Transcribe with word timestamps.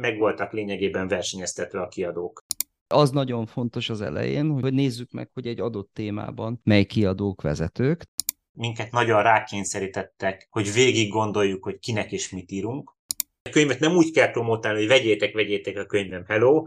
meg 0.00 0.18
voltak 0.18 0.52
lényegében 0.52 1.08
versenyeztetve 1.08 1.80
a 1.80 1.88
kiadók. 1.88 2.44
Az 2.86 3.10
nagyon 3.10 3.46
fontos 3.46 3.88
az 3.90 4.00
elején, 4.00 4.50
hogy 4.60 4.72
nézzük 4.72 5.10
meg, 5.10 5.30
hogy 5.32 5.46
egy 5.46 5.60
adott 5.60 5.90
témában 5.92 6.60
mely 6.64 6.84
kiadók 6.84 7.42
vezetők. 7.42 8.04
Minket 8.52 8.90
nagyon 8.90 9.22
rákényszerítettek, 9.22 10.46
hogy 10.50 10.72
végig 10.72 11.10
gondoljuk, 11.10 11.64
hogy 11.64 11.78
kinek 11.78 12.12
és 12.12 12.30
mit 12.30 12.50
írunk. 12.50 12.96
A 13.42 13.50
könyvet 13.50 13.80
nem 13.80 13.96
úgy 13.96 14.10
kell 14.10 14.30
promotálni, 14.30 14.78
hogy 14.78 14.88
vegyétek, 14.88 15.34
vegyétek 15.34 15.76
a 15.76 15.86
könyvem, 15.86 16.24
hello. 16.26 16.66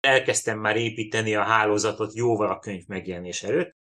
Elkezdtem 0.00 0.58
már 0.58 0.76
építeni 0.76 1.34
a 1.34 1.42
hálózatot 1.42 2.14
jóval 2.14 2.50
a 2.50 2.58
könyv 2.58 2.82
megjelenés 2.86 3.42
előtt. 3.42 3.76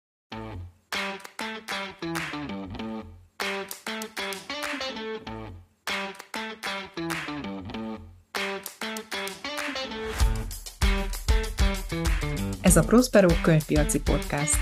Ez 12.74 12.80
a 12.80 12.86
Prospero 12.86 13.28
könyvpiaci 13.42 14.00
podcast. 14.00 14.58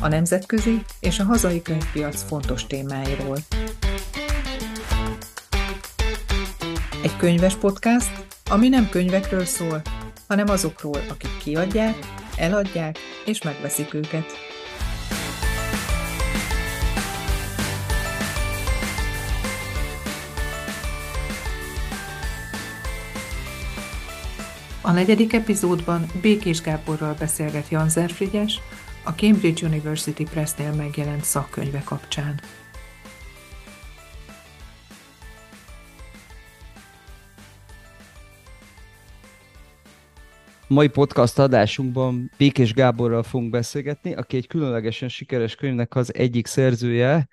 A 0.00 0.08
nemzetközi 0.08 0.82
és 1.00 1.18
a 1.18 1.24
hazai 1.24 1.62
könyvpiac 1.62 2.22
fontos 2.22 2.66
témáiról. 2.66 3.36
Egy 7.02 7.16
könyves 7.16 7.54
podcast, 7.54 8.26
ami 8.50 8.68
nem 8.68 8.88
könyvekről 8.88 9.44
szól, 9.44 9.82
hanem 10.28 10.48
azokról, 10.48 11.00
akik 11.08 11.36
kiadják, 11.42 11.98
eladják 12.36 12.98
és 13.26 13.42
megveszik 13.42 13.94
őket. 13.94 14.53
A 24.86 24.92
negyedik 24.92 25.32
epizódban 25.32 26.06
Békés 26.22 26.60
Gáborral 26.60 27.14
beszélget 27.18 27.68
Janzer 27.68 28.10
Frigyes, 28.10 28.60
a 29.04 29.10
Cambridge 29.10 29.66
University 29.66 30.22
Pressnél 30.30 30.72
megjelent 30.72 31.24
szakkönyve 31.24 31.82
kapcsán. 31.84 32.40
mai 40.68 40.88
podcast 40.88 41.38
adásunkban 41.38 42.30
Békés 42.38 42.72
Gáborral 42.72 43.22
fogunk 43.22 43.50
beszélgetni, 43.50 44.14
aki 44.14 44.36
egy 44.36 44.46
különlegesen 44.46 45.08
sikeres 45.08 45.54
könyvnek 45.54 45.94
az 45.94 46.14
egyik 46.14 46.46
szerzője, 46.46 47.28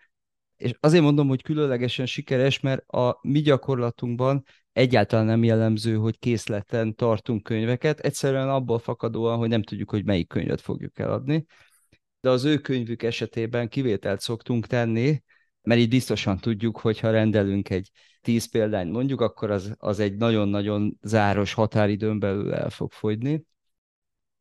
és 0.62 0.76
azért 0.80 1.04
mondom, 1.04 1.28
hogy 1.28 1.42
különlegesen 1.42 2.06
sikeres, 2.06 2.60
mert 2.60 2.88
a 2.88 3.20
mi 3.22 3.40
gyakorlatunkban 3.40 4.44
egyáltalán 4.74 5.26
nem 5.26 5.44
jellemző, 5.44 5.96
hogy 5.96 6.20
készleten 6.20 6.96
tartunk 6.96 7.44
könyveket, 7.44 8.00
egyszerűen 8.00 8.50
abból 8.50 8.80
fakadóan, 8.80 9.38
hogy 9.38 9.50
nem 9.50 9.64
tudjuk, 9.64 9.90
hogy 9.90 10.06
melyik 10.06 10.28
könyvet 10.28 10.62
fogjuk 10.62 11.00
eladni. 11.00 11.46
De 12.20 12.30
az 12.30 12.44
ő 12.44 12.58
könyvük 12.58 13.04
esetében 13.04 13.70
kivételt 13.70 14.22
szoktunk 14.22 14.68
tenni, 14.68 15.24
mert 15.62 15.80
így 15.80 15.90
biztosan 15.90 16.38
tudjuk, 16.38 16.80
hogy 16.80 17.00
ha 17.00 17.12
rendelünk 17.12 17.70
egy 17.70 17.92
tíz 18.22 18.50
példányt 18.50 18.92
mondjuk, 18.92 19.22
akkor 19.22 19.52
az, 19.52 19.76
az 19.78 20.00
egy 20.00 20.16
nagyon-nagyon 20.16 20.98
záros 21.02 21.54
határidőn 21.54 22.20
belül 22.20 22.54
el 22.54 22.70
fog 22.70 22.92
fogyni. 22.92 23.46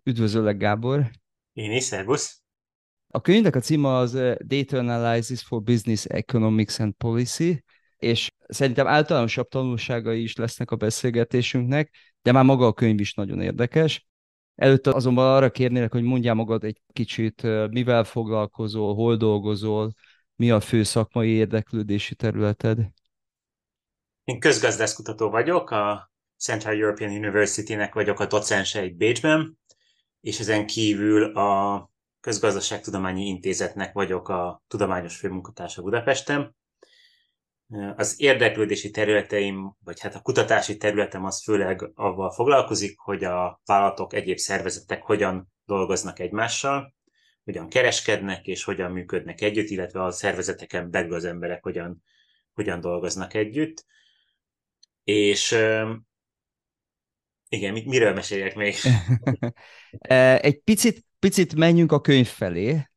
Üdvözöllek, 0.02 0.56
Gábor! 0.56 1.10
Én 1.52 1.72
is, 1.72 1.82
szervusz! 1.82 2.39
A 3.12 3.20
könyvnek 3.20 3.56
a 3.56 3.60
címe 3.60 3.88
az 3.88 4.14
eh, 4.14 4.34
Data 4.44 4.78
Analysis 4.78 5.42
for 5.42 5.62
Business 5.62 6.04
Economics 6.04 6.78
and 6.78 6.92
Policy, 6.92 7.64
és 7.96 8.30
szerintem 8.48 8.86
általánosabb 8.86 9.48
tanulságai 9.48 10.22
is 10.22 10.36
lesznek 10.36 10.70
a 10.70 10.76
beszélgetésünknek, 10.76 11.90
de 12.22 12.32
már 12.32 12.44
maga 12.44 12.66
a 12.66 12.72
könyv 12.72 13.00
is 13.00 13.14
nagyon 13.14 13.40
érdekes. 13.40 14.06
Előtte 14.54 14.90
azonban 14.90 15.34
arra 15.34 15.50
kérnélek, 15.50 15.92
hogy 15.92 16.02
mondjál 16.02 16.34
magad 16.34 16.64
egy 16.64 16.80
kicsit, 16.92 17.42
mivel 17.70 18.04
foglalkozol, 18.04 18.94
hol 18.94 19.16
dolgozol, 19.16 19.92
mi 20.36 20.50
a 20.50 20.60
fő 20.60 20.82
szakmai 20.82 21.28
érdeklődési 21.28 22.14
területed? 22.14 22.78
Én 24.24 24.40
közgazdászkutató 24.40 25.30
vagyok, 25.30 25.70
a 25.70 26.10
Central 26.38 26.74
European 26.74 27.10
University-nek 27.10 27.94
vagyok 27.94 28.20
a 28.20 28.26
docense 28.26 28.80
egy 28.80 28.94
Bécsben, 28.94 29.58
és 30.20 30.40
ezen 30.40 30.66
kívül 30.66 31.24
a 31.24 31.90
Közgazdaságtudományi 32.20 33.26
Intézetnek 33.26 33.92
vagyok 33.92 34.28
a 34.28 34.62
tudományos 34.68 35.16
főmunkatársa 35.16 35.82
Budapesten. 35.82 36.56
Az 37.96 38.14
érdeklődési 38.18 38.90
területeim, 38.90 39.76
vagy 39.84 40.00
hát 40.00 40.14
a 40.14 40.20
kutatási 40.20 40.76
területem 40.76 41.24
az 41.24 41.42
főleg 41.42 41.90
avval 41.94 42.30
foglalkozik, 42.30 42.98
hogy 42.98 43.24
a 43.24 43.60
vállalatok, 43.64 44.12
egyéb 44.12 44.36
szervezetek 44.36 45.02
hogyan 45.02 45.52
dolgoznak 45.64 46.18
egymással, 46.18 46.94
hogyan 47.44 47.68
kereskednek 47.68 48.46
és 48.46 48.64
hogyan 48.64 48.90
működnek 48.90 49.40
együtt, 49.40 49.68
illetve 49.68 50.04
a 50.04 50.10
szervezeteken 50.10 50.90
belül 50.90 51.14
az 51.14 51.24
emberek 51.24 51.62
hogyan, 51.62 52.02
hogyan 52.52 52.80
dolgoznak 52.80 53.34
együtt. 53.34 53.84
És 55.04 55.52
igen, 57.48 57.72
miről 57.72 58.12
meséljek 58.12 58.54
még? 58.54 58.74
Egy 60.40 60.60
picit, 60.60 61.04
picit 61.20 61.54
menjünk 61.54 61.92
a 61.92 62.00
könyv 62.00 62.26
felé, 62.26 62.90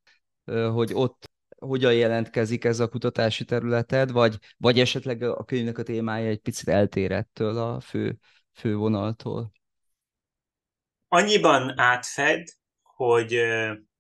hogy 0.46 0.94
ott 0.94 1.32
hogyan 1.60 1.94
jelentkezik 1.94 2.64
ez 2.64 2.80
a 2.80 2.88
kutatási 2.88 3.46
területed, 3.46 4.12
vagy, 4.12 4.38
vagy 4.58 4.80
esetleg 4.80 5.22
a 5.22 5.44
könyvnek 5.44 5.78
a 5.78 5.84
témája 5.84 6.30
egy 6.30 6.40
picit 6.40 6.68
eltérettől 6.68 7.58
a 7.58 7.80
fő, 7.80 8.18
fő 8.54 8.76
vonaltól? 8.76 9.52
Annyiban 11.08 11.80
átfed, 11.80 12.48
hogy 12.82 13.40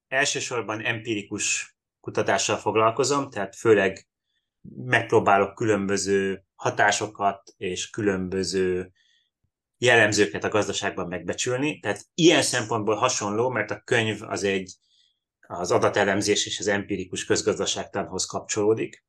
elsősorban 0.07 0.81
empirikus 0.81 1.75
kutatással 1.99 2.57
foglalkozom, 2.57 3.29
tehát 3.29 3.55
főleg 3.55 4.07
megpróbálok 4.75 5.55
különböző 5.55 6.43
hatásokat 6.55 7.53
és 7.57 7.89
különböző 7.89 8.91
jellemzőket 9.77 10.43
a 10.43 10.49
gazdaságban 10.49 11.07
megbecsülni. 11.07 11.79
Tehát 11.79 12.05
ilyen 12.13 12.41
szempontból 12.41 12.95
hasonló, 12.95 13.49
mert 13.49 13.71
a 13.71 13.81
könyv 13.85 14.21
az 14.21 14.43
egy 14.43 14.75
az 15.47 15.71
adatelemzés 15.71 16.45
és 16.45 16.59
az 16.59 16.67
empirikus 16.67 17.25
közgazdaságtanhoz 17.25 18.25
kapcsolódik. 18.25 19.05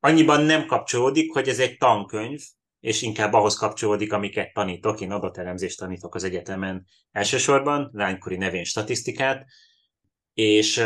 Annyiban 0.00 0.44
nem 0.44 0.66
kapcsolódik, 0.66 1.32
hogy 1.32 1.48
ez 1.48 1.58
egy 1.58 1.76
tankönyv, 1.76 2.40
és 2.80 3.02
inkább 3.02 3.32
ahhoz 3.32 3.56
kapcsolódik, 3.56 4.12
amiket 4.12 4.52
tanítok. 4.52 5.00
Én 5.00 5.10
adatelemzést 5.10 5.78
tanítok 5.78 6.14
az 6.14 6.24
egyetemen 6.24 6.86
elsősorban, 7.10 7.90
lánykori 7.92 8.36
nevén 8.36 8.64
statisztikát, 8.64 9.46
és, 10.34 10.82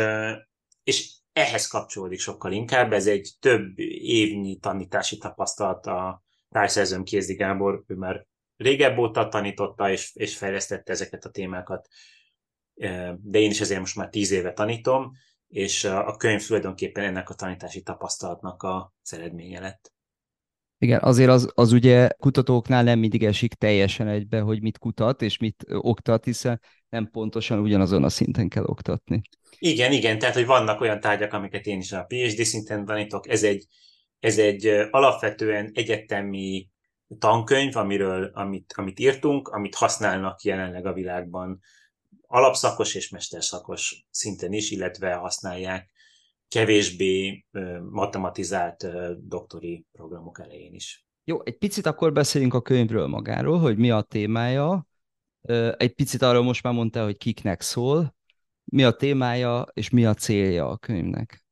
és 0.83 1.11
ehhez 1.33 1.67
kapcsolódik 1.67 2.19
sokkal 2.19 2.51
inkább. 2.51 2.93
Ez 2.93 3.07
egy 3.07 3.29
több 3.39 3.79
évnyi 4.01 4.57
tanítási 4.57 5.17
tapasztalat 5.17 5.85
a 5.85 6.23
társszerzőm 6.49 7.03
Kézdi 7.03 7.33
Gábor, 7.33 7.83
ő 7.87 7.95
már 7.95 8.25
régebb 8.57 8.97
óta 8.97 9.27
tanította 9.27 9.91
és, 9.91 10.11
és 10.15 10.37
fejlesztette 10.37 10.91
ezeket 10.91 11.25
a 11.25 11.29
témákat 11.29 11.87
de 13.21 13.39
én 13.39 13.49
is 13.49 13.61
ezért 13.61 13.79
most 13.79 13.95
már 13.95 14.09
tíz 14.09 14.31
éve 14.31 14.53
tanítom, 14.53 15.11
és 15.47 15.83
a 15.83 16.15
könyv 16.17 16.45
tulajdonképpen 16.45 17.03
ennek 17.03 17.29
a 17.29 17.33
tanítási 17.33 17.81
tapasztalatnak 17.81 18.63
a 18.63 18.93
eredménye 19.09 19.59
lett. 19.59 19.91
Igen, 20.79 20.99
azért 21.01 21.29
az, 21.29 21.51
az 21.53 21.71
ugye 21.71 22.09
kutatóknál 22.17 22.83
nem 22.83 22.99
mindig 22.99 23.23
esik 23.23 23.53
teljesen 23.53 24.07
egybe, 24.07 24.39
hogy 24.39 24.61
mit 24.61 24.77
kutat 24.77 25.21
és 25.21 25.37
mit 25.37 25.65
oktat, 25.67 26.25
hiszen 26.25 26.61
nem 26.89 27.09
pontosan 27.11 27.59
ugyanazon 27.59 28.03
a 28.03 28.09
szinten 28.09 28.49
kell 28.49 28.63
oktatni. 28.63 29.21
Igen, 29.59 29.91
igen, 29.91 30.19
tehát 30.19 30.35
hogy 30.35 30.45
vannak 30.45 30.81
olyan 30.81 30.99
tárgyak, 30.99 31.33
amiket 31.33 31.65
én 31.65 31.79
is 31.79 31.91
a 31.91 32.03
PhD 32.03 32.43
szinten 32.43 32.85
tanítok, 32.85 33.29
ez 33.29 33.43
egy, 33.43 33.65
ez 34.19 34.37
egy 34.37 34.65
alapvetően 34.91 35.71
egyetemi 35.73 36.69
tankönyv, 37.19 37.75
amiről, 37.75 38.31
amit, 38.33 38.73
amit 38.77 38.99
írtunk, 38.99 39.47
amit 39.47 39.75
használnak 39.75 40.41
jelenleg 40.41 40.85
a 40.85 40.93
világban 40.93 41.59
alapszakos 42.27 42.95
és 42.95 43.09
mesterszakos 43.09 44.05
szinten 44.09 44.53
is, 44.53 44.71
illetve 44.71 45.13
használják 45.13 45.91
kevésbé 46.47 47.45
matematizált 47.89 48.87
doktori 49.27 49.85
programok 49.91 50.39
elején 50.39 50.73
is. 50.73 51.05
Jó, 51.23 51.41
egy 51.43 51.57
picit 51.57 51.85
akkor 51.85 52.13
beszéljünk 52.13 52.53
a 52.53 52.61
könyvről 52.61 53.07
magáról, 53.07 53.59
hogy 53.59 53.77
mi 53.77 53.91
a 53.91 54.01
témája. 54.01 54.87
Egy 55.77 55.93
picit 55.93 56.21
arról 56.21 56.43
most 56.43 56.63
már 56.63 56.73
mondta, 56.73 57.03
hogy 57.03 57.17
kiknek 57.17 57.61
szól, 57.61 58.15
mi 58.63 58.83
a 58.83 58.91
témája 58.91 59.67
és 59.73 59.89
mi 59.89 60.05
a 60.05 60.13
célja 60.13 60.69
a 60.69 60.77
könyvnek. 60.77 61.46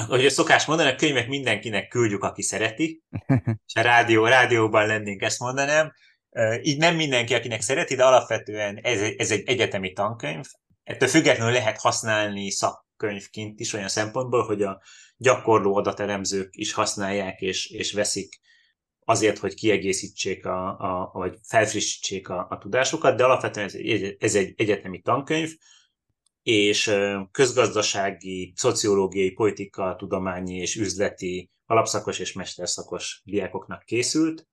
Ahogy 0.00 0.30
szokás 0.30 0.64
mondani, 0.64 0.90
a 0.90 0.94
könyvet 0.94 1.28
mindenkinek 1.28 1.88
küldjük, 1.88 2.22
aki 2.22 2.42
szereti, 2.42 3.02
és 3.66 3.74
a 3.74 3.80
rádió, 3.80 4.26
rádióban 4.26 4.86
lennénk, 4.86 5.22
ezt 5.22 5.38
mondanám. 5.38 5.92
Így 6.62 6.78
nem 6.78 6.96
mindenki, 6.96 7.34
akinek 7.34 7.60
szereti, 7.60 7.94
de 7.94 8.04
alapvetően 8.04 8.78
ez, 8.82 9.00
ez 9.16 9.30
egy 9.30 9.42
egyetemi 9.46 9.92
tankönyv. 9.92 10.44
Ettől 10.82 11.08
függetlenül 11.08 11.52
lehet 11.52 11.80
használni 11.80 12.50
szakkönyvként 12.50 13.60
is 13.60 13.72
olyan 13.72 13.88
szempontból, 13.88 14.44
hogy 14.44 14.62
a 14.62 14.82
gyakorló 15.16 15.76
adatelemzők 15.76 16.48
is 16.50 16.72
használják 16.72 17.40
és, 17.40 17.70
és 17.70 17.92
veszik 17.92 18.40
azért, 19.04 19.38
hogy 19.38 19.54
kiegészítsék, 19.54 20.46
a, 20.46 20.66
a, 20.78 21.10
vagy 21.12 21.38
felfrissítsék 21.48 22.28
a, 22.28 22.46
a 22.50 22.58
tudásukat, 22.58 23.16
de 23.16 23.24
alapvetően 23.24 23.66
ez 23.66 23.74
ez 24.18 24.34
egy 24.34 24.54
egyetemi 24.56 25.00
tankönyv, 25.00 25.50
és 26.44 26.94
közgazdasági, 27.30 28.52
szociológiai, 28.56 29.30
politika, 29.30 29.96
tudományi 29.98 30.56
és 30.56 30.76
üzleti 30.76 31.50
alapszakos 31.66 32.18
és 32.18 32.32
mesterszakos 32.32 33.20
diákoknak 33.24 33.84
készült. 33.84 34.46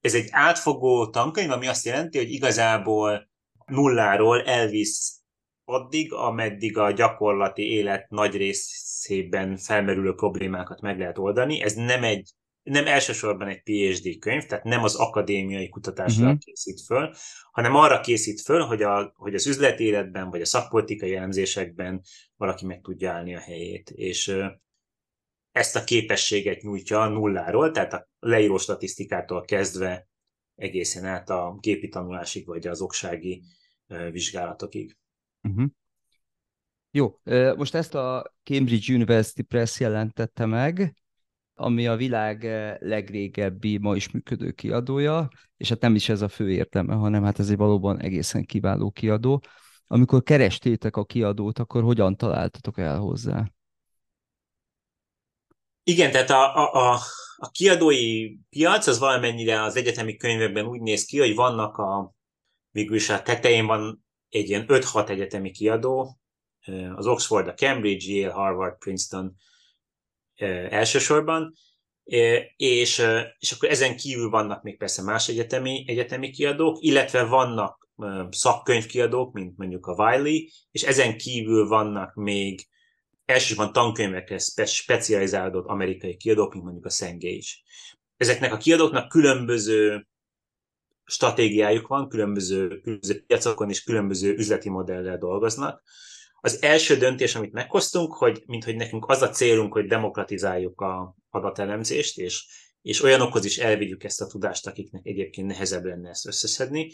Ez 0.00 0.14
egy 0.14 0.28
átfogó 0.30 1.10
tankönyv, 1.10 1.50
ami 1.50 1.66
azt 1.66 1.84
jelenti, 1.84 2.18
hogy 2.18 2.30
igazából 2.30 3.30
nulláról 3.66 4.42
elvisz 4.42 5.22
addig, 5.64 6.12
ameddig 6.12 6.78
a 6.78 6.90
gyakorlati 6.90 7.62
élet 7.62 8.10
nagy 8.10 8.36
részében 8.36 9.56
felmerülő 9.56 10.14
problémákat 10.14 10.80
meg 10.80 10.98
lehet 10.98 11.18
oldani. 11.18 11.62
Ez 11.62 11.74
nem 11.74 12.04
egy 12.04 12.30
nem 12.68 12.86
elsősorban 12.86 13.48
egy 13.48 13.62
PhD 13.62 14.18
könyv, 14.18 14.44
tehát 14.44 14.64
nem 14.64 14.82
az 14.82 14.94
akadémiai 14.94 15.68
kutatásra 15.68 16.24
uh-huh. 16.24 16.38
készít 16.38 16.80
föl, 16.80 17.14
hanem 17.50 17.74
arra 17.74 18.00
készít 18.00 18.40
föl, 18.40 18.60
hogy, 18.60 18.82
a, 18.82 19.12
hogy 19.16 19.34
az 19.34 19.46
üzleti 19.46 19.84
életben, 19.84 20.30
vagy 20.30 20.40
a 20.40 20.46
szakpolitikai 20.46 21.14
elemzésekben 21.14 22.02
valaki 22.36 22.66
meg 22.66 22.80
tudja 22.80 23.12
állni 23.12 23.34
a 23.34 23.40
helyét. 23.40 23.90
És 23.90 24.36
ezt 25.52 25.76
a 25.76 25.84
képességet 25.84 26.62
nyújtja 26.62 27.08
nulláról, 27.08 27.70
tehát 27.70 27.92
a 27.92 28.08
leíró 28.18 28.58
statisztikától 28.58 29.44
kezdve 29.44 30.08
egészen 30.54 31.04
át 31.04 31.30
a 31.30 31.56
gépi 31.60 31.88
tanulásig, 31.88 32.46
vagy 32.46 32.66
az 32.66 32.80
oksági 32.80 33.42
vizsgálatokig. 34.10 34.96
Uh-huh. 35.42 35.66
Jó, 36.90 37.18
most 37.56 37.74
ezt 37.74 37.94
a 37.94 38.34
Cambridge 38.42 38.94
University 38.94 39.42
Press 39.42 39.80
jelentette 39.80 40.46
meg, 40.46 40.94
ami 41.60 41.86
a 41.86 41.96
világ 41.96 42.42
legrégebbi, 42.80 43.78
ma 43.78 43.96
is 43.96 44.10
működő 44.10 44.50
kiadója, 44.50 45.28
és 45.56 45.68
hát 45.68 45.80
nem 45.80 45.94
is 45.94 46.08
ez 46.08 46.20
a 46.20 46.28
fő 46.28 46.50
értelme, 46.50 46.94
hanem 46.94 47.22
hát 47.22 47.38
ez 47.38 47.50
egy 47.50 47.56
valóban 47.56 48.00
egészen 48.00 48.44
kiváló 48.44 48.90
kiadó. 48.90 49.42
Amikor 49.86 50.22
kerestétek 50.22 50.96
a 50.96 51.04
kiadót, 51.04 51.58
akkor 51.58 51.82
hogyan 51.82 52.16
találtatok 52.16 52.78
el 52.78 52.98
hozzá? 52.98 53.50
Igen, 55.82 56.10
tehát 56.10 56.30
a, 56.30 56.56
a, 56.56 56.92
a, 56.92 56.98
a 57.36 57.50
kiadói 57.50 58.36
piac 58.48 58.86
az 58.86 58.98
valamennyire 58.98 59.62
az 59.62 59.76
egyetemi 59.76 60.16
könyvekben 60.16 60.66
úgy 60.66 60.80
néz 60.80 61.04
ki, 61.04 61.18
hogy 61.18 61.34
vannak 61.34 61.76
a, 61.76 62.14
végül 62.70 62.96
is 62.96 63.08
a 63.08 63.22
tetején 63.22 63.66
van 63.66 64.04
egy 64.28 64.48
ilyen 64.48 64.64
5-6 64.68 65.08
egyetemi 65.08 65.50
kiadó, 65.50 66.18
az 66.94 67.06
Oxford, 67.06 67.48
a 67.48 67.54
Cambridge, 67.54 68.12
Yale, 68.12 68.32
Harvard, 68.32 68.78
Princeton 68.78 69.34
elsősorban, 70.70 71.54
és, 72.56 73.02
és 73.38 73.52
akkor 73.52 73.68
ezen 73.68 73.96
kívül 73.96 74.30
vannak 74.30 74.62
még 74.62 74.78
persze 74.78 75.02
más 75.02 75.28
egyetemi, 75.28 75.84
egyetemi 75.86 76.30
kiadók, 76.30 76.76
illetve 76.80 77.24
vannak 77.24 77.88
szakkönyvkiadók, 78.30 79.32
mint 79.32 79.56
mondjuk 79.56 79.86
a 79.86 79.94
Wiley, 79.94 80.48
és 80.70 80.82
ezen 80.82 81.16
kívül 81.16 81.68
vannak 81.68 82.14
még 82.14 82.66
elsősorban 83.24 83.72
tankönyvekre 83.72 84.38
specializálódott 84.64 85.66
amerikai 85.66 86.16
kiadók, 86.16 86.52
mint 86.52 86.64
mondjuk 86.64 86.86
a 86.86 86.90
Cengage. 86.90 87.48
Ezeknek 88.16 88.52
a 88.52 88.56
kiadóknak 88.56 89.08
különböző 89.08 90.06
stratégiájuk 91.04 91.86
van, 91.86 92.08
különböző, 92.08 92.80
különböző 92.80 93.24
piacokon 93.26 93.68
és 93.68 93.82
különböző 93.82 94.34
üzleti 94.34 94.68
modellel 94.68 95.18
dolgoznak. 95.18 95.82
Az 96.40 96.62
első 96.62 96.96
döntés, 96.96 97.34
amit 97.34 97.52
meghoztunk, 97.52 98.14
hogy 98.14 98.42
mint 98.46 98.64
hogy 98.64 98.76
nekünk 98.76 99.08
az 99.08 99.22
a 99.22 99.30
célunk, 99.30 99.72
hogy 99.72 99.86
demokratizáljuk 99.86 100.80
a 100.80 101.16
adatelemzést, 101.30 102.18
és, 102.18 102.46
és 102.82 103.02
olyanokhoz 103.02 103.44
is 103.44 103.58
elvigyük 103.58 104.04
ezt 104.04 104.20
a 104.20 104.26
tudást, 104.26 104.66
akiknek 104.66 105.06
egyébként 105.06 105.46
nehezebb 105.46 105.84
lenne 105.84 106.08
ezt 106.08 106.26
összeszedni. 106.26 106.92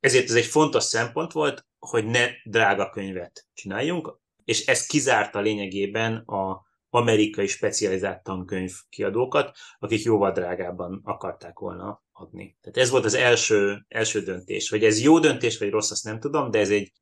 Ezért 0.00 0.28
ez 0.28 0.34
egy 0.34 0.44
fontos 0.44 0.84
szempont 0.84 1.32
volt, 1.32 1.66
hogy 1.78 2.04
ne 2.04 2.26
drága 2.44 2.90
könyvet 2.90 3.46
csináljunk, 3.52 4.18
és 4.44 4.66
ez 4.66 4.86
kizárta 4.86 5.40
lényegében 5.40 6.16
a 6.16 6.68
amerikai 6.90 7.46
specializált 7.46 8.22
tankönyv 8.22 8.72
kiadókat, 8.88 9.56
akik 9.78 10.02
jóval 10.02 10.32
drágábban 10.32 11.00
akarták 11.04 11.58
volna 11.58 12.02
adni. 12.12 12.58
Tehát 12.60 12.78
ez 12.78 12.90
volt 12.90 13.04
az 13.04 13.14
első, 13.14 13.84
első 13.88 14.22
döntés. 14.22 14.68
Hogy 14.68 14.84
ez 14.84 15.02
jó 15.02 15.18
döntés 15.18 15.58
vagy 15.58 15.70
rossz, 15.70 15.90
azt 15.90 16.04
nem 16.04 16.20
tudom, 16.20 16.50
de 16.50 16.58
ez 16.58 16.70
egy, 16.70 16.92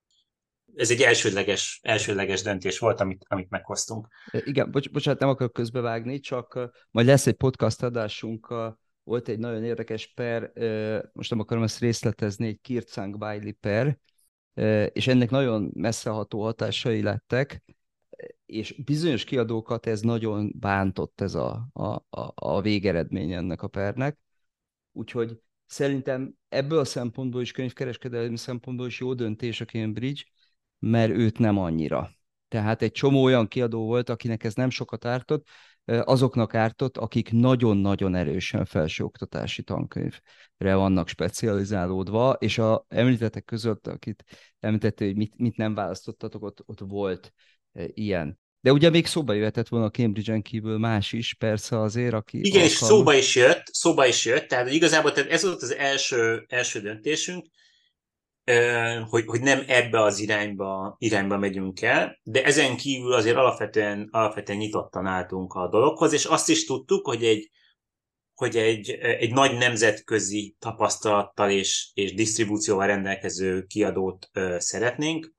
ez 0.78 0.90
egy 0.90 1.00
elsődleges, 1.00 1.80
elsődleges 1.82 2.42
döntés 2.42 2.78
volt, 2.78 3.00
amit, 3.00 3.24
amit 3.28 3.50
meghoztunk. 3.50 4.08
Igen, 4.32 4.70
bocs, 4.70 4.90
bocsánat, 4.90 5.20
nem 5.20 5.28
akarok 5.28 5.52
közbevágni, 5.52 6.20
csak 6.20 6.70
majd 6.90 7.06
lesz 7.06 7.26
egy 7.26 7.36
podcast 7.36 7.82
adásunk, 7.82 8.54
volt 9.02 9.28
egy 9.28 9.38
nagyon 9.38 9.64
érdekes 9.64 10.12
per, 10.14 10.52
most 11.12 11.30
nem 11.30 11.40
akarom 11.40 11.62
ezt 11.62 11.78
részletezni, 11.78 12.46
egy 12.46 12.60
Kircang 12.60 13.16
Wiley 13.22 13.52
per, 13.52 13.98
és 14.92 15.06
ennek 15.06 15.30
nagyon 15.30 15.70
messzeható 15.74 16.42
hatásai 16.42 17.02
lettek, 17.02 17.62
és 18.46 18.82
bizonyos 18.84 19.24
kiadókat 19.24 19.86
ez 19.86 20.00
nagyon 20.00 20.52
bántott 20.56 21.20
ez 21.20 21.34
a, 21.34 21.68
a, 21.72 21.86
a, 22.10 22.32
a 22.34 22.60
végeredmény 22.60 23.32
ennek 23.32 23.62
a 23.62 23.68
pernek, 23.68 24.18
úgyhogy 24.92 25.38
szerintem 25.66 26.34
ebből 26.48 26.78
a 26.78 26.84
szempontból 26.84 27.40
is, 27.40 27.52
könyvkereskedelmi 27.52 28.36
szempontból 28.36 28.86
is 28.86 29.00
jó 29.00 29.14
döntés 29.14 29.60
a 29.60 29.64
Cambridge, 29.64 30.22
mert 30.78 31.10
őt 31.10 31.38
nem 31.38 31.58
annyira. 31.58 32.10
Tehát 32.48 32.82
egy 32.82 32.92
csomó 32.92 33.22
olyan 33.22 33.48
kiadó 33.48 33.84
volt, 33.84 34.08
akinek 34.08 34.44
ez 34.44 34.54
nem 34.54 34.70
sokat 34.70 35.04
ártott, 35.04 35.46
azoknak 35.84 36.54
ártott, 36.54 36.96
akik 36.96 37.32
nagyon-nagyon 37.32 38.14
erősen 38.14 38.64
felsőoktatási 38.64 39.62
tankönyvre 39.62 40.74
vannak 40.74 41.08
specializálódva, 41.08 42.32
és 42.32 42.58
a 42.58 42.84
említettek 42.88 43.44
között, 43.44 43.86
akit 43.86 44.24
említette, 44.60 45.04
hogy 45.04 45.16
mit, 45.16 45.32
mit 45.36 45.56
nem 45.56 45.74
választottatok, 45.74 46.42
ott, 46.42 46.62
ott 46.66 46.80
volt 46.80 47.32
ilyen. 47.86 48.38
De 48.60 48.72
ugye 48.72 48.90
még 48.90 49.06
szóba 49.06 49.32
jöhetett 49.32 49.68
volna 49.68 49.86
a 49.86 49.90
Cambridge-en 49.90 50.42
kívül 50.42 50.78
más 50.78 51.12
is, 51.12 51.34
persze 51.34 51.80
azért, 51.80 52.14
aki... 52.14 52.38
Igen, 52.38 52.52
alkalmas. 52.52 52.72
és 52.72 52.86
szóba 52.86 53.14
is 53.14 53.36
jött, 53.36 53.62
szóba 53.66 54.06
is 54.06 54.24
jött, 54.24 54.48
tehát 54.48 54.70
igazából 54.70 55.12
tehát 55.12 55.30
ez 55.30 55.42
volt 55.42 55.62
az 55.62 55.74
első, 55.74 56.44
első 56.48 56.80
döntésünk, 56.80 57.46
hogy, 59.08 59.24
hogy 59.26 59.40
nem 59.40 59.62
ebbe 59.66 60.02
az 60.02 60.18
irányba, 60.18 60.96
irányba 60.98 61.38
megyünk 61.38 61.82
el, 61.82 62.18
de 62.22 62.44
ezen 62.44 62.76
kívül 62.76 63.12
azért 63.12 63.36
alapvetően, 63.36 64.08
alapvetően 64.10 64.58
nyitottan 64.58 65.06
álltunk 65.06 65.54
a 65.54 65.68
dologhoz, 65.68 66.12
és 66.12 66.24
azt 66.24 66.48
is 66.48 66.64
tudtuk, 66.64 67.06
hogy 67.06 67.24
egy, 67.24 67.50
hogy 68.34 68.56
egy, 68.56 68.90
egy 68.90 69.32
nagy 69.32 69.58
nemzetközi 69.58 70.56
tapasztalattal 70.58 71.50
és, 71.50 71.90
és 71.94 72.14
disztribúcióval 72.14 72.86
rendelkező 72.86 73.62
kiadót 73.62 74.28
ö, 74.32 74.56
szeretnénk, 74.58 75.36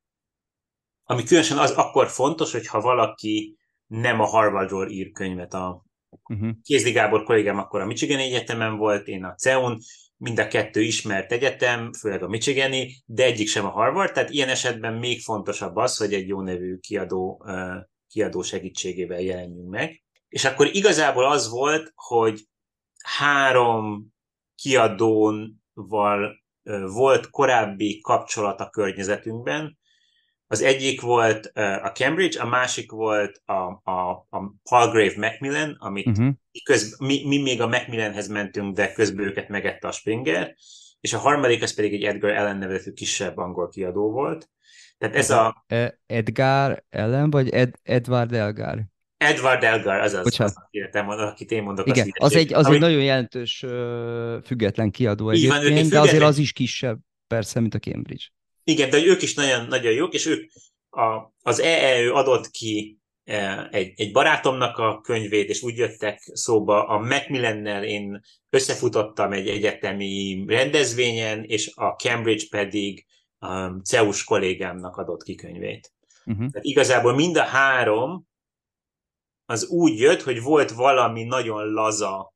ami 1.03 1.23
különösen 1.23 1.57
az 1.57 1.71
akkor 1.71 2.07
fontos, 2.07 2.51
hogyha 2.51 2.81
valaki 2.81 3.57
nem 3.87 4.19
a 4.19 4.25
Harvardról 4.25 4.89
ír 4.89 5.11
könyvet. 5.11 5.53
A 5.53 5.85
uh-huh. 6.29 6.49
Kézdi 6.63 6.91
Gábor 6.91 7.23
kollégám 7.23 7.57
akkor 7.57 7.81
a 7.81 7.85
Michigan 7.85 8.19
Egyetemen 8.19 8.77
volt, 8.77 9.07
én 9.07 9.23
a 9.23 9.35
CEUN, 9.35 9.79
mind 10.19 10.39
a 10.39 10.47
kettő 10.47 10.81
ismert 10.81 11.31
egyetem, 11.31 11.93
főleg 11.93 12.23
a 12.23 12.27
Michigani, 12.27 12.95
de 13.05 13.23
egyik 13.23 13.47
sem 13.47 13.65
a 13.65 13.69
Harvard, 13.69 14.13
tehát 14.13 14.29
ilyen 14.29 14.49
esetben 14.49 14.93
még 14.93 15.21
fontosabb 15.21 15.75
az, 15.75 15.97
hogy 15.97 16.13
egy 16.13 16.27
jó 16.27 16.41
nevű 16.41 16.77
kiadó, 16.77 17.45
kiadó 18.07 18.41
segítségével 18.41 19.19
jelenjünk 19.19 19.69
meg. 19.69 20.03
És 20.27 20.45
akkor 20.45 20.69
igazából 20.75 21.25
az 21.25 21.49
volt, 21.49 21.91
hogy 21.95 22.41
három 23.03 24.07
kiadóval 24.55 26.43
volt 26.93 27.29
korábbi 27.29 27.99
kapcsolat 28.01 28.59
a 28.59 28.69
környezetünkben, 28.69 29.78
az 30.51 30.61
egyik 30.61 31.01
volt 31.01 31.51
a 31.55 31.91
Cambridge, 31.93 32.41
a 32.41 32.45
másik 32.45 32.91
volt 32.91 33.41
a, 33.45 33.91
a, 33.91 34.09
a 34.29 34.53
Palgrave 34.69 35.13
Macmillan, 35.17 35.75
amit 35.79 36.07
uh-huh. 36.07 36.29
köz, 36.63 36.99
mi, 36.99 37.27
mi 37.27 37.41
még 37.41 37.61
a 37.61 37.67
Macmillanhez 37.67 38.27
mentünk, 38.27 38.75
de 38.75 38.91
közben 38.91 39.25
őket 39.25 39.49
megette 39.49 39.87
a 39.87 39.91
Springer, 39.91 40.55
és 40.99 41.13
a 41.13 41.17
harmadik 41.17 41.61
az 41.63 41.73
pedig 41.73 41.93
egy 41.93 42.03
Edgar 42.03 42.31
Allen 42.31 42.57
nevezetű 42.57 42.91
kisebb 42.91 43.37
angol 43.37 43.69
kiadó 43.69 44.11
volt. 44.11 44.49
Tehát 44.97 45.15
ez 45.15 45.29
a... 45.29 45.63
E, 45.67 45.99
Edgar 46.05 46.83
Allen, 46.89 47.29
vagy 47.29 47.49
Ed, 47.49 47.75
Edward 47.83 48.33
Elgar? 48.33 48.83
Edward 49.17 49.63
Elgar, 49.63 49.99
az 49.99 50.13
az, 50.13 50.39
az 50.39 50.55
akit, 50.55 50.95
akit 50.95 51.51
én 51.51 51.63
mondok. 51.63 51.87
Igen, 51.87 52.07
az, 52.13 52.31
az 52.31 52.35
egy, 52.35 52.53
az 52.53 52.67
egy 52.67 52.79
nagyon 52.79 53.01
jelentős 53.01 53.65
független 54.45 54.91
kiadó 54.91 55.29
egyébként, 55.29 55.89
de 55.89 55.99
azért 55.99 56.23
az 56.23 56.37
is 56.37 56.53
kisebb 56.53 56.99
persze, 57.27 57.59
mint 57.59 57.73
a 57.73 57.79
Cambridge. 57.79 58.23
Igen, 58.69 58.89
de 58.89 58.97
ők 58.97 59.21
is 59.21 59.33
nagyon, 59.33 59.67
nagyon 59.67 59.91
jók, 59.91 60.13
és 60.13 60.25
ők 60.25 60.51
a, 60.89 61.33
az 61.41 61.59
EEÖ 61.59 62.11
adott 62.11 62.49
ki 62.49 62.99
e, 63.23 63.67
egy, 63.71 63.93
egy 63.95 64.11
barátomnak 64.11 64.77
a 64.77 65.01
könyvét, 65.01 65.49
és 65.49 65.61
úgy 65.61 65.77
jöttek 65.77 66.19
szóba, 66.33 66.87
a 66.87 66.99
Macmillannel 66.99 67.83
én 67.83 68.21
összefutottam 68.49 69.31
egy 69.31 69.47
egyetemi 69.47 70.43
rendezvényen, 70.47 71.43
és 71.43 71.71
a 71.75 71.89
Cambridge 71.89 72.45
pedig 72.49 73.05
a 73.37 73.67
CEUS 73.67 74.23
kollégámnak 74.23 74.97
adott 74.97 75.23
ki 75.23 75.35
könyvét. 75.35 75.93
Uh-huh. 76.25 76.51
Tehát 76.51 76.65
igazából 76.65 77.15
mind 77.15 77.37
a 77.37 77.43
három 77.43 78.27
az 79.45 79.67
úgy 79.67 79.99
jött, 79.99 80.21
hogy 80.21 80.41
volt 80.41 80.71
valami 80.71 81.23
nagyon 81.23 81.73
laza 81.73 82.33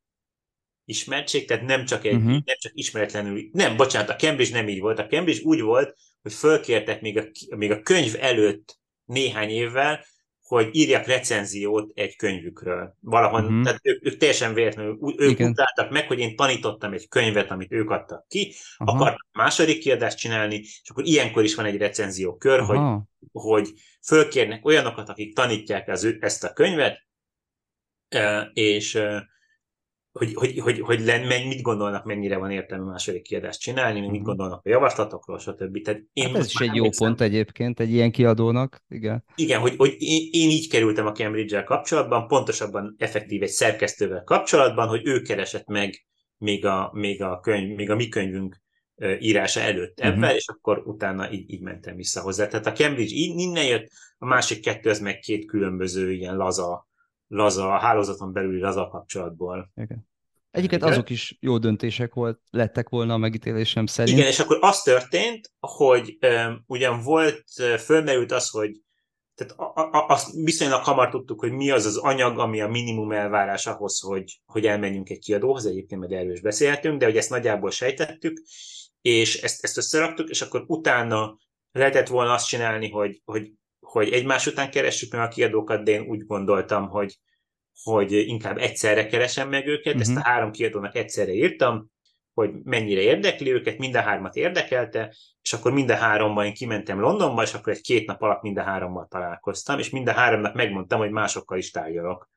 ismertség, 0.85 1.47
tehát 1.47 1.63
nem 1.63 1.85
csak, 1.85 2.05
egy, 2.05 2.13
uh-huh. 2.13 2.31
nem 2.31 2.57
csak 2.59 2.71
ismeretlenül, 2.75 3.49
nem, 3.51 3.77
bocsánat, 3.77 4.09
a 4.09 4.15
Cambridge 4.15 4.57
nem 4.57 4.67
így 4.67 4.79
volt. 4.79 4.99
A 4.99 5.07
Cambridge 5.07 5.41
úgy 5.43 5.61
volt, 5.61 5.95
hogy 6.23 6.33
fölkértek 6.33 7.01
még 7.01 7.17
a, 7.17 7.55
még 7.55 7.71
a 7.71 7.81
könyv 7.81 8.15
előtt 8.19 8.79
néhány 9.05 9.49
évvel, 9.49 10.05
hogy 10.41 10.69
írjak 10.71 11.05
recenziót 11.05 11.91
egy 11.93 12.15
könyvükről. 12.15 12.97
Valahol, 12.99 13.43
uh-huh. 13.43 13.63
tehát 13.63 13.79
ők, 13.83 14.05
ők 14.05 14.17
teljesen 14.17 14.53
véletlenül, 14.53 14.97
ők 15.17 15.31
Igen. 15.31 15.49
utáltak 15.49 15.91
meg, 15.91 16.07
hogy 16.07 16.19
én 16.19 16.35
tanítottam 16.35 16.93
egy 16.93 17.07
könyvet, 17.07 17.51
amit 17.51 17.71
ők 17.71 17.89
adtak 17.89 18.27
ki, 18.27 18.53
uh-huh. 18.79 18.95
akartak 18.95 19.27
második 19.31 19.79
kiadást 19.79 20.17
csinálni, 20.17 20.55
és 20.55 20.89
akkor 20.89 21.05
ilyenkor 21.05 21.43
is 21.43 21.55
van 21.55 21.65
egy 21.65 21.77
recenziókör, 21.77 22.59
uh-huh. 22.59 22.77
hogy, 22.77 23.01
hogy 23.31 23.69
fölkérnek 24.05 24.65
olyanokat, 24.65 25.09
akik 25.09 25.35
tanítják 25.35 25.87
az, 25.87 26.15
ezt 26.19 26.43
a 26.43 26.53
könyvet, 26.53 27.01
és 28.53 28.99
hogy, 30.13 30.34
hogy, 30.34 30.60
hogy, 30.60 30.79
hogy 30.79 31.00
len, 31.00 31.48
mit 31.48 31.62
gondolnak, 31.62 32.05
mennyire 32.05 32.38
van 32.38 32.51
értelme 32.51 32.91
második 32.91 33.22
kiadást 33.22 33.60
csinálni, 33.60 34.00
mit 34.00 34.12
mhm. 34.12 34.24
gondolnak 34.24 34.65
a 34.65 34.70
javaslatokról, 34.70 35.39
stb. 35.39 35.82
Tehát 35.82 36.01
én 36.13 36.27
hát 36.27 36.36
ez 36.36 36.46
is 36.46 36.60
egy 36.60 36.67
jó 36.67 36.75
emlékszem, 36.75 37.08
pont 37.08 37.22
egyébként 37.22 37.79
egy 37.79 37.91
ilyen 37.91 38.12
kiadónak, 38.12 38.84
igen. 38.89 39.24
Igen, 39.36 39.60
hogy, 39.60 39.75
hogy 39.77 39.96
én, 39.98 40.27
én 40.32 40.50
így 40.50 40.70
kerültem 40.70 41.05
a 41.05 41.12
Cambridge-el 41.12 41.63
kapcsolatban, 41.63 42.27
pontosabban 42.27 42.96
effektív 42.98 43.43
egy 43.43 43.50
szerkesztővel 43.50 44.24
kapcsolatban, 44.24 44.88
hogy 44.88 45.01
ő 45.03 45.22
keresett 45.22 45.67
meg 45.67 46.05
még 46.38 46.65
a, 46.65 46.89
még 46.93 47.22
a, 47.22 47.39
könyv, 47.39 47.75
még 47.75 47.89
a 47.89 47.96
mi 47.96 48.08
könyvünk 48.08 48.62
írása 49.20 49.60
előtt 49.60 50.00
ebben, 50.00 50.20
uh-huh. 50.20 50.36
és 50.36 50.48
akkor 50.48 50.82
utána 50.86 51.32
így, 51.32 51.51
így 51.51 51.62
mentem 51.62 51.96
vissza 51.96 52.22
hozzá. 52.22 52.48
Tehát 52.48 52.65
a 52.65 52.72
Cambridge 52.72 53.15
így, 53.15 53.39
innen 53.39 53.65
jött, 53.65 53.88
a 54.17 54.25
másik 54.25 54.62
kettő, 54.62 54.89
az 54.89 55.00
meg 55.00 55.20
két 55.20 55.46
különböző 55.46 56.12
ilyen 56.12 56.36
laza 56.36 56.88
laza, 57.33 57.73
a 57.73 57.79
hálózaton 57.79 58.33
belüli 58.33 58.59
laza 58.59 58.87
kapcsolatból. 58.87 59.71
Igen. 59.75 60.07
Egyiket 60.51 60.83
azok 60.83 61.09
is 61.09 61.37
jó 61.39 61.57
döntések 61.57 62.13
volt, 62.13 62.39
lettek 62.49 62.89
volna 62.89 63.13
a 63.13 63.17
megítélésem 63.17 63.85
szerint. 63.85 64.17
Igen, 64.17 64.29
és 64.29 64.39
akkor 64.39 64.57
az 64.61 64.81
történt, 64.81 65.51
hogy 65.59 66.17
um, 66.21 66.63
ugyan 66.67 67.01
volt, 67.01 67.43
fölmerült 67.77 68.31
az, 68.31 68.49
hogy 68.49 68.71
tehát 69.35 69.55
azt 70.09 70.33
viszonylag 70.33 70.83
hamar 70.83 71.09
tudtuk, 71.09 71.39
hogy 71.39 71.51
mi 71.51 71.69
az 71.69 71.85
az 71.85 71.97
anyag, 71.97 72.39
ami 72.39 72.61
a 72.61 72.67
minimum 72.67 73.11
elvárás 73.11 73.65
ahhoz, 73.65 73.99
hogy, 73.99 74.41
hogy 74.45 74.65
elmenjünk 74.65 75.09
egy 75.09 75.19
kiadóhoz, 75.19 75.65
egyébként 75.65 76.01
majd 76.01 76.13
erről 76.13 76.31
is 76.31 76.41
beszélhetünk, 76.41 76.99
de 76.99 77.05
hogy 77.05 77.17
ezt 77.17 77.29
nagyjából 77.29 77.71
sejtettük, 77.71 78.41
és 79.01 79.41
ezt, 79.41 79.63
ezt 79.63 79.77
összeraktuk, 79.77 80.29
és 80.29 80.41
akkor 80.41 80.63
utána 80.67 81.37
lehetett 81.71 82.07
volna 82.07 82.33
azt 82.33 82.47
csinálni, 82.47 82.89
hogy, 82.89 83.21
hogy 83.25 83.51
hogy 83.93 84.12
egymás 84.12 84.47
után 84.47 84.71
keressük 84.71 85.12
meg 85.12 85.21
a 85.21 85.27
kiadókat, 85.27 85.83
de 85.83 85.91
én 85.91 86.01
úgy 86.01 86.25
gondoltam, 86.25 86.88
hogy, 86.88 87.19
hogy 87.83 88.12
inkább 88.12 88.57
egyszerre 88.57 89.05
keresem 89.05 89.50
meg 89.50 89.67
őket, 89.67 89.93
uh-huh. 89.93 90.01
ezt 90.01 90.09
a 90.09 90.19
mhm. 90.19 90.29
három 90.29 90.51
kiadónak 90.51 90.95
egyszerre 90.95 91.31
írtam, 91.31 91.91
hogy 92.33 92.51
mennyire 92.63 93.01
érdekli 93.01 93.51
őket, 93.51 93.77
mind 93.77 93.95
a 93.95 94.01
hármat 94.01 94.35
érdekelte, 94.35 95.15
és 95.41 95.53
akkor 95.53 95.71
mind 95.71 95.89
a 95.89 95.95
háromban 95.95 96.45
én 96.45 96.53
kimentem 96.53 97.00
Londonba, 97.00 97.41
és 97.41 97.53
akkor 97.53 97.73
egy 97.73 97.81
két 97.81 98.07
nap 98.07 98.21
alatt 98.21 98.41
mind 98.41 98.57
a 98.57 98.63
hárommal 98.63 99.07
találkoztam, 99.09 99.79
és 99.79 99.89
mind 99.89 100.07
a 100.07 100.13
háromnak 100.13 100.53
megmondtam, 100.53 101.00
hogy 101.00 101.12
másokkal 101.12 101.57
is 101.57 101.71
tárgyalok. 101.71 102.29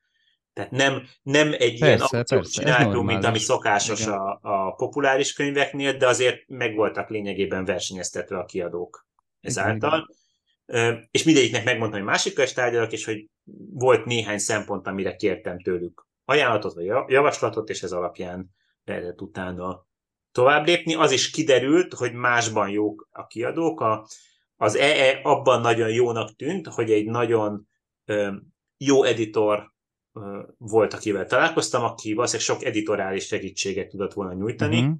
Tehát 0.53 0.71
nem, 0.71 1.03
nem 1.21 1.47
egy 1.51 1.79
persze, 1.79 1.85
ilyen 1.85 1.99
akciót 1.99 2.51
csináltunk, 2.51 3.07
mint 3.07 3.25
ami 3.25 3.39
szokásos 3.39 4.07
a, 4.07 4.39
a 4.41 4.71
populáris 4.71 5.33
könyveknél, 5.33 5.97
de 5.97 6.07
azért 6.07 6.47
meg 6.47 6.75
voltak 6.75 7.09
lényegében 7.09 7.65
versenyeztetve 7.65 8.37
a 8.37 8.45
kiadók 8.45 9.07
ezáltal. 9.41 9.97
Igen 9.97 10.25
és 11.11 11.23
mindegyiknek 11.23 11.63
megmondtam, 11.63 11.99
hogy 11.99 12.09
másikkal 12.09 12.45
is 12.45 12.53
tárgyalok, 12.53 12.91
és 12.91 13.05
hogy 13.05 13.25
volt 13.71 14.05
néhány 14.05 14.37
szempont, 14.37 14.87
amire 14.87 15.15
kértem 15.15 15.59
tőlük 15.59 16.07
ajánlatot 16.25 16.73
vagy 16.73 16.85
javaslatot, 17.07 17.69
és 17.69 17.83
ez 17.83 17.91
alapján 17.91 18.49
lehetett 18.83 19.21
utána 19.21 19.85
tovább 20.31 20.65
lépni. 20.65 20.95
Az 20.95 21.11
is 21.11 21.29
kiderült, 21.29 21.93
hogy 21.93 22.13
másban 22.13 22.69
jók 22.69 23.07
a 23.11 23.27
kiadók. 23.27 23.81
A, 23.81 24.07
az 24.55 24.75
EE 24.75 25.19
abban 25.23 25.61
nagyon 25.61 25.89
jónak 25.89 26.35
tűnt, 26.35 26.67
hogy 26.67 26.91
egy 26.91 27.05
nagyon 27.05 27.67
ö, 28.05 28.35
jó 28.77 29.03
editor 29.03 29.73
ö, 30.13 30.41
volt, 30.57 30.93
akivel 30.93 31.25
találkoztam, 31.25 31.83
aki 31.83 32.13
valószínűleg 32.13 32.47
sok 32.47 32.63
editorális 32.63 33.25
segítséget 33.25 33.89
tudott 33.89 34.13
volna 34.13 34.33
nyújtani. 34.33 34.79
Uh-huh. 34.79 34.95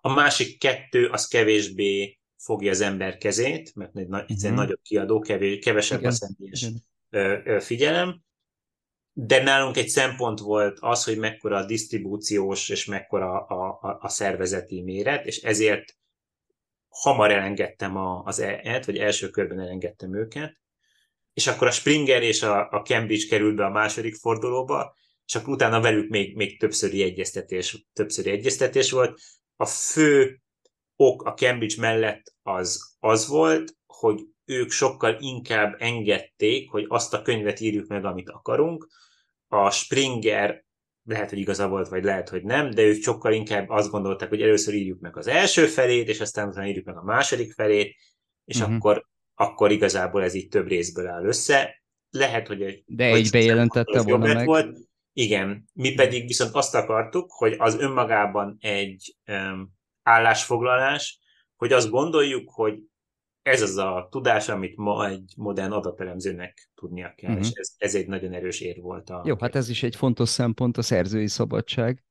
A 0.00 0.12
másik 0.12 0.58
kettő 0.58 1.06
az 1.06 1.26
kevésbé 1.26 2.18
fogja 2.44 2.70
az 2.70 2.80
ember 2.80 3.16
kezét, 3.16 3.74
mert 3.74 3.96
egy, 3.96 4.08
uh-huh. 4.08 4.24
egy 4.28 4.52
nagyobb 4.52 4.80
kiadó, 4.82 5.18
kevés, 5.18 5.64
kevesebb 5.64 5.98
Igen. 5.98 6.10
a 6.10 6.14
személyes 6.14 6.62
Igen. 7.10 7.60
figyelem, 7.60 8.22
de 9.12 9.42
nálunk 9.42 9.76
egy 9.76 9.88
szempont 9.88 10.38
volt 10.38 10.78
az, 10.80 11.04
hogy 11.04 11.18
mekkora 11.18 11.56
a 11.56 11.64
disztribúciós 11.64 12.68
és 12.68 12.84
mekkora 12.84 13.40
a, 13.40 13.78
a, 13.80 13.98
a 14.00 14.08
szervezeti 14.08 14.82
méret, 14.82 15.26
és 15.26 15.42
ezért 15.42 15.96
hamar 16.88 17.30
elengedtem 17.32 17.96
a, 17.96 18.22
az 18.24 18.38
E-et, 18.38 18.84
vagy 18.84 18.98
első 18.98 19.30
körben 19.30 19.60
elengedtem 19.60 20.14
őket, 20.14 20.60
és 21.32 21.46
akkor 21.46 21.66
a 21.66 21.70
Springer 21.70 22.22
és 22.22 22.42
a, 22.42 22.68
a 22.68 22.82
Cambridge 22.82 23.28
került 23.28 23.56
be 23.56 23.64
a 23.64 23.70
második 23.70 24.14
fordulóba, 24.14 24.96
és 25.26 25.34
akkor 25.34 25.54
utána 25.54 25.80
velük 25.80 26.08
még, 26.08 26.36
még 26.36 26.58
többszöri 26.58 27.02
egyeztetés, 27.02 27.86
többszöri 27.92 28.30
egyeztetés 28.30 28.90
volt. 28.90 29.20
A 29.56 29.66
fő 29.66 30.42
ok 30.96 31.22
a 31.22 31.34
Cambridge 31.34 31.80
mellett 31.80 32.34
az 32.42 32.96
az 32.98 33.28
volt, 33.28 33.76
hogy 33.86 34.20
ők 34.44 34.70
sokkal 34.70 35.16
inkább 35.20 35.76
engedték, 35.78 36.70
hogy 36.70 36.84
azt 36.88 37.14
a 37.14 37.22
könyvet 37.22 37.60
írjuk 37.60 37.86
meg, 37.86 38.04
amit 38.04 38.30
akarunk. 38.30 38.88
A 39.48 39.70
Springer 39.70 40.64
lehet, 41.04 41.30
hogy 41.30 41.38
igaza 41.38 41.68
volt, 41.68 41.88
vagy 41.88 42.04
lehet, 42.04 42.28
hogy 42.28 42.42
nem, 42.42 42.70
de 42.70 42.82
ők 42.82 43.02
sokkal 43.02 43.32
inkább 43.32 43.68
azt 43.68 43.90
gondolták, 43.90 44.28
hogy 44.28 44.42
először 44.42 44.74
írjuk 44.74 45.00
meg 45.00 45.16
az 45.16 45.26
első 45.26 45.66
felét, 45.66 46.08
és 46.08 46.20
aztán 46.20 46.48
utána 46.48 46.66
írjuk 46.66 46.84
meg 46.84 46.96
a 46.96 47.02
második 47.02 47.52
felét, 47.52 47.96
és 48.44 48.60
uh-huh. 48.60 48.74
akkor, 48.74 49.06
akkor 49.34 49.70
igazából 49.70 50.22
ez 50.22 50.34
így 50.34 50.48
több 50.48 50.66
részből 50.66 51.08
áll 51.08 51.24
össze. 51.24 51.82
Lehet, 52.10 52.46
hogy 52.46 52.62
egy... 52.62 52.82
De 52.86 53.04
egy 53.04 53.30
bejelentette 53.30 54.02
volna 54.02 54.34
meg. 54.34 54.46
Volt. 54.46 54.76
Igen, 55.12 55.64
mi 55.72 55.94
pedig 55.94 56.26
viszont 56.26 56.54
azt 56.54 56.74
akartuk, 56.74 57.32
hogy 57.32 57.54
az 57.58 57.78
önmagában 57.78 58.56
egy 58.60 59.16
um, 59.26 59.72
állásfoglalás, 60.04 61.18
hogy 61.56 61.72
azt 61.72 61.90
gondoljuk, 61.90 62.50
hogy 62.50 62.78
ez 63.42 63.62
az 63.62 63.76
a 63.76 64.08
tudás, 64.10 64.48
amit 64.48 64.76
ma 64.76 65.08
egy 65.08 65.32
modern 65.36 65.72
adatelemzőnek 65.72 66.70
tudnia 66.74 67.12
kell, 67.16 67.30
uh-huh. 67.30 67.46
és 67.46 67.52
ez, 67.54 67.74
ez 67.76 67.94
egy 67.94 68.06
nagyon 68.06 68.32
erős 68.32 68.60
ér 68.60 68.80
volt. 68.80 69.10
A... 69.10 69.22
Jó, 69.26 69.34
hát 69.40 69.54
ez 69.54 69.68
is 69.68 69.82
egy 69.82 69.96
fontos 69.96 70.28
szempont, 70.28 70.76
a 70.76 70.82
szerzői 70.82 71.26
szabadság. 71.26 72.04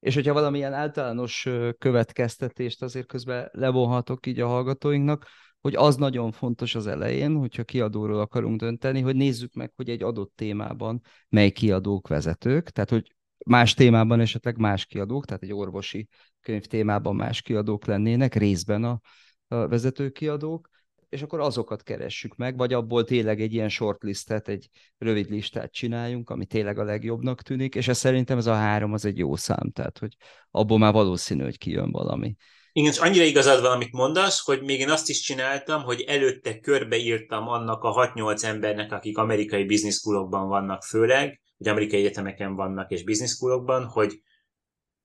És 0.00 0.14
hogyha 0.14 0.32
valamilyen 0.32 0.72
általános 0.72 1.48
következtetést 1.78 2.82
azért 2.82 3.06
közben 3.06 3.48
levonhatok 3.52 4.26
így 4.26 4.40
a 4.40 4.46
hallgatóinknak, 4.46 5.26
hogy 5.60 5.74
az 5.74 5.96
nagyon 5.96 6.32
fontos 6.32 6.74
az 6.74 6.86
elején, 6.86 7.36
hogyha 7.36 7.64
kiadóról 7.64 8.20
akarunk 8.20 8.60
dönteni, 8.60 9.00
hogy 9.00 9.16
nézzük 9.16 9.54
meg, 9.54 9.72
hogy 9.76 9.88
egy 9.88 10.02
adott 10.02 10.32
témában 10.34 11.00
mely 11.28 11.50
kiadók 11.50 12.08
vezetők, 12.08 12.70
tehát 12.70 12.90
hogy 12.90 13.13
más 13.44 13.74
témában 13.74 14.20
esetleg 14.20 14.58
más 14.58 14.86
kiadók, 14.86 15.24
tehát 15.24 15.42
egy 15.42 15.52
orvosi 15.52 16.08
könyv 16.40 16.64
témában 16.64 17.16
más 17.16 17.42
kiadók 17.42 17.86
lennének, 17.86 18.34
részben 18.34 18.84
a, 18.84 19.00
a 19.48 19.68
vezető 19.68 20.10
kiadók, 20.10 20.68
és 21.08 21.22
akkor 21.22 21.40
azokat 21.40 21.82
keressük 21.82 22.36
meg, 22.36 22.56
vagy 22.56 22.72
abból 22.72 23.04
tényleg 23.04 23.40
egy 23.40 23.52
ilyen 23.52 23.68
shortlistet, 23.68 24.48
egy 24.48 24.68
rövid 24.98 25.30
listát 25.30 25.72
csináljunk, 25.72 26.30
ami 26.30 26.46
tényleg 26.46 26.78
a 26.78 26.84
legjobbnak 26.84 27.42
tűnik, 27.42 27.74
és 27.74 27.88
ez 27.88 27.98
szerintem 27.98 28.38
ez 28.38 28.46
a 28.46 28.54
három 28.54 28.92
az 28.92 29.04
egy 29.04 29.18
jó 29.18 29.36
szám, 29.36 29.70
tehát 29.72 29.98
hogy 29.98 30.16
abból 30.50 30.78
már 30.78 30.92
valószínű, 30.92 31.42
hogy 31.42 31.58
kijön 31.58 31.90
valami. 31.90 32.36
Igen, 32.72 32.90
és 32.90 32.98
annyira 32.98 33.24
igazad 33.24 33.60
van, 33.60 33.72
amit 33.72 33.92
mondasz, 33.92 34.44
hogy 34.44 34.62
még 34.62 34.80
én 34.80 34.90
azt 34.90 35.08
is 35.08 35.20
csináltam, 35.20 35.82
hogy 35.82 36.00
előtte 36.00 36.60
körbeírtam 36.60 37.48
annak 37.48 37.82
a 37.82 38.12
6-8 38.14 38.42
embernek, 38.42 38.92
akik 38.92 39.18
amerikai 39.18 39.64
business 39.64 40.02
vannak 40.02 40.82
főleg, 40.82 41.40
hogy 41.64 41.72
amerikai 41.72 42.00
egyetemeken 42.00 42.54
vannak 42.54 42.90
és 42.90 43.04
business 43.04 43.30
schoolokban, 43.30 43.84
hogy, 43.84 44.22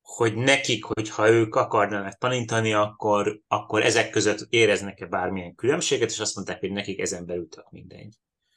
hogy 0.02 0.36
nekik, 0.36 0.84
hogyha 0.84 1.30
ők 1.30 1.56
akarnának 1.56 2.18
tanítani, 2.18 2.74
akkor, 2.74 3.42
akkor 3.48 3.84
ezek 3.84 4.10
között 4.10 4.48
éreznek-e 4.50 5.06
bármilyen 5.06 5.56
különbséget, 5.56 6.10
és 6.10 6.20
azt 6.20 6.36
mondták, 6.36 6.60
hogy 6.60 6.72
nekik 6.72 7.00
ezen 7.00 7.26
belül 7.26 7.48
tök 7.48 7.72
mindegy. 7.72 8.16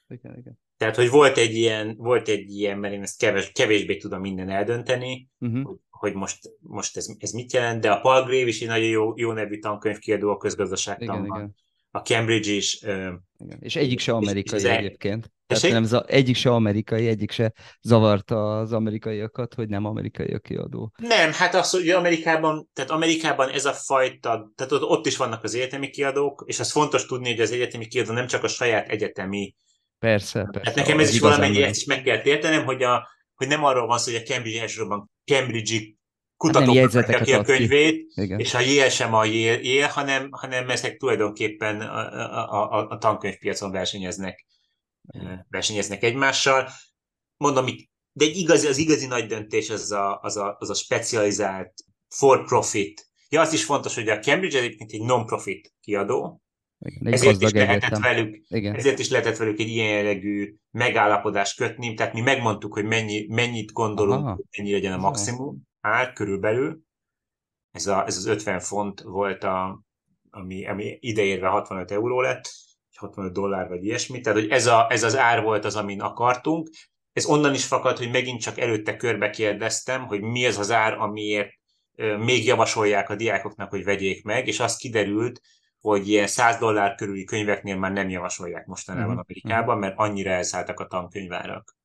Igen, 0.08 0.36
igen. 0.38 0.58
Tehát, 0.76 0.96
hogy 0.96 1.10
volt 1.10 1.36
egy 1.36 1.54
ilyen, 1.54 1.96
volt 1.96 2.28
egy 2.28 2.50
ilyen 2.50 2.78
mert 2.78 2.94
én 2.94 3.02
ezt 3.02 3.18
kevés, 3.18 3.52
kevésbé 3.52 3.96
tudom 3.96 4.20
minden 4.20 4.48
eldönteni, 4.50 5.28
uh-huh. 5.38 5.64
hogy, 5.64 5.76
hogy 5.88 6.14
most, 6.14 6.50
most 6.60 6.96
ez, 6.96 7.06
ez 7.18 7.30
mit 7.30 7.52
jelent, 7.52 7.80
de 7.80 7.90
a 7.90 8.00
Paul 8.00 8.22
Grave 8.22 8.46
is 8.46 8.60
egy 8.60 8.68
nagyon 8.68 8.88
jó, 8.88 9.12
jó 9.16 9.32
nevű 9.32 9.58
tankönyvkiadó 9.58 10.30
a 10.30 10.36
közgazdaságtanban. 10.36 11.24
Igen, 11.24 11.36
igen. 11.36 11.54
A 11.94 11.98
Cambridge 11.98 12.50
is. 12.50 12.82
Igen. 12.82 13.58
És 13.60 13.76
egyik 13.76 14.00
se 14.00 14.12
amerikai 14.12 14.58
és, 14.58 14.64
egyébként. 14.64 15.32
Tehát 15.46 15.90
nem, 15.90 16.00
egyik 16.06 16.36
se 16.36 16.50
amerikai, 16.50 17.06
egyik 17.06 17.30
se 17.30 17.52
zavarta 17.80 18.58
az 18.58 18.72
amerikaiakat, 18.72 19.54
hogy 19.54 19.68
nem 19.68 19.84
amerikai 19.84 20.32
a 20.32 20.38
kiadó. 20.38 20.92
Nem, 20.96 21.32
hát 21.32 21.54
az, 21.54 21.70
hogy 21.70 21.88
Amerikában, 21.88 22.68
tehát 22.72 22.90
Amerikában 22.90 23.48
ez 23.48 23.64
a 23.64 23.72
fajta, 23.72 24.52
tehát 24.54 24.72
ott, 24.72 24.82
ott 24.82 25.06
is 25.06 25.16
vannak 25.16 25.44
az 25.44 25.54
egyetemi 25.54 25.90
kiadók, 25.90 26.44
és 26.46 26.60
az 26.60 26.70
fontos 26.70 27.06
tudni, 27.06 27.30
hogy 27.30 27.40
az 27.40 27.50
egyetemi 27.50 27.86
kiadó 27.86 28.12
nem 28.12 28.26
csak 28.26 28.44
a 28.44 28.48
saját 28.48 28.88
egyetemi. 28.88 29.54
Persze, 29.98 30.48
persze. 30.52 30.68
Hát 30.68 30.74
nekem 30.74 30.98
ez 30.98 31.14
is 31.14 31.20
valamennyi, 31.20 31.62
ezt 31.62 31.80
is 31.80 31.84
meg 31.84 32.02
kell 32.02 32.20
értenem, 32.24 32.64
hogy 32.64 32.82
a, 32.82 33.08
hogy 33.34 33.48
nem 33.48 33.64
arról 33.64 33.86
van 33.86 33.98
szó, 33.98 34.12
hogy 34.12 34.20
a 34.20 34.32
Cambridge 34.32 34.60
elsősorban 34.60 35.10
Cambridge-i 35.24 35.96
kutatók 36.42 36.90
hát 36.90 37.22
ki 37.22 37.32
a 37.32 37.42
könyvét, 37.42 38.12
ki. 38.14 38.34
és 38.36 38.54
a 38.54 38.60
Yale 38.60 38.90
sem 38.90 39.14
a 39.14 39.24
Yale, 39.24 39.60
Yale 39.62 39.86
hanem, 39.86 40.28
hanem 40.30 40.70
ezek 40.70 40.96
tulajdonképpen 40.96 41.80
a, 41.80 41.98
a, 42.52 42.78
a, 42.78 42.88
a 42.88 42.98
tankönyvpiacon 42.98 43.70
versenyeznek, 43.70 44.46
versenyeznek 45.48 46.02
egymással. 46.02 46.68
Mondom, 47.36 47.66
de 48.12 48.24
egy 48.24 48.36
igazi, 48.36 48.66
az 48.66 48.78
igazi 48.78 49.06
nagy 49.06 49.26
döntés 49.26 49.70
az 49.70 49.90
a, 49.90 50.18
az 50.22 50.36
a, 50.36 50.56
az 50.58 50.70
a 50.70 50.74
specializált 50.74 51.72
for-profit. 52.08 53.06
Ja, 53.28 53.40
az 53.40 53.52
is 53.52 53.64
fontos, 53.64 53.94
hogy 53.94 54.08
a 54.08 54.18
Cambridge 54.18 54.58
egyébként 54.58 54.92
egy 54.92 55.02
non-profit 55.02 55.74
kiadó, 55.80 56.42
igen, 56.78 57.12
ezért, 57.12 57.42
is 57.42 57.50
lehetett 57.50 57.98
velük, 57.98 58.44
Igen. 58.48 58.74
ezért 58.74 58.98
is 58.98 59.10
lehetett 59.10 59.36
velük 59.36 59.58
egy 59.58 59.68
ilyen 59.68 59.88
jellegű 59.88 60.54
megállapodást 60.70 61.56
kötni, 61.56 61.94
tehát 61.94 62.12
mi 62.12 62.20
megmondtuk, 62.20 62.72
hogy 62.72 62.84
mennyi, 62.84 63.26
mennyit 63.28 63.72
gondolunk, 63.72 64.24
Aha. 64.24 64.34
hogy 64.34 64.44
mennyi 64.56 64.72
legyen 64.72 64.92
a 64.92 64.96
maximum 64.96 65.70
ár 65.82 66.12
körülbelül. 66.12 66.80
Ez, 67.70 67.86
a, 67.86 68.06
ez 68.06 68.16
az 68.16 68.26
50 68.26 68.60
font 68.60 69.00
volt, 69.00 69.44
a, 69.44 69.82
ami, 70.30 70.66
ami 70.66 70.98
ideérve 71.00 71.48
65 71.48 71.90
euró 71.90 72.20
lett, 72.20 72.50
65 72.96 73.32
dollár 73.32 73.68
vagy 73.68 73.84
ilyesmi, 73.84 74.20
tehát 74.20 74.38
hogy 74.38 74.48
ez, 74.48 74.66
a, 74.66 74.86
ez 74.90 75.02
az 75.02 75.16
ár 75.16 75.42
volt 75.42 75.64
az, 75.64 75.76
amin 75.76 76.00
akartunk. 76.00 76.68
Ez 77.12 77.26
onnan 77.26 77.54
is 77.54 77.64
fakad, 77.64 77.98
hogy 77.98 78.10
megint 78.10 78.40
csak 78.40 78.58
előtte 78.58 78.96
körbe 78.96 79.30
kérdeztem, 79.30 80.06
hogy 80.06 80.20
mi 80.20 80.46
az 80.46 80.58
az 80.58 80.70
ár, 80.70 80.98
amiért 80.98 81.50
még 82.18 82.44
javasolják 82.44 83.10
a 83.10 83.14
diákoknak, 83.14 83.70
hogy 83.70 83.84
vegyék 83.84 84.24
meg, 84.24 84.46
és 84.46 84.60
az 84.60 84.76
kiderült, 84.76 85.40
hogy 85.80 86.08
ilyen 86.08 86.26
100 86.26 86.58
dollár 86.58 86.94
körüli 86.94 87.24
könyveknél 87.24 87.76
már 87.76 87.92
nem 87.92 88.08
javasolják 88.08 88.66
mostanában 88.66 89.08
mm-hmm. 89.08 89.18
Amerikában, 89.18 89.78
mert 89.78 89.98
annyira 89.98 90.30
elszálltak 90.30 90.80
a 90.80 90.86
tankönyvárak. 90.86 91.76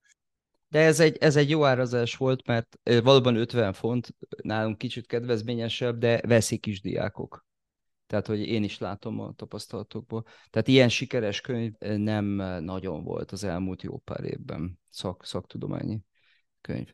De 0.69 0.79
ez 0.79 1.00
egy, 1.00 1.17
ez 1.17 1.36
egy 1.36 1.50
jó 1.50 1.65
árazás 1.65 2.15
volt, 2.15 2.47
mert 2.47 2.79
valóban 2.83 3.36
50 3.36 3.74
font, 3.74 4.15
nálunk 4.41 4.77
kicsit 4.77 5.07
kedvezményesebb, 5.07 5.97
de 5.97 6.21
veszik 6.27 6.65
is 6.65 6.81
diákok. 6.81 7.45
Tehát, 8.07 8.27
hogy 8.27 8.39
én 8.39 8.63
is 8.63 8.77
látom 8.77 9.19
a 9.19 9.33
tapasztalatokból. 9.33 10.24
Tehát 10.50 10.67
ilyen 10.67 10.89
sikeres 10.89 11.41
könyv 11.41 11.74
nem 11.79 12.25
nagyon 12.63 13.03
volt 13.03 13.31
az 13.31 13.43
elmúlt 13.43 13.81
jó 13.81 13.97
pár 13.97 14.24
évben, 14.24 14.79
szak, 14.89 15.25
szaktudományi 15.25 16.01
könyv. 16.62 16.93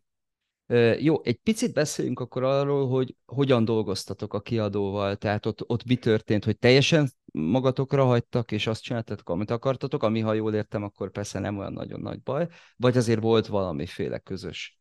Jó, 1.00 1.24
egy 1.24 1.40
picit 1.44 1.74
beszéljünk 1.74 2.20
akkor 2.20 2.44
arról, 2.44 2.88
hogy 2.88 3.16
hogyan 3.26 3.66
dolgoztatok 3.66 4.34
a 4.34 4.42
kiadóval, 4.42 5.16
tehát 5.16 5.46
ott, 5.46 5.70
ott 5.70 5.86
mi 5.86 5.96
történt, 5.96 6.44
hogy 6.44 6.58
teljesen 6.58 7.12
magatokra 7.34 8.06
hagytak, 8.06 8.52
és 8.52 8.68
azt 8.68 8.82
csináltatok, 8.82 9.30
amit 9.30 9.52
akartatok, 9.52 10.04
ami, 10.04 10.20
ha 10.20 10.34
jól 10.34 10.54
értem, 10.54 10.84
akkor 10.84 11.12
persze 11.12 11.40
nem 11.40 11.58
olyan 11.58 11.74
nagyon 11.74 12.00
nagy 12.00 12.22
baj, 12.22 12.48
vagy 12.76 12.98
azért 12.98 13.22
volt 13.22 13.48
valamiféle 13.48 14.20
közös 14.20 14.80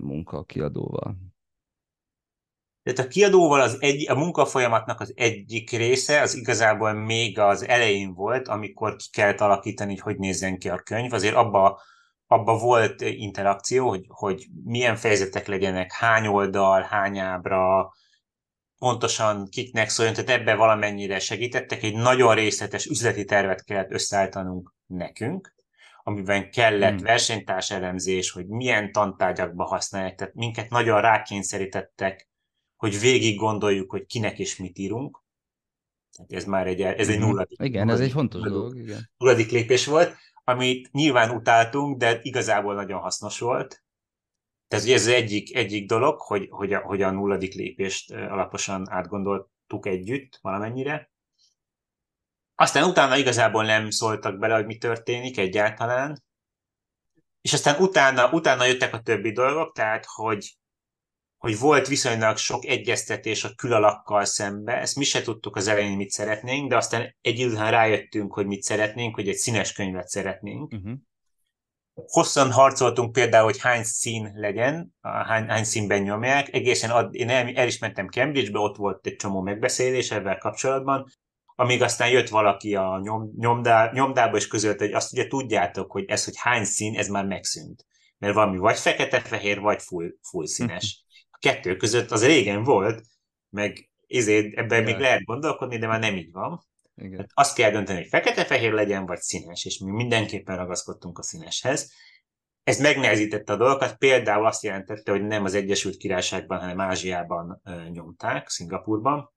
munka 0.00 0.38
a 0.38 0.44
kiadóval? 0.44 1.16
Tehát 2.82 2.98
a 2.98 3.08
kiadóval 3.08 3.60
az 3.60 3.76
egy, 3.80 4.10
a 4.10 4.14
munkafolyamatnak 4.14 5.00
az 5.00 5.12
egyik 5.16 5.70
része, 5.70 6.20
az 6.20 6.34
igazából 6.34 6.92
még 6.92 7.38
az 7.38 7.68
elején 7.68 8.14
volt, 8.14 8.48
amikor 8.48 8.96
ki 8.96 9.06
kellett 9.10 9.40
alakítani, 9.40 9.90
hogy 9.90 10.00
hogy 10.00 10.18
nézzen 10.18 10.58
ki 10.58 10.68
a 10.68 10.78
könyv. 10.78 11.12
Azért 11.12 11.34
abba 11.34 11.80
abba 12.34 12.58
volt 12.58 13.00
interakció, 13.00 13.88
hogy, 13.88 14.04
hogy 14.08 14.46
milyen 14.64 14.96
fejezetek 14.96 15.46
legyenek, 15.46 15.92
hány 15.92 16.26
oldal, 16.26 16.82
hány 16.82 17.18
ábra, 17.18 17.92
pontosan 18.78 19.48
kiknek 19.48 19.88
szóljon, 19.88 20.14
tehát 20.14 20.40
ebbe 20.40 20.54
valamennyire 20.54 21.18
segítettek. 21.18 21.82
Egy 21.82 21.94
nagyon 21.94 22.34
részletes 22.34 22.86
üzleti 22.86 23.24
tervet 23.24 23.64
kellett 23.64 23.92
összeállítanunk 23.92 24.74
nekünk, 24.86 25.54
amiben 26.02 26.50
kellett 26.50 26.94
hmm. 26.94 27.04
versenytárs 27.04 27.70
elemzés, 27.70 28.30
hogy 28.30 28.46
milyen 28.46 28.92
tantárgyakba 28.92 29.64
használják, 29.64 30.14
tehát 30.14 30.34
minket 30.34 30.70
nagyon 30.70 31.00
rákényszerítettek, 31.00 32.28
hogy 32.76 33.00
végig 33.00 33.38
gondoljuk, 33.38 33.90
hogy 33.90 34.06
kinek 34.06 34.38
és 34.38 34.56
mit 34.56 34.78
írunk. 34.78 35.22
Tehát 36.16 36.32
ez 36.32 36.44
már 36.44 36.66
egy, 36.66 36.80
ez 36.80 37.08
egy 37.08 37.16
hmm. 37.16 37.26
nulladik. 37.26 37.58
Igen, 37.62 37.86
nulladik, 37.86 38.02
ez 38.02 38.08
egy 38.08 38.12
fontos 38.12 38.42
dolog. 38.42 38.76
Igen. 38.76 39.10
Nulladik 39.16 39.50
lépés 39.50 39.86
volt 39.86 40.16
amit 40.44 40.92
nyilván 40.92 41.30
utáltunk, 41.30 41.96
de 41.98 42.18
igazából 42.22 42.74
nagyon 42.74 43.00
hasznos 43.00 43.38
volt. 43.38 43.84
Tehát 44.68 44.88
ez 44.88 45.06
egyik, 45.06 45.56
egyik 45.56 45.88
dolog, 45.88 46.20
hogy, 46.20 46.48
hogy, 46.50 46.72
a, 46.72 46.78
hogy 46.78 47.02
a 47.02 47.10
nulladik 47.10 47.54
lépést 47.54 48.12
alaposan 48.12 48.90
átgondoltuk 48.90 49.86
együtt 49.86 50.38
valamennyire. 50.42 51.12
Aztán 52.54 52.84
utána 52.84 53.16
igazából 53.16 53.64
nem 53.64 53.90
szóltak 53.90 54.38
bele, 54.38 54.54
hogy 54.54 54.66
mi 54.66 54.78
történik 54.78 55.38
egyáltalán. 55.38 56.22
És 57.40 57.52
aztán 57.52 57.82
utána, 57.82 58.30
utána 58.30 58.64
jöttek 58.64 58.94
a 58.94 59.00
többi 59.00 59.32
dolgok, 59.32 59.74
tehát 59.74 60.04
hogy 60.06 60.56
hogy 61.44 61.58
volt 61.58 61.86
viszonylag 61.86 62.36
sok 62.36 62.64
egyeztetés 62.64 63.44
a 63.44 63.54
külalakkal 63.56 64.24
szembe, 64.24 64.72
ezt 64.80 64.96
mi 64.96 65.04
se 65.04 65.22
tudtuk 65.22 65.56
az 65.56 65.68
elején, 65.68 65.96
mit 65.96 66.10
szeretnénk, 66.10 66.68
de 66.68 66.76
aztán 66.76 67.16
egy 67.20 67.38
idő 67.38 67.50
után 67.50 67.70
rájöttünk, 67.70 68.32
hogy 68.32 68.46
mit 68.46 68.62
szeretnénk, 68.62 69.14
hogy 69.14 69.28
egy 69.28 69.36
színes 69.36 69.72
könyvet 69.72 70.08
szeretnénk. 70.08 70.72
Uh-huh. 70.72 70.92
Hosszan 71.94 72.52
harcoltunk 72.52 73.12
például, 73.12 73.44
hogy 73.44 73.60
hány 73.60 73.82
szín 73.82 74.32
legyen, 74.34 74.94
hány, 75.00 75.48
hány 75.48 75.64
színben 75.64 76.02
nyomják. 76.02 76.52
Egészen 76.52 76.90
ad, 76.90 77.14
én 77.14 77.28
el, 77.28 77.48
el 77.54 77.66
is 77.66 77.78
mentem 77.78 78.08
Cambridge-be, 78.08 78.58
ott 78.58 78.76
volt 78.76 79.06
egy 79.06 79.16
csomó 79.16 79.40
megbeszélés 79.40 80.10
ebben 80.10 80.38
kapcsolatban, 80.38 81.06
amíg 81.54 81.82
aztán 81.82 82.08
jött 82.10 82.28
valaki 82.28 82.74
a 82.74 83.00
nyom, 83.02 83.30
nyomdá, 83.36 83.90
nyomdába, 83.92 84.36
és 84.36 84.46
közölte, 84.46 84.84
hogy 84.84 84.94
azt 84.94 85.12
ugye 85.12 85.26
tudjátok, 85.26 85.92
hogy 85.92 86.04
ez, 86.06 86.24
hogy 86.24 86.34
hány 86.36 86.64
szín, 86.64 86.98
ez 86.98 87.08
már 87.08 87.26
megszűnt. 87.26 87.86
Mert 88.18 88.34
valami 88.34 88.58
vagy 88.58 88.78
fekete-fehér, 88.78 89.60
vagy 89.60 89.82
full, 89.82 90.10
full 90.22 90.46
színes 90.46 90.98
kettő 91.44 91.76
között 91.76 92.10
az 92.10 92.26
régen 92.26 92.62
volt, 92.62 93.02
meg 93.50 93.90
ezért 94.08 94.56
ebben 94.56 94.80
Igen. 94.80 94.92
még 94.92 95.02
lehet 95.02 95.24
gondolkodni, 95.24 95.78
de 95.78 95.86
már 95.86 96.00
nem 96.00 96.16
így 96.16 96.32
van. 96.32 96.64
Igen. 96.96 97.18
Hát 97.18 97.30
azt 97.34 97.56
kell 97.56 97.70
dönteni, 97.70 97.98
hogy 97.98 98.08
fekete-fehér 98.08 98.72
legyen, 98.72 99.06
vagy 99.06 99.20
színes, 99.20 99.64
és 99.64 99.78
mi 99.78 99.90
mindenképpen 99.90 100.56
ragaszkodtunk 100.56 101.18
a 101.18 101.22
színeshez. 101.22 101.92
Ez 102.62 102.80
megnehezítette 102.80 103.52
a 103.52 103.56
dolgokat, 103.56 103.96
például 103.96 104.46
azt 104.46 104.62
jelentette, 104.62 105.10
hogy 105.10 105.22
nem 105.22 105.44
az 105.44 105.54
Egyesült 105.54 105.96
Királyságban, 105.96 106.58
hanem 106.58 106.80
Ázsiában 106.80 107.62
nyomták, 107.90 108.48
Szingapurban, 108.48 109.33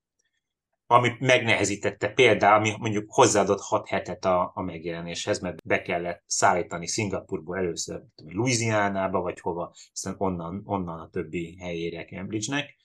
ami 0.88 1.10
megnehezítette 1.20 2.08
például, 2.08 2.60
ami 2.60 2.74
mondjuk 2.78 3.06
hozzáadott 3.08 3.62
6 3.62 3.88
hetet 3.88 4.26
a, 4.26 4.52
a 4.54 4.62
megjelenéshez, 4.62 5.40
mert 5.40 5.68
be 5.68 5.82
kellett 5.82 6.24
szállítani 6.26 6.88
Szingapurból 6.88 7.58
először 7.58 8.04
Louisianába, 8.26 9.22
vagy 9.22 9.40
hova, 9.40 9.74
aztán 9.94 10.16
onnan, 10.18 10.62
onnan 10.66 11.00
a 11.00 11.10
többi 11.10 11.58
helyére 11.60 12.06
Cambridge-nek. 12.06 12.76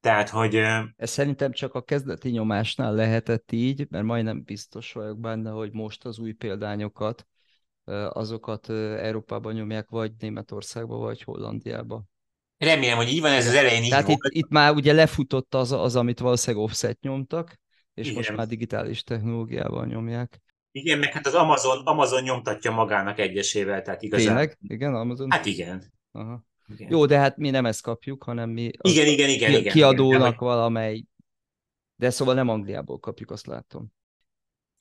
Tehát, 0.00 0.28
hogy... 0.28 0.54
Ez 0.96 1.10
szerintem 1.10 1.52
csak 1.52 1.74
a 1.74 1.82
kezdeti 1.82 2.30
nyomásnál 2.30 2.94
lehetett 2.94 3.52
így, 3.52 3.86
mert 3.90 4.04
majdnem 4.04 4.42
biztos 4.42 4.92
vagyok 4.92 5.18
benne, 5.18 5.50
hogy 5.50 5.72
most 5.72 6.04
az 6.04 6.18
új 6.18 6.32
példányokat, 6.32 7.26
azokat 8.08 8.70
Európában 8.70 9.52
nyomják, 9.52 9.88
vagy 9.88 10.12
Németországba, 10.18 10.96
vagy 10.96 11.22
Hollandiába. 11.22 12.04
Remélem, 12.64 12.96
hogy 12.96 13.08
így 13.08 13.20
van, 13.20 13.32
ez 13.32 13.46
az 13.46 13.54
elején 13.54 13.82
így 13.82 13.88
Tehát 13.88 14.06
volt. 14.06 14.18
Itt, 14.24 14.32
itt 14.32 14.48
már 14.48 14.72
ugye 14.72 14.92
lefutott 14.92 15.54
az, 15.54 15.72
az, 15.72 15.96
amit 15.96 16.18
valószínűleg 16.18 16.64
offset 16.64 17.00
nyomtak, 17.00 17.60
és 17.94 18.04
Igen. 18.04 18.16
most 18.16 18.36
már 18.36 18.46
digitális 18.46 19.02
technológiával 19.02 19.86
nyomják. 19.86 20.42
Igen, 20.72 20.98
meg 20.98 21.12
hát 21.12 21.26
az 21.26 21.34
Amazon, 21.34 21.86
Amazon 21.86 22.22
nyomtatja 22.22 22.70
magának 22.70 23.18
egyesével, 23.18 23.82
tehát 23.82 24.02
igazán. 24.02 24.26
Tényleg? 24.26 24.58
Igen, 24.68 24.94
Amazon? 24.94 25.30
Hát 25.30 25.46
igen. 25.46 25.92
Aha. 26.12 26.44
igen. 26.68 26.90
Jó, 26.90 27.06
de 27.06 27.18
hát 27.18 27.36
mi 27.36 27.50
nem 27.50 27.66
ezt 27.66 27.82
kapjuk, 27.82 28.22
hanem 28.22 28.50
mi 28.50 28.70
igen, 28.80 29.06
igen, 29.06 29.28
igen, 29.28 29.50
ki, 29.50 29.58
igen, 29.58 29.72
kiadónak 29.72 30.34
igen, 30.34 30.48
valamely, 30.48 31.04
de 31.96 32.10
szóval 32.10 32.34
nem 32.34 32.48
Angliából 32.48 32.98
kapjuk, 32.98 33.30
azt 33.30 33.46
látom. 33.46 33.92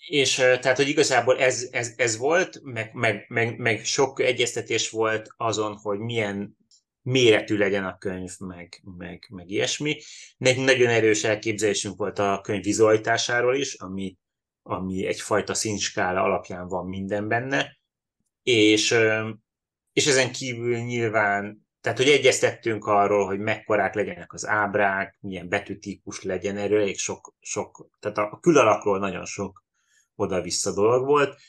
És 0.07 0.35
tehát, 0.35 0.77
hogy 0.77 0.87
igazából 0.87 1.39
ez, 1.39 1.67
ez, 1.71 1.93
ez 1.97 2.17
volt, 2.17 2.59
meg, 2.63 2.93
meg, 2.93 3.25
meg, 3.27 3.57
meg 3.57 3.85
sok 3.85 4.19
egyeztetés 4.19 4.89
volt 4.89 5.33
azon, 5.37 5.75
hogy 5.75 5.99
milyen 5.99 6.57
méretű 7.03 7.57
legyen 7.57 7.85
a 7.85 7.97
könyv, 7.97 8.31
meg, 8.39 8.81
meg, 8.97 9.27
meg 9.29 9.49
ilyesmi. 9.49 9.97
Nekünk 10.37 10.65
nagyon 10.65 10.87
erős 10.87 11.23
elképzelésünk 11.23 11.97
volt 11.97 12.19
a 12.19 12.41
könyv 12.43 12.63
vizualitásáról 12.63 13.55
is, 13.55 13.73
ami, 13.73 14.17
ami 14.61 15.05
egyfajta 15.05 15.53
színskála 15.53 16.23
alapján 16.23 16.67
van 16.67 16.87
minden 16.87 17.27
benne, 17.27 17.77
és, 18.43 18.95
és 19.93 20.07
ezen 20.07 20.31
kívül 20.31 20.77
nyilván, 20.77 21.67
tehát 21.81 21.97
hogy 21.97 22.09
egyeztettünk 22.09 22.85
arról, 22.85 23.25
hogy 23.25 23.39
mekkorák 23.39 23.93
legyenek 23.93 24.33
az 24.33 24.47
ábrák, 24.47 25.17
milyen 25.21 25.49
betűtípus 25.49 26.21
legyen, 26.21 26.57
erről 26.57 26.81
elég 26.81 26.97
sok, 26.97 27.35
sok 27.39 27.89
tehát 27.99 28.17
a 28.17 28.39
külalakról 28.41 28.99
nagyon 28.99 29.25
sok 29.25 29.63
oda-vissza 30.15 30.73
dolog 30.73 31.05
volt, 31.05 31.39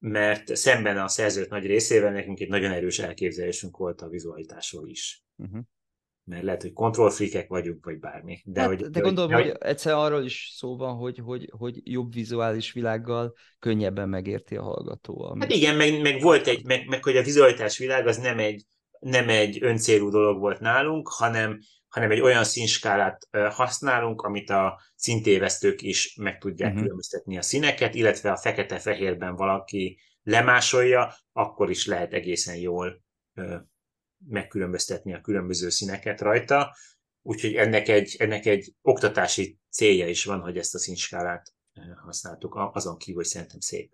mert 0.00 0.56
szemben 0.56 0.98
a 0.98 1.08
szerzők 1.08 1.50
nagy 1.50 1.66
részével 1.66 2.12
nekünk 2.12 2.40
egy 2.40 2.48
nagyon 2.48 2.72
erős 2.72 2.98
elképzelésünk 2.98 3.76
volt 3.76 4.00
a 4.00 4.08
vizualitásról 4.08 4.88
is. 4.88 5.24
Uh-huh. 5.36 5.60
Mert 6.24 6.42
lehet, 6.42 6.62
hogy 6.62 6.72
kontrollfrikek 6.72 7.48
vagyunk, 7.48 7.84
vagy 7.84 7.98
bármi. 7.98 8.42
De, 8.44 8.60
hát, 8.60 8.68
hogy, 8.68 8.86
de 8.86 9.00
gondolom, 9.00 9.32
hogy, 9.32 9.42
hogy 9.42 9.56
egyszer 9.60 9.92
arról 9.92 10.24
is 10.24 10.52
szó 10.54 10.76
van, 10.76 10.94
hogy, 10.94 11.18
hogy, 11.18 11.50
hogy 11.58 11.80
jobb 11.84 12.12
vizuális 12.12 12.72
világgal 12.72 13.34
könnyebben 13.58 14.08
megérti 14.08 14.56
a 14.56 14.62
hallgató. 14.62 15.22
Amit... 15.22 15.42
Hát 15.42 15.52
igen, 15.52 15.76
meg, 15.76 16.00
meg 16.00 16.20
volt 16.20 16.46
egy, 16.46 16.64
meg, 16.64 16.86
meg 16.86 17.04
hogy 17.04 17.16
a 17.16 17.22
vizualitás 17.22 17.78
világ 17.78 18.06
az 18.06 18.16
nem 18.16 18.38
egy 18.38 18.64
nem 19.00 19.28
egy 19.28 19.62
öncélú 19.62 20.10
dolog 20.10 20.38
volt 20.38 20.60
nálunk, 20.60 21.08
hanem, 21.08 21.58
hanem 21.90 22.10
egy 22.10 22.20
olyan 22.20 22.44
színskálát 22.44 23.28
használunk, 23.30 24.22
amit 24.22 24.50
a 24.50 24.80
szintévesztők 24.94 25.82
is 25.82 26.14
meg 26.16 26.38
tudják 26.38 26.68
uh-huh. 26.68 26.82
különböztetni 26.82 27.38
a 27.38 27.42
színeket, 27.42 27.94
illetve 27.94 28.30
a 28.30 28.36
fekete-fehérben 28.36 29.34
valaki 29.34 29.98
lemásolja, 30.22 31.14
akkor 31.32 31.70
is 31.70 31.86
lehet 31.86 32.12
egészen 32.12 32.56
jól 32.56 33.02
megkülönböztetni 34.26 35.14
a 35.14 35.20
különböző 35.20 35.68
színeket 35.68 36.20
rajta. 36.20 36.76
Úgyhogy 37.22 37.54
ennek 37.54 37.88
egy, 37.88 38.16
ennek 38.18 38.46
egy 38.46 38.74
oktatási 38.82 39.58
célja 39.70 40.08
is 40.08 40.24
van, 40.24 40.40
hogy 40.40 40.56
ezt 40.56 40.74
a 40.74 40.78
színskálát 40.78 41.54
használtuk, 42.04 42.54
azon 42.54 42.96
kívül, 42.96 43.20
hogy 43.20 43.30
szerintem 43.30 43.60
szép. 43.60 43.92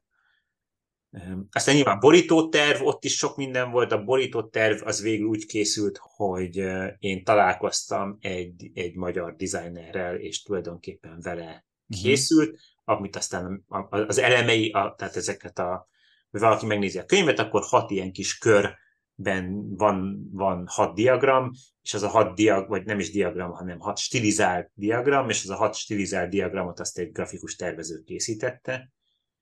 Aztán 1.52 1.74
nyilván 1.74 2.00
borítóterv, 2.00 2.83
ott 2.83 3.05
is 3.05 3.16
sok 3.16 3.37
minden 3.37 3.70
volt, 3.70 3.92
a 3.92 4.05
borítóterv 4.05 4.87
az 4.87 5.02
végül 5.02 5.26
úgy 5.26 5.46
készült, 5.46 5.98
hogy 6.02 6.57
én 6.98 7.24
találkoztam 7.24 8.16
egy, 8.20 8.70
egy 8.74 8.96
magyar 8.96 9.37
designerrel, 9.37 10.16
és 10.16 10.42
tulajdonképpen 10.42 11.18
vele 11.20 11.66
mhm. 11.87 12.00
készült, 12.00 12.48
uh-huh. 12.48 12.61
amit 12.85 13.16
aztán 13.16 13.64
az 13.88 14.18
elemei, 14.18 14.70
a, 14.70 14.94
tehát 14.98 15.16
ezeket 15.16 15.59
a, 15.59 15.88
hogy 16.31 16.40
valaki 16.40 16.66
megnézi 16.66 16.98
a 16.98 17.05
könyvet, 17.05 17.38
akkor 17.38 17.62
hat 17.64 17.90
ilyen 17.90 18.12
kis 18.12 18.38
körben 18.38 19.76
van, 19.76 20.29
van 20.33 20.64
hat 20.66 20.94
diagram, 20.94 21.50
és 21.83 21.94
az 21.94 22.02
a 22.02 22.09
hat 22.09 22.35
diag, 22.35 22.68
vagy 22.68 22.85
nem 22.85 22.98
is 22.98 23.11
diagram, 23.11 23.50
hanem 23.50 23.79
hat 23.79 23.98
stilizált 23.98 24.70
diagram, 24.74 25.29
és 25.29 25.42
az 25.42 25.50
a 25.50 25.57
hat 25.57 25.74
stilizált 25.74 26.31
diagramot 26.31 26.81
azt 26.81 26.98
egy 26.98 27.12
grafikus 27.12 27.57
tervező 27.57 28.02
készítette, 28.05 28.90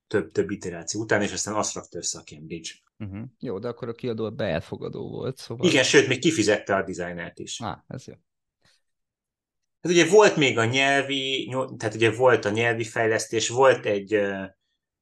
több, 0.07 0.33
több 0.33 0.51
iteráció 0.51 1.01
után, 1.01 1.23
és 1.23 1.33
aztán 1.33 1.55
azt 1.55 1.75
rakta 1.75 1.99
össze 1.99 2.19
a 2.19 2.23
Cambridge. 2.23 2.71
Uh-huh. 2.99 3.25
Jó, 3.39 3.59
de 3.59 3.69
akkor 3.69 3.89
a 3.89 3.93
kiadó 3.93 4.31
beelfogadó 4.31 5.09
volt, 5.09 5.37
szóval... 5.37 5.67
Igen, 5.67 5.85
sőt, 5.85 6.09
még 6.09 6.21
kifizette 6.21 6.77
a 6.77 6.83
dizájnát 6.83 7.39
is. 7.39 7.61
Ah, 7.61 7.79
ez 7.87 8.05
jó. 8.07 8.15
Hát 9.81 9.93
ugye 9.93 10.09
volt 10.09 10.37
még 10.37 10.59
a 10.59 10.65
nyelvi, 10.65 11.55
tehát 11.77 11.95
ugye 11.95 12.13
volt 12.13 12.45
a 12.45 12.51
nyelvi 12.51 12.85
fejlesztés, 12.85 13.49
volt 13.49 13.87
egy, 13.87 14.21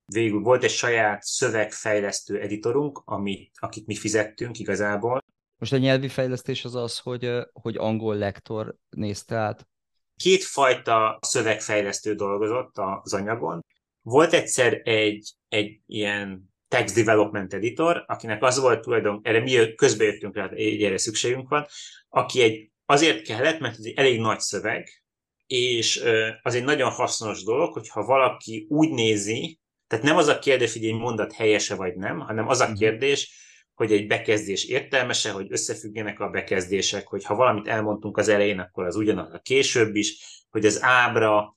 végül 0.05 0.41
volt 0.41 0.63
egy 0.63 0.71
saját 0.71 1.23
szövegfejlesztő 1.23 2.41
editorunk, 2.41 3.03
amit, 3.05 3.51
akit 3.59 3.87
mi 3.87 3.95
fizettünk 3.95 4.59
igazából. 4.59 5.25
Most 5.57 5.73
a 5.73 5.77
nyelvi 5.77 6.09
fejlesztés 6.09 6.65
az 6.65 6.75
az, 6.75 6.99
hogy, 6.99 7.31
hogy 7.53 7.77
angol 7.77 8.17
lektor 8.17 8.77
nézte 8.91 9.37
át? 9.37 9.69
Kétfajta 10.17 11.19
szövegfejlesztő 11.21 12.15
dolgozott 12.15 12.79
az 13.03 13.15
anyagon. 13.15 13.65
Volt 14.03 14.33
egyszer 14.33 14.81
egy, 14.85 15.33
egy 15.49 15.81
ilyen 15.87 16.51
text 16.69 16.95
development 16.95 17.55
editor, 17.55 18.05
akinek 18.07 18.43
az 18.43 18.61
volt 18.61 18.81
tulajdon, 18.81 19.21
erre 19.23 19.41
mi 19.41 19.75
közbejöttünk 19.75 20.37
rá, 20.37 20.49
hogy 20.49 20.83
erre 20.83 20.99
szükségünk 20.99 21.49
van, 21.49 21.67
aki 22.09 22.43
egy, 22.43 22.71
azért 22.87 23.23
kellett, 23.23 23.61
mert 23.61 23.79
ez 23.79 23.85
egy 23.85 23.97
elég 23.97 24.21
nagy 24.21 24.41
szöveg, 24.41 25.03
és 25.47 26.05
az 26.43 26.55
egy 26.55 26.65
nagyon 26.65 26.91
hasznos 26.91 27.45
dolog, 27.45 27.73
hogyha 27.73 28.05
valaki 28.05 28.67
úgy 28.69 28.91
nézi, 28.91 29.61
tehát 29.87 30.05
nem 30.05 30.17
az 30.17 30.27
a 30.27 30.39
kérdés, 30.39 30.73
hogy 30.73 30.85
egy 30.85 30.95
mondat 30.95 31.33
helyese 31.33 31.75
vagy 31.75 31.95
nem, 31.95 32.19
hanem 32.19 32.49
az 32.49 32.61
a 32.61 32.67
mhm. 32.69 32.77
kérdés, 32.77 33.41
hogy 33.75 33.93
egy 33.93 34.07
bekezdés 34.07 34.65
értelmese, 34.65 35.31
hogy 35.31 35.47
összefüggenek 35.51 36.21
a 36.21 36.29
bekezdések, 36.29 37.07
hogy 37.07 37.25
ha 37.25 37.35
valamit 37.35 37.69
elmondtunk 37.69 38.17
az 38.17 38.29
elején, 38.29 38.59
akkor 38.59 38.85
az 38.85 38.97
ugyanaz 38.97 39.33
a 39.33 39.39
később 39.39 39.95
is, 39.95 40.43
hogy 40.51 40.67
az 40.67 40.83
ábra 40.83 41.57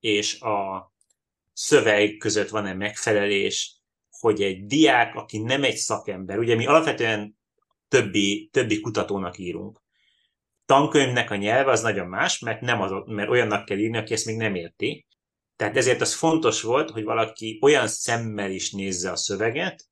és 0.00 0.40
a 0.40 0.88
szöveg 1.60 2.16
között 2.16 2.48
van-e 2.48 2.74
megfelelés, 2.74 3.76
hogy 4.10 4.42
egy 4.42 4.66
diák, 4.66 5.14
aki 5.14 5.38
nem 5.38 5.64
egy 5.64 5.76
szakember, 5.76 6.38
ugye 6.38 6.54
mi 6.54 6.66
alapvetően 6.66 7.38
többi, 7.88 8.48
többi 8.52 8.80
kutatónak 8.80 9.38
írunk. 9.38 9.82
Tankönyvnek 10.64 11.30
a 11.30 11.36
nyelve 11.36 11.70
az 11.70 11.82
nagyon 11.82 12.06
más, 12.06 12.38
mert, 12.38 12.60
nem 12.60 12.80
az, 12.80 12.92
mert 13.06 13.30
olyannak 13.30 13.64
kell 13.64 13.78
írni, 13.78 13.96
aki 13.96 14.12
ezt 14.12 14.26
még 14.26 14.36
nem 14.36 14.54
érti. 14.54 15.06
Tehát 15.56 15.76
ezért 15.76 16.00
az 16.00 16.14
fontos 16.14 16.62
volt, 16.62 16.90
hogy 16.90 17.04
valaki 17.04 17.58
olyan 17.62 17.88
szemmel 17.88 18.50
is 18.50 18.72
nézze 18.72 19.10
a 19.10 19.16
szöveget, 19.16 19.84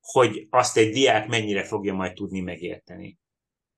hogy 0.00 0.46
azt 0.50 0.76
egy 0.76 0.92
diák 0.92 1.28
mennyire 1.28 1.64
fogja 1.64 1.94
majd 1.94 2.12
tudni 2.12 2.40
megérteni. 2.40 3.18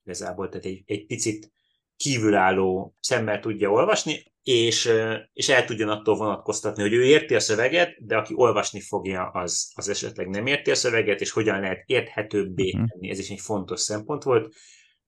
Igazából, 0.05 0.49
tehát 0.49 0.64
egy, 0.64 0.83
egy 0.87 1.07
picit 1.07 1.53
kívülálló 1.97 2.97
szemmel 3.01 3.40
tudja 3.40 3.71
olvasni, 3.71 4.30
és, 4.42 4.90
és 5.33 5.48
el 5.48 5.64
tudjon 5.64 5.88
attól 5.88 6.16
vonatkoztatni, 6.16 6.83
hogy 6.83 6.92
ő 6.92 7.05
érti 7.05 7.35
a 7.35 7.40
szöveget, 7.40 8.07
de 8.07 8.16
aki 8.16 8.33
olvasni 8.37 8.81
fogja, 8.81 9.29
az, 9.29 9.72
az 9.74 9.88
esetleg 9.88 10.29
nem 10.29 10.46
érti 10.46 10.70
a 10.70 10.74
szöveget, 10.74 11.20
és 11.20 11.31
hogyan 11.31 11.61
lehet 11.61 11.83
érthetőbbé 11.87 12.72
mhm. 12.76 12.85
tenni. 12.87 13.11
Ez 13.11 13.18
is 13.18 13.31
egy 13.31 13.40
fontos 13.40 13.81
szempont 13.81 14.22
volt, 14.22 14.55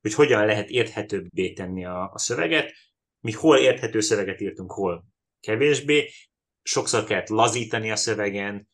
hogy 0.01 0.15
hogyan 0.15 0.47
lehet 0.47 0.69
érthetőbbé 0.69 1.53
tenni 1.53 1.85
a, 1.85 2.11
a 2.13 2.19
szöveget. 2.19 2.73
Mi 3.21 3.33
hol 3.33 3.57
érthető 3.57 4.01
szöveget 4.01 4.41
írtunk, 4.41 4.73
hol 4.73 5.05
kevésbé. 5.41 6.11
Sokszor 6.63 7.05
kellett 7.05 7.29
lazítani 7.29 7.91
a 7.91 7.97
szövegen. 7.97 8.69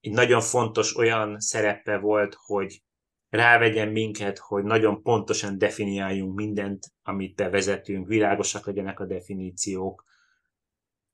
Egy 0.00 0.12
nagyon 0.12 0.40
fontos 0.40 0.96
olyan 0.96 1.40
szerepe 1.40 1.98
volt, 1.98 2.36
hogy 2.38 2.82
rávegyen 3.28 3.88
minket, 3.88 4.38
hogy 4.38 4.64
nagyon 4.64 5.02
pontosan 5.02 5.58
definiáljunk 5.58 6.34
mindent, 6.34 6.86
amit 7.02 7.34
bevezetünk, 7.34 8.06
világosak 8.06 8.66
legyenek 8.66 9.00
a 9.00 9.06
definíciók, 9.06 10.04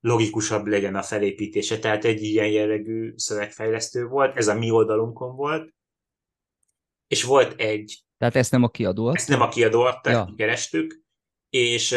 logikusabb 0.00 0.66
legyen 0.66 0.94
a 0.94 1.02
felépítése. 1.02 1.78
Tehát 1.78 2.04
egy 2.04 2.22
ilyen 2.22 2.48
jellegű 2.48 3.12
szövegfejlesztő 3.16 4.06
volt, 4.06 4.36
ez 4.36 4.48
a 4.48 4.54
mi 4.54 4.70
oldalunkon 4.70 5.36
volt, 5.36 5.74
és 7.06 7.22
volt 7.22 7.60
egy... 7.60 8.04
Tehát 8.18 8.36
ezt 8.36 8.50
nem 8.50 8.62
a 8.62 8.68
kiadó 8.68 9.14
Ezt 9.14 9.28
nem 9.28 9.40
a 9.40 9.48
kiadó 9.48 9.80
adta, 9.80 10.10
ja. 10.10 10.32
kerestük, 10.36 11.02
és 11.48 11.96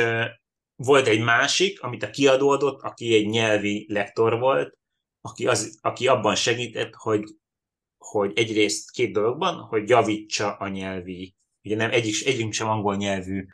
volt 0.76 1.08
egy 1.08 1.24
másik, 1.24 1.82
amit 1.82 2.04
a 2.04 2.10
kiadó 2.10 2.50
adott, 2.50 2.82
aki 2.82 3.16
egy 3.16 3.28
nyelvi 3.28 3.86
lektor 3.90 4.40
volt, 4.40 4.78
aki, 5.22 5.48
az, 5.48 5.80
aki 5.82 6.08
abban 6.08 6.36
segített, 6.36 6.94
hogy 6.94 7.24
hogy 8.06 8.32
egyrészt 8.36 8.92
két 8.92 9.14
dologban, 9.14 9.56
hogy 9.56 9.90
javítsa 9.90 10.56
a 10.56 10.68
nyelvi, 10.68 11.36
ugye 11.64 11.76
nem 11.76 11.92
egyik, 11.92 12.26
egyik 12.26 12.54
sem 12.54 12.68
angol 12.68 12.96
nyelvű 12.96 13.46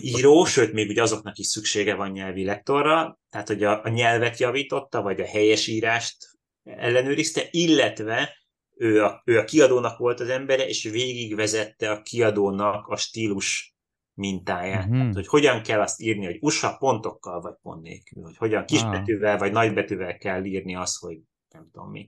író, 0.00 0.44
sőt, 0.44 0.72
még 0.72 0.88
ugye 0.88 1.02
azoknak 1.02 1.38
is 1.38 1.46
szüksége 1.46 1.94
van 1.94 2.10
nyelvi 2.10 2.44
lektorra, 2.44 3.18
tehát 3.30 3.48
hogy 3.48 3.64
a, 3.64 3.84
a 3.84 3.88
nyelvet 3.88 4.38
javította, 4.38 5.02
vagy 5.02 5.20
a 5.20 5.26
helyesírást 5.26 6.16
ellenőrizte, 6.62 7.48
illetve 7.50 8.38
ő 8.76 9.04
a, 9.04 9.22
ő 9.24 9.38
a 9.38 9.44
kiadónak 9.44 9.98
volt 9.98 10.20
az 10.20 10.28
embere, 10.28 10.68
és 10.68 10.82
végigvezette 10.82 11.90
a 11.90 12.02
kiadónak 12.02 12.86
a 12.86 12.96
stílus 12.96 13.74
mintáját. 14.14 14.86
Mm-hmm. 14.86 14.98
Tehát, 14.98 15.14
hogy 15.14 15.26
hogyan 15.26 15.62
kell 15.62 15.80
azt 15.80 16.00
írni, 16.00 16.24
hogy 16.24 16.38
USA 16.40 16.76
pontokkal 16.76 17.40
vagy 17.40 17.54
pont 17.62 17.82
nélkül, 17.82 18.22
hogy 18.22 18.36
hogyan 18.36 18.64
kisbetűvel 18.64 19.34
ah. 19.34 19.38
vagy 19.38 19.52
nagybetűvel 19.52 20.16
kell 20.16 20.44
írni 20.44 20.74
azt, 20.74 20.98
hogy 20.98 21.18
nem 21.48 21.68
tudom 21.72 21.90
mi. 21.90 22.06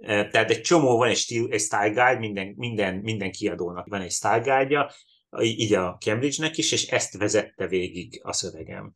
Tehát 0.00 0.50
egy 0.50 0.60
csomó 0.60 0.96
van 0.96 1.08
egy, 1.08 1.16
stíl, 1.16 1.46
egy 1.50 1.60
style 1.60 1.88
guide, 1.88 2.18
minden, 2.18 2.54
minden, 2.56 2.94
minden 2.94 3.30
kiadónak 3.30 3.86
van 3.86 4.00
egy 4.00 4.10
style 4.10 4.38
guide 4.38 4.94
így 5.40 5.74
a 5.74 5.96
Cambridge-nek 6.00 6.56
is, 6.56 6.72
és 6.72 6.86
ezt 6.86 7.16
vezette 7.16 7.66
végig 7.66 8.20
a 8.22 8.32
szövegem. 8.32 8.92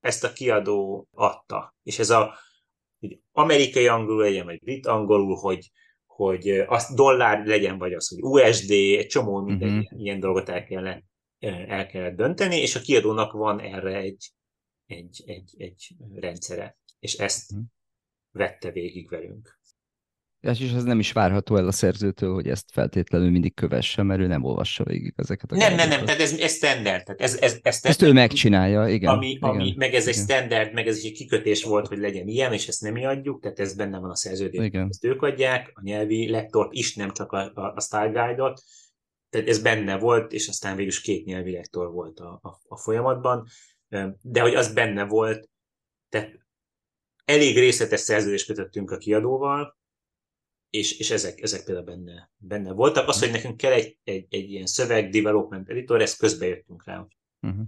Ezt 0.00 0.24
a 0.24 0.32
kiadó 0.32 1.08
adta. 1.10 1.74
És 1.82 1.98
ez 1.98 2.10
a 2.10 2.38
hogy 3.00 3.20
amerikai 3.32 3.86
angolul 3.86 4.22
legyen, 4.22 4.44
vagy 4.44 4.60
brit 4.60 4.86
angolul, 4.86 5.36
hogy, 5.36 5.70
hogy 6.06 6.48
az 6.48 6.94
dollár 6.94 7.46
legyen, 7.46 7.78
vagy 7.78 7.92
az, 7.92 8.08
hogy 8.08 8.22
USD, 8.22 8.70
egy 8.70 9.06
csomó 9.06 9.40
minden 9.40 9.68
uh-huh. 9.68 9.84
ilyen, 9.90 10.00
ilyen 10.04 10.20
dolgot 10.20 10.48
el 10.48 10.64
kellett, 10.64 11.04
el 11.68 11.86
kellett 11.86 12.16
dönteni, 12.16 12.56
és 12.56 12.76
a 12.76 12.80
kiadónak 12.80 13.32
van 13.32 13.60
erre 13.60 13.96
egy, 13.96 14.30
egy, 14.86 15.22
egy, 15.26 15.54
egy 15.56 15.88
rendszere, 16.14 16.78
és 16.98 17.14
ezt 17.14 17.52
uh-huh. 17.52 17.66
vette 18.30 18.70
végig 18.70 19.08
velünk. 19.08 19.57
És 20.40 20.72
ez 20.72 20.84
nem 20.84 20.98
is 20.98 21.12
várható 21.12 21.56
el 21.56 21.66
a 21.66 21.72
szerzőtől, 21.72 22.34
hogy 22.34 22.48
ezt 22.48 22.70
feltétlenül 22.72 23.30
mindig 23.30 23.54
kövesse, 23.54 24.02
mert 24.02 24.20
ő 24.20 24.26
nem 24.26 24.44
olvassa 24.44 24.84
végig 24.84 25.12
ezeket 25.16 25.52
a 25.52 25.56
Nem, 25.56 25.74
nem, 25.74 25.88
nem, 25.88 26.04
tehát 26.04 26.20
ez, 26.20 26.38
ez 26.38 26.54
standard. 26.54 27.04
Tehát 27.04 27.20
ez, 27.20 27.36
ez, 27.36 27.58
ez 27.62 27.78
ezt 27.82 28.02
ő 28.02 28.12
megcsinálja, 28.12 28.88
igen. 28.88 29.10
Ami, 29.10 29.28
igen, 29.28 29.50
ami, 29.50 29.74
meg 29.76 29.94
ez 29.94 30.06
igen. 30.06 30.18
egy 30.18 30.24
standard, 30.24 30.72
meg 30.72 30.86
ez 30.86 30.96
is 30.96 31.04
egy 31.04 31.12
kikötés 31.12 31.64
volt, 31.64 31.86
hogy 31.86 31.98
legyen 31.98 32.28
ilyen, 32.28 32.52
és 32.52 32.68
ezt 32.68 32.80
nem 32.80 32.92
mi 32.92 33.04
adjuk, 33.04 33.42
tehát 33.42 33.58
ez 33.58 33.74
benne 33.74 33.98
van 33.98 34.10
a 34.10 34.16
szerződésben. 34.16 34.88
Ezt 34.88 35.04
ők 35.04 35.22
adják, 35.22 35.70
a 35.74 35.80
nyelvi 35.82 36.30
lektort 36.30 36.72
is, 36.72 36.94
nem 36.94 37.12
csak 37.12 37.32
a, 37.32 37.52
a, 37.54 37.72
a 37.74 37.80
style 37.80 38.10
guide-ot. 38.12 38.62
Tehát 39.30 39.48
ez 39.48 39.62
benne 39.62 39.98
volt, 39.98 40.32
és 40.32 40.48
aztán 40.48 40.76
végül 40.76 40.90
is 40.90 41.00
két 41.00 41.24
nyelvi 41.24 41.52
lektor 41.52 41.92
volt 41.92 42.20
a, 42.20 42.40
a, 42.42 42.60
a 42.68 42.76
folyamatban. 42.76 43.46
De 44.22 44.40
hogy 44.40 44.54
az 44.54 44.72
benne 44.72 45.04
volt, 45.04 45.48
tehát 46.08 46.38
elég 47.24 47.58
részletes 47.58 48.00
szerződést 48.00 48.46
kötöttünk 48.46 48.90
a 48.90 48.96
kiadóval, 48.96 49.77
és, 50.70 50.98
és 50.98 51.10
ezek, 51.10 51.40
ezek 51.40 51.64
például 51.64 51.86
benne, 51.86 52.30
benne 52.36 52.72
voltak. 52.72 53.08
Az, 53.08 53.18
hogy 53.18 53.30
nekünk 53.30 53.56
kell 53.56 53.72
egy, 53.72 53.98
egy, 54.04 54.26
egy 54.30 54.50
ilyen 54.50 54.66
szöveg 54.66 55.10
development 55.10 55.68
editor, 55.68 56.00
ezt 56.00 56.18
közbejöttünk 56.18 56.84
rá. 56.84 57.06
Uh-huh. 57.40 57.64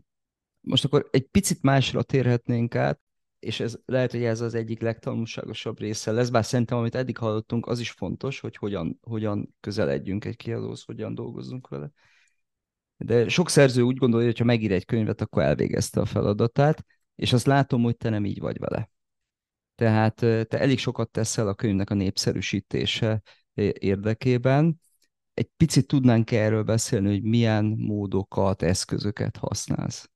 Most 0.61 0.85
akkor 0.85 1.09
egy 1.11 1.27
picit 1.27 1.63
másra 1.63 2.03
térhetnénk 2.03 2.75
át. 2.75 3.01
és 3.39 3.61
ez 3.61 3.79
lehet, 3.85 4.11
hogy 4.11 4.25
ez 4.25 4.41
az 4.41 4.55
egyik 4.55 4.81
legtanulságosabb 4.81 5.79
része 5.79 6.13
lesz, 6.13 6.29
bár 6.29 6.45
szerintem, 6.45 6.79
amit 6.79 6.95
eddig 6.95 7.17
hallottunk, 7.17 7.67
az 7.67 7.81
is 7.81 7.91
fontos, 7.91 8.41
hogy 8.41 8.57
hogyan, 8.57 8.99
hogyan 9.03 9.55
közeledjünk 9.61 10.25
egy 10.25 10.37
kiadóhoz, 10.37 10.83
hogyan 10.83 11.15
dolgozzunk 11.15 11.69
vele. 11.69 11.91
De 12.97 13.29
sok 13.29 13.51
szerző 13.51 13.83
úgy 13.83 13.97
gondolja, 13.97 14.27
hogy 14.27 14.39
ha 14.39 14.45
megír 14.45 14.73
egy 14.73 14.85
könyvet, 14.85 15.21
akkor 15.21 15.43
elvégezte 15.43 16.01
a 16.01 16.05
feladatát, 16.05 16.85
és 17.15 17.33
azt 17.33 17.47
látom, 17.47 17.83
hogy 17.83 17.97
te 17.97 18.09
nem 18.09 18.25
így 18.25 18.39
vagy 18.39 18.59
vele. 18.59 18.91
Tehát 19.81 20.15
te 20.15 20.59
elég 20.59 20.79
sokat 20.79 21.11
teszel 21.11 21.49
a 21.49 21.55
könyvnek 21.55 21.91
a 21.91 21.95
népszerűsítése 21.95 23.23
érdekében. 23.73 24.81
Egy 25.35 25.49
picit 25.57 25.87
tudnánk 25.87 26.31
erről 26.31 26.63
beszélni, 26.63 27.09
hogy 27.09 27.23
milyen 27.23 27.65
módokat, 27.65 28.63
eszközöket 28.63 29.37
használsz. 29.37 30.11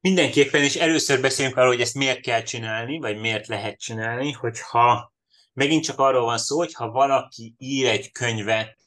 Mindenképpen, 0.00 0.62
és 0.62 0.76
először 0.76 1.20
beszélünk 1.20 1.56
arról, 1.56 1.70
hogy 1.70 1.80
ezt 1.80 1.94
miért 1.94 2.20
kell 2.20 2.42
csinálni, 2.42 2.98
vagy 2.98 3.20
miért 3.20 3.46
lehet 3.46 3.78
csinálni, 3.78 4.32
hogyha 4.32 5.12
megint 5.52 5.84
csak 5.84 5.98
arról 5.98 6.24
van 6.24 6.38
szó, 6.38 6.56
hogy 6.56 6.72
ha 6.72 6.90
valaki 6.90 7.54
ír 7.58 7.86
egy 7.86 8.12
könyvet, 8.12 8.78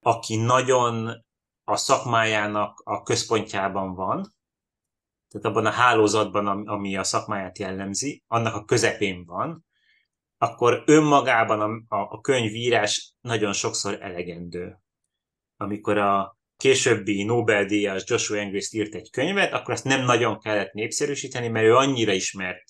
aki 0.00 0.36
nagyon 0.36 1.24
a 1.64 1.76
szakmájának 1.76 2.80
a 2.84 3.02
központjában 3.02 3.94
van, 3.94 4.34
tehát 5.32 5.46
abban 5.46 5.66
a 5.66 5.70
hálózatban, 5.70 6.46
ami 6.68 6.96
a 6.96 7.04
szakmáját 7.04 7.58
jellemzi, 7.58 8.22
annak 8.26 8.54
a 8.54 8.64
közepén 8.64 9.24
van, 9.24 9.64
akkor 10.38 10.82
önmagában 10.86 11.86
a, 11.88 11.96
a 11.96 12.20
könyvírás 12.20 13.14
nagyon 13.20 13.52
sokszor 13.52 14.02
elegendő. 14.02 14.76
Amikor 15.56 15.98
a 15.98 16.36
későbbi 16.56 17.22
Nobel-díjas 17.22 18.02
Joshua 18.06 18.38
Engels 18.38 18.72
írt 18.72 18.94
egy 18.94 19.10
könyvet, 19.10 19.52
akkor 19.52 19.74
azt 19.74 19.84
nem 19.84 20.04
nagyon 20.04 20.38
kellett 20.38 20.72
népszerűsíteni, 20.72 21.48
mert 21.48 21.66
ő 21.66 21.74
annyira 21.74 22.12
ismert 22.12 22.64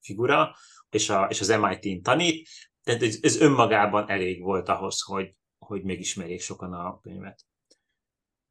figura, 0.00 0.54
és, 0.90 1.10
a, 1.10 1.26
és 1.30 1.40
az 1.40 1.48
MIT-n 1.48 2.02
tanít, 2.02 2.48
tehát 2.82 3.02
ez, 3.02 3.18
ez 3.20 3.40
önmagában 3.40 4.10
elég 4.10 4.42
volt 4.42 4.68
ahhoz, 4.68 5.02
hogy, 5.02 5.34
hogy 5.58 5.82
megismerjék 5.82 6.40
sokan 6.40 6.72
a 6.72 7.00
könyvet. 7.00 7.44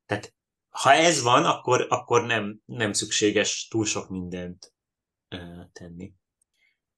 Tehát 0.05 0.33
ha 0.81 0.93
ez 0.93 1.21
van, 1.21 1.45
akkor, 1.45 1.85
akkor 1.89 2.25
nem, 2.25 2.59
nem 2.65 2.93
szükséges 2.93 3.67
túl 3.67 3.85
sok 3.85 4.09
mindent 4.09 4.73
uh, 5.35 5.71
tenni. 5.71 6.13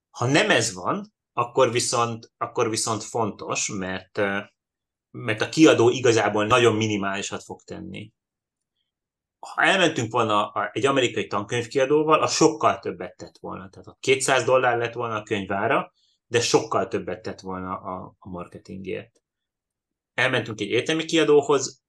Ha 0.09 0.25
nem 0.25 0.49
ez 0.49 0.73
van, 0.73 1.13
akkor 1.33 1.71
viszont, 1.71 2.31
akkor 2.37 2.69
viszont 2.69 3.03
fontos, 3.03 3.67
mert, 3.67 4.17
uh, 4.17 4.41
mert 5.11 5.41
a 5.41 5.49
kiadó 5.49 5.89
igazából 5.89 6.45
nagyon 6.45 6.75
minimálisat 6.75 7.43
fog 7.43 7.61
tenni. 7.61 8.13
Ha 9.39 9.61
elmentünk 9.61 10.11
volna 10.11 10.51
egy 10.71 10.85
amerikai 10.85 11.27
tankönyvkiadóval, 11.27 12.21
a 12.21 12.27
sokkal 12.27 12.79
többet 12.79 13.17
tett 13.17 13.37
volna. 13.39 13.69
Tehát 13.69 13.87
a 13.87 13.97
200 13.99 14.43
dollár 14.43 14.77
lett 14.77 14.93
volna 14.93 15.15
a 15.15 15.23
könyvára, 15.23 15.93
de 16.25 16.41
sokkal 16.41 16.87
többet 16.87 17.21
tett 17.21 17.39
volna 17.39 17.77
a, 17.77 18.15
a 18.19 18.29
marketingért. 18.29 19.21
Elmentünk 20.13 20.59
egy 20.59 20.71
egyetemi 20.71 21.05
kiadóhoz, 21.05 21.81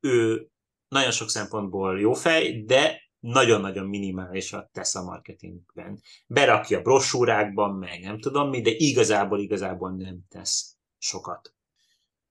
ő 0.00 0.50
nagyon 0.96 1.10
sok 1.10 1.30
szempontból 1.30 2.00
jó 2.00 2.12
fej, 2.12 2.62
de 2.62 3.06
nagyon-nagyon 3.18 3.86
minimálisat 3.86 4.70
tesz 4.72 4.94
a 4.94 5.02
marketingben. 5.02 6.00
Berakja 6.26 6.80
brosúrákban, 6.80 7.74
meg 7.74 8.00
nem 8.00 8.18
tudom 8.18 8.48
mi, 8.48 8.60
de 8.60 8.70
igazából, 8.70 9.40
igazából 9.40 9.90
nem 9.90 10.18
tesz 10.28 10.76
sokat. 10.98 11.54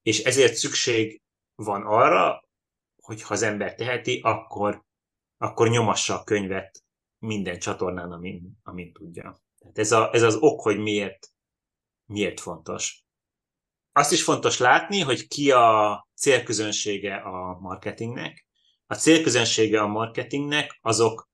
És 0.02 0.24
ezért 0.24 0.56
szükség 0.56 1.22
van 1.56 1.82
arra, 1.82 2.44
hogy 3.02 3.22
ha 3.22 3.34
az 3.34 3.42
ember 3.42 3.76
teheti, 3.76 4.20
akkor, 4.24 4.84
akkor 5.38 5.70
nyomassa 5.70 6.20
a 6.20 6.24
könyvet 6.24 6.84
minden 7.20 7.60
csatornán, 7.60 8.12
amin, 8.12 8.60
amin 8.64 8.94
tudja. 8.94 9.40
Tehát 9.60 9.78
ez, 9.78 9.92
a, 9.92 10.10
ez 10.14 10.22
az 10.22 10.36
ok, 10.36 10.62
hogy 10.62 10.78
miért, 10.78 11.32
miért 12.06 12.40
fontos. 12.40 13.04
Azt 13.92 14.12
is 14.12 14.24
fontos 14.24 14.58
látni, 14.58 15.00
hogy 15.00 15.28
ki 15.28 15.52
a 15.52 16.08
célközönsége 16.16 17.16
a 17.16 17.60
marketingnek, 17.60 18.45
a 18.88 18.96
célközönsége 18.96 19.82
a 19.82 19.88
marketingnek 19.88 20.80
azok 20.82 21.30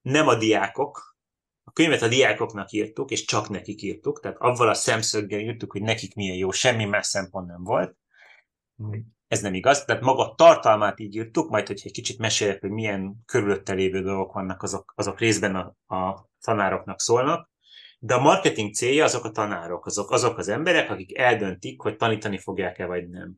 nem 0.00 0.28
a 0.28 0.34
diákok, 0.34 1.16
a 1.64 1.72
könyvet 1.72 2.02
a 2.02 2.08
diákoknak 2.08 2.72
írtuk, 2.72 3.10
és 3.10 3.24
csak 3.24 3.48
nekik 3.48 3.82
írtuk, 3.82 4.20
tehát 4.20 4.36
avval 4.38 4.68
a 4.68 4.74
szemszöggel 4.74 5.40
írtuk, 5.40 5.72
hogy 5.72 5.82
nekik 5.82 6.14
milyen 6.14 6.36
jó, 6.36 6.50
semmi 6.50 6.84
más 6.84 7.06
szempont 7.06 7.46
nem 7.46 7.62
volt. 7.62 7.96
Ez 9.28 9.40
nem 9.40 9.54
igaz, 9.54 9.84
tehát 9.84 10.02
maga 10.02 10.30
a 10.30 10.34
tartalmát 10.34 11.00
így 11.00 11.14
írtuk, 11.14 11.50
majd 11.50 11.66
hogyha 11.66 11.86
egy 11.86 11.92
kicsit 11.92 12.18
mesélek, 12.18 12.60
hogy 12.60 12.70
milyen 12.70 13.22
körülötte 13.26 13.72
lévő 13.72 14.02
dolgok 14.02 14.32
vannak, 14.32 14.62
azok, 14.62 14.92
azok 14.96 15.18
részben 15.18 15.54
a, 15.54 15.94
a 15.96 16.30
tanároknak 16.40 17.00
szólnak, 17.00 17.50
de 17.98 18.14
a 18.14 18.20
marketing 18.20 18.74
célja 18.74 19.04
azok 19.04 19.24
a 19.24 19.30
tanárok, 19.30 19.86
azok, 19.86 20.10
azok 20.10 20.38
az 20.38 20.48
emberek, 20.48 20.90
akik 20.90 21.18
eldöntik, 21.18 21.80
hogy 21.80 21.96
tanítani 21.96 22.38
fogják-e 22.38 22.86
vagy 22.86 23.08
nem. 23.08 23.34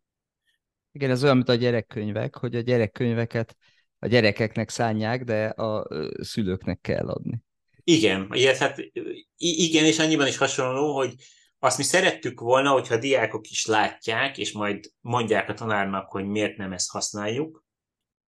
Igen, 0.92 1.11
ez 1.11 1.24
olyan, 1.24 1.37
mint 1.37 1.48
a 1.48 1.55
gyerekkönyvek, 1.55 2.37
hogy 2.37 2.57
a 2.57 2.61
gyerekkönyveket 2.61 3.57
a 3.98 4.07
gyerekeknek 4.07 4.68
szánják, 4.68 5.24
de 5.24 5.46
a 5.46 5.88
szülőknek 6.22 6.81
kell 6.81 7.09
adni. 7.09 7.42
Igen, 7.85 8.28
ilyet, 8.33 8.57
hát 8.57 8.78
igen, 9.37 9.85
és 9.85 9.98
annyiban 9.98 10.26
is 10.26 10.37
hasonló, 10.37 10.94
hogy 10.94 11.14
azt 11.59 11.78
mi 11.78 11.83
szerettük 11.83 12.40
volna, 12.40 12.70
hogyha 12.70 12.94
a 12.94 12.98
diákok 12.98 13.50
is 13.50 13.66
látják, 13.66 14.38
és 14.38 14.52
majd 14.52 14.85
mondják 15.00 15.48
a 15.48 15.55
tanárnak, 15.55 16.11
hogy 16.11 16.26
miért 16.26 16.57
nem 16.57 16.72
ezt 16.72 16.90
használjuk. 16.90 17.64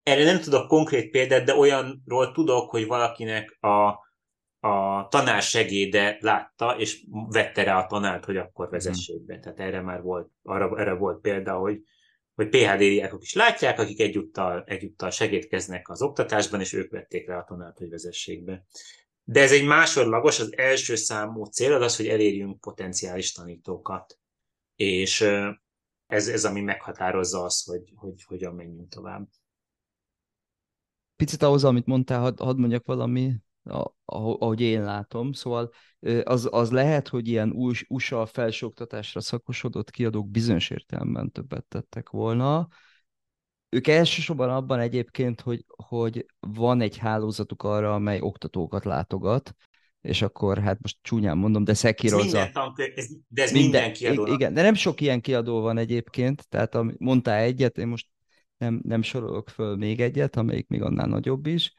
Erre 0.03 0.25
nem 0.25 0.41
tudok 0.41 0.69
konkrét 0.69 1.11
példát, 1.11 1.45
de 1.45 1.55
olyanról 1.55 2.33
tudok, 2.33 2.71
hogy 2.71 2.87
valakinek 2.87 3.57
a, 3.61 3.87
a 4.69 5.09
tanár 5.09 5.43
segéde 5.43 6.17
látta, 6.21 6.77
és 6.79 7.05
vette 7.29 7.63
rá 7.63 7.79
a 7.79 7.87
tanárt, 7.87 8.25
hogy 8.25 8.37
akkor 8.37 8.69
vezessék 8.69 9.25
be. 9.25 9.39
Tehát 9.39 9.61
erre 9.61 9.81
már 9.81 10.03
volt, 10.03 10.29
arra, 10.43 10.79
erre 10.81 10.93
volt 10.93 11.21
példa, 11.21 11.53
hogy 11.53 11.81
hogy 12.35 12.49
PHD 12.49 12.79
diákok 12.79 13.23
is 13.23 13.35
látják, 13.35 13.79
akik 13.79 14.01
egyúttal, 14.01 14.65
egyúttal 14.67 15.11
segítkeznek 15.11 15.89
az 15.89 16.03
oktatásban, 16.03 16.61
és 16.61 16.73
ők 16.73 16.91
vették 16.91 17.29
rá 17.29 17.39
a 17.39 17.45
tanárt, 17.45 17.79
hogy 17.79 17.89
vezessék 17.89 18.45
be. 18.45 18.65
De 19.25 19.41
ez 19.41 19.53
egy 19.53 19.65
másodlagos, 19.65 20.41
az 20.41 20.57
első 20.57 20.95
számú 20.95 21.45
cél 21.45 21.73
az 21.73 21.83
az, 21.83 21.97
hogy 21.97 22.07
elérjünk 22.07 22.61
potenciális 22.61 23.33
tanítókat. 23.33 24.19
És 24.77 25.21
ez, 26.07 26.29
ez 26.29 26.45
ami 26.45 26.61
meghatározza 26.61 27.43
azt, 27.43 27.67
hogy, 27.67 27.93
hogy 27.95 28.23
hogyan 28.23 28.55
menjünk 28.55 28.89
tovább. 28.89 29.29
Picit 31.17 31.43
ahhoz, 31.43 31.65
amit 31.65 31.87
mondtál, 31.87 32.21
hadd 32.21 32.39
had 32.39 32.59
mondjak 32.59 32.87
valami 32.87 33.35
ahogy 34.05 34.61
én 34.61 34.85
látom. 34.85 35.33
Szóval 35.33 35.73
az, 36.23 36.49
az 36.51 36.71
lehet, 36.71 37.09
hogy 37.09 37.29
ilyen 37.29 37.51
USA 37.89 38.27
felsőoktatásra 38.27 39.21
szakosodott 39.21 39.91
kiadók 39.91 40.31
bizonyos 40.31 40.71
értelemben 40.71 41.31
többet 41.31 41.65
tettek 41.65 42.09
volna. 42.09 42.69
Ők 43.69 43.87
elsősorban 43.87 44.51
abban 44.51 44.79
egyébként, 44.79 45.41
hogy, 45.41 45.65
hogy 45.67 46.27
van 46.41 46.81
egy 46.81 46.97
hálózatuk 46.97 47.63
arra, 47.63 47.95
amely 47.95 48.21
oktatókat 48.21 48.85
látogat, 48.85 49.55
és 50.01 50.23
akkor 50.23 50.59
hát 50.59 50.79
most 50.83 50.99
csúnyán 51.03 51.37
mondom, 51.37 51.65
de 51.65 51.75
szekírozza. 51.75 52.39
Ez 52.39 52.53
minden 52.55 52.93
ez, 52.95 53.09
de 53.29 53.43
ez 53.43 53.53
minden, 53.53 53.71
minden 53.71 53.93
kiadó. 53.93 54.27
Igen, 54.27 54.55
de 54.55 54.63
nem 54.63 54.75
sok 54.75 55.01
ilyen 55.01 55.21
kiadó 55.21 55.61
van 55.61 55.79
egyébként, 55.79 56.49
tehát 56.49 56.77
mondtál 56.99 57.41
egyet, 57.41 57.79
én 57.79 57.87
most 57.87 58.09
nem, 58.57 58.81
nem 58.85 59.03
sorolok 59.03 59.49
föl 59.49 59.77
még 59.77 60.01
egyet, 60.01 60.37
amelyik 60.37 60.69
még 60.69 60.83
annál 60.83 61.07
nagyobb 61.07 61.47
is, 61.47 61.75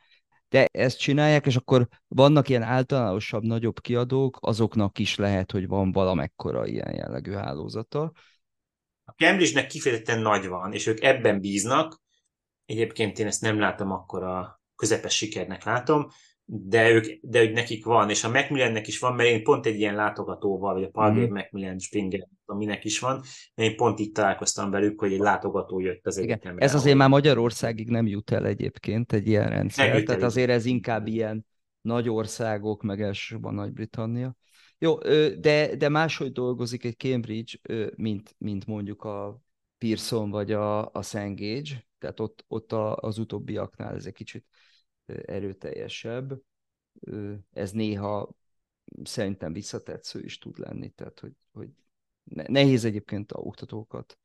de 0.55 0.67
ezt 0.71 0.99
csinálják, 0.99 1.45
és 1.45 1.55
akkor 1.55 1.87
vannak 2.07 2.49
ilyen 2.49 2.61
általánosabb, 2.61 3.43
nagyobb 3.43 3.81
kiadók, 3.81 4.37
azoknak 4.41 4.99
is 4.99 5.15
lehet, 5.15 5.51
hogy 5.51 5.67
van 5.67 5.91
valamekkora 5.91 6.65
ilyen 6.65 6.95
jellegű 6.95 7.31
hálózata. 7.31 8.11
A 9.03 9.11
Cambridge-nek 9.11 9.67
kifejezetten 9.67 10.19
nagy 10.19 10.47
van, 10.47 10.73
és 10.73 10.87
ők 10.87 11.01
ebben 11.01 11.39
bíznak. 11.39 12.01
Egyébként 12.65 13.19
én 13.19 13.27
ezt 13.27 13.41
nem 13.41 13.59
látom 13.59 13.91
akkor 13.91 14.23
a 14.23 14.61
közepes 14.75 15.15
sikernek 15.15 15.63
látom, 15.63 16.07
de, 16.45 16.89
ők, 16.89 17.05
de 17.21 17.41
ők 17.41 17.53
nekik 17.53 17.85
van, 17.85 18.09
és 18.09 18.23
a 18.23 18.29
Macmillannek 18.29 18.87
is 18.87 18.99
van, 18.99 19.15
mert 19.15 19.29
én 19.29 19.43
pont 19.43 19.65
egy 19.65 19.79
ilyen 19.79 19.95
látogatóval, 19.95 20.73
vagy 20.73 20.83
a 20.83 20.89
Palgrave 20.89 21.27
mm. 21.27 21.33
Macmillan 21.33 21.79
Springer, 21.79 22.27
aminek 22.45 22.85
is 22.85 22.99
van, 22.99 23.21
én 23.55 23.75
pont 23.75 23.99
itt 23.99 24.13
találkoztam 24.13 24.71
velük, 24.71 24.99
hogy 24.99 25.13
egy 25.13 25.19
látogató 25.19 25.79
jött 25.79 26.05
az 26.05 26.17
egyetemre. 26.17 26.63
Ez 26.63 26.75
azért 26.75 26.97
már 26.97 27.09
Magyarországig 27.09 27.89
nem 27.89 28.07
jut 28.07 28.31
el 28.31 28.45
egyébként 28.45 29.13
egy 29.13 29.27
ilyen 29.27 29.49
rendszer, 29.49 30.03
tehát 30.03 30.23
azért 30.23 30.49
ez 30.49 30.65
inkább 30.65 31.07
ilyen 31.07 31.45
nagy 31.81 32.09
országok, 32.09 32.83
meg 32.83 33.01
elsősorban 33.01 33.53
Nagy-Britannia. 33.53 34.35
Jó, 34.77 34.97
de, 35.39 35.75
de 35.75 35.89
máshogy 35.89 36.31
dolgozik 36.31 36.83
egy 36.83 36.97
Cambridge, 36.97 37.57
mint, 37.95 38.35
mint 38.37 38.65
mondjuk 38.65 39.03
a 39.03 39.41
Pearson 39.77 40.29
vagy 40.29 40.51
a, 40.51 40.91
a 40.91 41.01
Szengage, 41.01 41.85
tehát 41.99 42.19
ott, 42.19 42.45
ott 42.47 42.71
a, 42.71 42.95
az 42.95 43.17
utóbbiaknál 43.17 43.95
ez 43.95 44.05
egy 44.05 44.13
kicsit 44.13 44.45
erőteljesebb. 45.05 46.41
Ez 47.51 47.71
néha 47.71 48.35
szerintem 49.03 49.53
visszatetsző 49.53 50.23
is 50.23 50.37
tud 50.37 50.57
lenni, 50.57 50.89
tehát 50.89 51.19
hogy, 51.19 51.33
hogy 51.51 51.69
nehéz 52.47 52.85
egyébként 52.85 53.31
a 53.31 53.39
oktatókat 53.39 54.17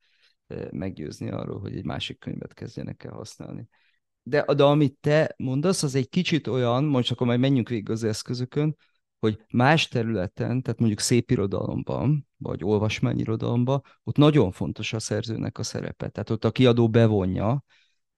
meggyőzni 0.71 1.29
arról, 1.29 1.59
hogy 1.59 1.75
egy 1.75 1.85
másik 1.85 2.19
könyvet 2.19 2.53
kezdjenek 2.53 3.03
el 3.03 3.13
használni. 3.13 3.67
De, 4.23 4.45
de 4.55 4.63
amit 4.63 4.97
te 4.99 5.33
mondasz, 5.37 5.83
az 5.83 5.95
egy 5.95 6.09
kicsit 6.09 6.47
olyan, 6.47 6.83
most 6.83 7.11
akkor 7.11 7.27
majd 7.27 7.39
menjünk 7.39 7.69
végig 7.69 7.89
az 7.89 8.03
eszközökön, 8.03 8.75
hogy 9.19 9.45
más 9.51 9.87
területen, 9.87 10.61
tehát 10.61 10.79
mondjuk 10.79 10.99
szép 10.99 11.31
irodalomban, 11.31 12.27
vagy 12.37 12.63
olvasmányirodalomban, 12.63 13.81
ott 14.03 14.15
nagyon 14.15 14.51
fontos 14.51 14.93
a 14.93 14.99
szerzőnek 14.99 15.57
a 15.57 15.63
szerepe. 15.63 16.09
Tehát 16.09 16.29
ott 16.29 16.45
a 16.45 16.51
kiadó 16.51 16.89
bevonja, 16.89 17.63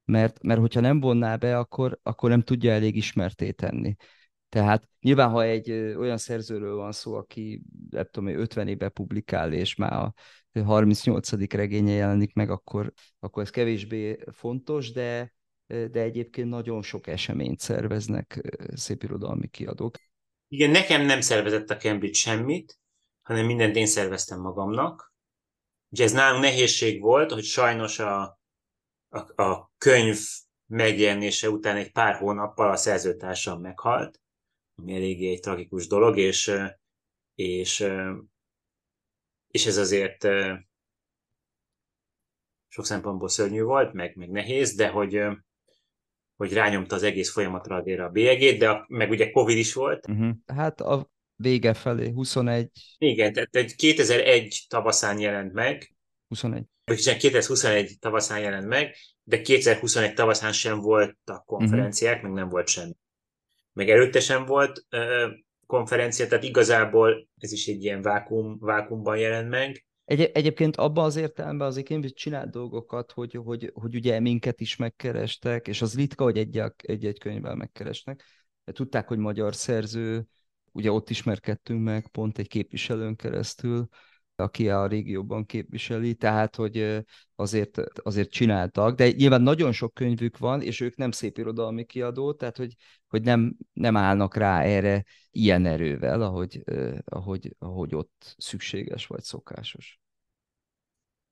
mert, 0.05 0.43
mert 0.43 0.59
hogyha 0.59 0.79
nem 0.79 0.99
vonná 0.99 1.35
be, 1.35 1.57
akkor, 1.57 1.99
akkor 2.03 2.29
nem 2.29 2.41
tudja 2.41 2.71
elég 2.71 2.95
ismerté 2.95 3.51
tenni. 3.51 3.95
Tehát 4.49 4.89
nyilván, 5.01 5.29
ha 5.29 5.43
egy 5.43 5.71
olyan 5.71 6.17
szerzőről 6.17 6.75
van 6.75 6.91
szó, 6.91 7.15
aki 7.15 7.61
nem 7.89 8.07
tudom, 8.11 8.39
50 8.39 8.67
éve 8.67 8.89
publikál, 8.89 9.53
és 9.53 9.75
már 9.75 9.93
a 9.93 10.13
38. 10.61 11.53
regénye 11.53 11.91
jelenik 11.91 12.33
meg, 12.33 12.49
akkor, 12.49 12.93
akkor 13.19 13.43
ez 13.43 13.49
kevésbé 13.49 14.17
fontos, 14.31 14.91
de, 14.91 15.33
de 15.67 16.01
egyébként 16.01 16.49
nagyon 16.49 16.81
sok 16.81 17.07
eseményt 17.07 17.59
szerveznek 17.59 18.57
szépirodalmi 18.73 19.47
kiadók. 19.47 19.95
Igen, 20.47 20.69
nekem 20.69 21.05
nem 21.05 21.21
szervezett 21.21 21.69
a 21.69 21.77
Cambridge 21.77 22.17
semmit, 22.17 22.79
hanem 23.21 23.45
mindent 23.45 23.75
én 23.75 23.85
szerveztem 23.85 24.39
magamnak. 24.39 25.13
Ugye 25.89 26.03
ez 26.03 26.11
nálunk 26.11 26.43
nehézség 26.43 27.01
volt, 27.01 27.31
hogy 27.31 27.43
sajnos 27.43 27.99
a, 27.99 28.39
a, 29.13 29.43
a 29.43 29.71
könyv 29.78 30.17
megjelenése 30.65 31.49
után 31.49 31.76
egy 31.76 31.91
pár 31.91 32.15
hónappal 32.15 32.71
a 32.71 32.76
szerzőtársam 32.76 33.62
meghalt, 33.62 34.21
ami 34.76 34.95
eléggé 34.95 35.32
egy 35.32 35.39
tragikus 35.39 35.88
dolog, 35.88 36.17
és, 36.17 36.52
és, 37.36 37.88
és 39.47 39.65
ez 39.65 39.78
azért 39.78 40.28
sok 42.67 42.86
szempontból 42.86 43.30
szörnyű 43.30 43.62
volt, 43.62 43.93
meg, 43.93 44.15
meg 44.15 44.30
nehéz, 44.30 44.76
de 44.76 44.88
hogy, 44.88 45.21
hogy 46.36 46.54
rányomta 46.54 46.95
az 46.95 47.04
egész 47.04 47.32
folyamatra 47.32 47.76
a 47.76 48.10
bélyegét, 48.10 48.60
de 48.60 48.69
a, 48.69 48.86
meg 48.88 49.10
ugye 49.10 49.32
Covid 49.32 49.58
is 49.58 49.73
volt. 49.73 50.08
Uh-huh. 50.08 50.36
Hát 50.45 50.82
a 50.82 51.12
vége 51.36 51.73
felé, 51.73 52.12
21. 52.12 52.69
Igen, 52.97 53.34
tehát 53.34 53.56
egy 53.56 53.76
2001 53.76 54.65
tavaszán 54.67 55.19
jelent 55.19 55.54
meg. 55.54 55.92
21. 56.33 56.63
2021 57.17 57.99
tavaszán 57.99 58.39
jelent 58.39 58.67
meg, 58.67 58.95
de 59.23 59.41
2021 59.41 60.13
tavaszán 60.13 60.51
sem 60.51 60.79
voltak 60.79 61.45
konferenciák, 61.45 62.15
uh-huh. 62.15 62.29
meg 62.29 62.39
nem 62.39 62.49
volt 62.49 62.67
semmi 62.67 62.93
meg 63.73 63.89
előtte 63.89 64.19
sem 64.19 64.45
volt 64.45 64.85
ö, 64.89 65.27
konferencia, 65.65 66.27
tehát 66.27 66.43
igazából 66.43 67.27
ez 67.37 67.51
is 67.51 67.67
egy 67.67 67.83
ilyen 67.83 68.01
vákum, 68.01 68.57
vákumban 68.59 69.17
jelent 69.17 69.49
meg. 69.49 69.85
Egy, 70.05 70.21
egyébként 70.21 70.75
abban 70.75 71.05
az 71.05 71.15
értelemben 71.15 71.67
azért 71.67 71.89
én 71.89 72.05
csinált 72.13 72.49
dolgokat, 72.49 73.11
hogy, 73.11 73.33
hogy, 73.33 73.71
hogy 73.73 73.95
ugye 73.95 74.19
minket 74.19 74.61
is 74.61 74.75
megkerestek, 74.75 75.67
és 75.67 75.81
az 75.81 75.95
ritka, 75.95 76.23
hogy 76.23 76.37
egy-egy 76.37 77.19
könyvvel 77.19 77.55
megkeresnek. 77.55 78.23
Tudták, 78.63 79.07
hogy 79.07 79.17
magyar 79.17 79.55
szerző, 79.55 80.25
ugye 80.71 80.91
ott 80.91 81.09
ismerkedtünk 81.09 81.83
meg 81.83 82.07
pont 82.07 82.37
egy 82.37 82.47
képviselőn 82.47 83.15
keresztül, 83.15 83.87
aki 84.43 84.69
a 84.69 84.88
régióban 84.88 85.45
képviseli, 85.45 86.13
tehát 86.13 86.56
hogy 86.56 87.03
azért, 87.36 87.77
azért 87.95 88.32
csináltak, 88.32 88.95
de 88.95 89.12
nyilván 89.12 89.41
nagyon 89.41 89.71
sok 89.71 89.93
könyvük 89.93 90.38
van, 90.38 90.62
és 90.62 90.79
ők 90.79 90.95
nem 90.95 91.12
szép 91.12 91.38
irodalmi 91.38 91.86
kiadó, 91.86 92.34
tehát 92.34 92.58
hogy, 92.58 92.73
hogy 93.08 93.21
nem, 93.21 93.56
nem 93.73 93.97
állnak 93.97 94.36
rá 94.36 94.62
erre 94.62 95.03
ilyen 95.32 95.65
erővel, 95.65 96.21
ahogy, 96.21 96.63
ahogy, 97.06 97.56
ahogy 97.60 97.95
ott 97.95 98.36
szükséges 98.38 99.08
vagy 99.08 99.23
szokásos. 99.23 99.99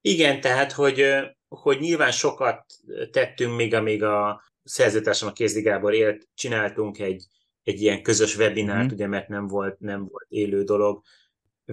Igen, 0.01 0.41
tehát 0.41 0.71
hogy, 0.71 1.05
hogy 1.47 1.79
nyilván 1.79 2.11
sokat 2.11 2.65
tettünk, 3.11 3.55
még 3.55 3.73
amíg 3.73 4.03
a 4.03 4.43
szerzőtársam 4.63 5.29
a 5.29 5.31
Kézdi 5.31 5.61
Gábor 5.61 5.93
élt, 5.93 6.27
csináltunk 6.33 6.99
egy, 6.99 7.25
egy 7.63 7.81
ilyen 7.81 8.01
közös 8.01 8.37
webinárt, 8.37 8.91
mm. 8.91 8.93
ugye, 8.93 9.07
mert 9.07 9.27
nem 9.27 9.47
volt, 9.47 9.79
nem 9.79 9.99
volt 9.99 10.25
élő 10.27 10.63
dolog, 10.63 11.01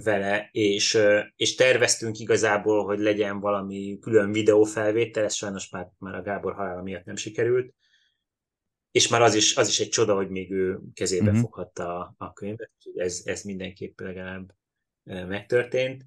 vele, 0.02 0.48
és, 0.52 0.98
és 1.36 1.54
terveztünk 1.54 2.18
igazából, 2.18 2.84
hogy 2.84 2.98
legyen 2.98 3.40
valami 3.40 3.98
külön 4.00 4.32
videófelvétel, 4.32 5.24
ez 5.24 5.34
sajnos 5.34 5.70
már, 5.70 5.88
már 5.98 6.14
a 6.14 6.22
Gábor 6.22 6.54
halála 6.54 6.82
miatt 6.82 7.04
nem 7.04 7.16
sikerült, 7.16 7.74
és 8.90 9.08
már 9.08 9.22
az 9.22 9.34
is, 9.34 9.56
az 9.56 9.68
is 9.68 9.80
egy 9.80 9.88
csoda, 9.88 10.14
hogy 10.14 10.28
még 10.28 10.50
ő 10.50 10.80
kezébe 10.94 11.24
uh-huh. 11.24 11.40
foghatta 11.40 11.98
a, 11.98 12.14
a 12.18 12.32
könyvet, 12.32 12.70
ez, 12.94 13.22
ez 13.24 13.42
mindenképp 13.42 14.00
legalább 14.00 14.54
megtörtént. 15.02 16.04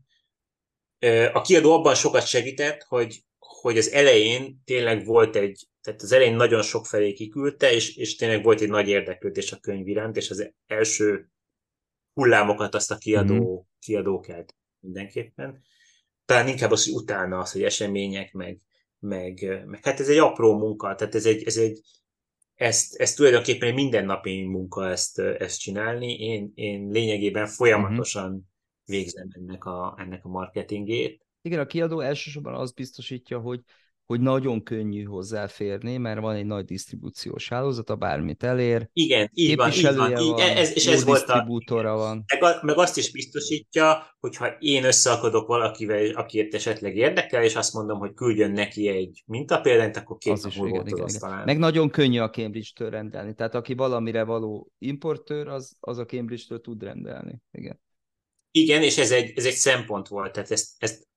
A 1.34 1.42
kiadó 1.42 1.74
abban 1.74 1.96
sokat 1.96 2.26
segített, 2.26 2.84
hogy, 2.84 3.24
hogy 3.40 3.78
az 3.78 3.92
elején 3.92 4.62
tényleg 4.66 5.06
volt 5.06 5.36
egy, 5.36 5.68
tehát 5.82 6.02
az 6.02 6.12
elején 6.12 6.36
nagyon 6.36 6.62
sok 6.62 6.86
felé 6.86 7.14
kiküldte, 7.14 7.72
és, 7.72 7.96
és 7.96 8.16
tényleg 8.16 8.44
volt 8.44 8.62
egy 8.62 8.70
nagy 8.70 8.88
érdeklődés 8.88 9.52
a 9.52 9.60
könyv 9.60 9.88
iránt, 9.88 10.18
és 10.18 10.30
az 10.30 10.52
első 10.68 11.30
hullámokat 12.14 12.76
azt 12.76 12.92
a 12.92 12.98
kiadó, 12.98 13.60
mm. 13.60 13.71
Kiadó 13.82 14.20
kelt 14.20 14.56
mindenképpen. 14.80 15.62
Talán 16.26 16.48
inkább 16.48 16.72
az, 16.72 16.86
hogy 16.86 16.94
utána 16.94 17.38
az, 17.38 17.52
hogy 17.52 17.64
események, 17.64 18.34
meg, 18.34 18.62
meg, 19.00 19.64
meg 19.66 19.84
hát 19.84 20.00
ez 20.00 20.10
egy 20.10 20.18
apró 20.18 20.58
munka, 20.58 20.96
tehát 20.96 21.16
ez 21.16 21.26
egy, 21.26 21.44
ez 21.44 21.58
egy 21.58 21.82
ezt, 22.62 22.96
ezt 22.96 23.16
tulajdonképpen 23.16 23.68
egy 23.68 23.76
mindennapi 23.76 24.44
munka 24.44 24.90
ezt, 24.90 25.20
ezt 25.20 25.60
csinálni. 25.60 26.14
Én, 26.14 26.52
én 26.56 26.88
lényegében 26.90 27.48
folyamatosan 27.48 28.30
mm-hmm. 28.30 28.40
végzem 28.86 29.28
ennek 29.32 29.66
a, 29.66 29.96
ennek 29.98 30.26
a 30.26 30.30
marketingét. 30.30 31.26
Igen, 31.42 31.60
a 31.60 31.66
kiadó 31.66 32.00
elsősorban 32.00 32.54
azt 32.54 32.76
biztosítja, 32.76 33.40
hogy 33.40 33.62
hogy 34.12 34.22
nagyon 34.22 34.64
könnyű 34.64 35.04
hozzáférni, 35.04 35.98
mert 35.98 36.20
van 36.20 36.36
egy 36.36 36.46
nagy 36.46 36.66
disztribúciós 36.66 37.50
hálózata, 37.50 37.96
bármit 37.96 38.44
elér. 38.44 38.90
Igen, 38.94 39.30
így 39.34 39.56
van, 39.56 39.72
így 39.72 39.96
van. 39.96 40.14
van 40.14 40.40
ez, 40.40 40.76
és 40.76 40.86
ez 40.86 41.04
volt 41.04 41.30
a, 41.30 41.96
van. 41.96 42.24
Meg, 42.40 42.56
meg 42.62 42.78
azt 42.78 42.98
is 42.98 43.12
biztosítja, 43.12 44.16
hogyha 44.20 44.48
én 44.60 44.84
összeakadok 44.84 45.48
valakivel, 45.48 46.06
akiért 46.06 46.54
esetleg 46.54 46.96
érdekel, 46.96 47.44
és 47.44 47.56
azt 47.56 47.74
mondom, 47.74 48.00
hogy 48.00 48.14
küldjön 48.14 48.52
neki 48.52 48.88
egy 48.88 49.24
mintapéldányt, 49.26 49.98
akkor 49.98 50.18
két 50.18 50.34
az 50.34 50.44
nap 50.44 50.54
múlva 50.54 50.76
igen, 50.76 50.88
igen, 50.88 51.08
igen. 51.08 51.44
Meg 51.46 51.58
nagyon 51.58 51.90
könnyű 51.90 52.20
a 52.20 52.30
Cambridge-től 52.30 52.90
rendelni. 52.90 53.34
Tehát 53.34 53.56
aki 53.56 53.74
valamire 53.74 54.24
való 54.24 54.72
importőr, 54.78 55.48
az, 55.48 55.76
az 55.80 55.98
a 55.98 56.06
Cambridge-től 56.06 56.62
tud 56.62 56.84
rendelni. 56.84 57.42
Igen. 57.52 57.82
Igen, 58.54 58.84
és 58.84 58.98
ez 58.98 59.12
egy, 59.12 59.32
ez 59.36 59.46
egy 59.46 59.54
szempont 59.54 60.08
volt, 60.08 60.32
tehát 60.32 60.52
ezt, 60.52 60.70
ezt 60.78 61.10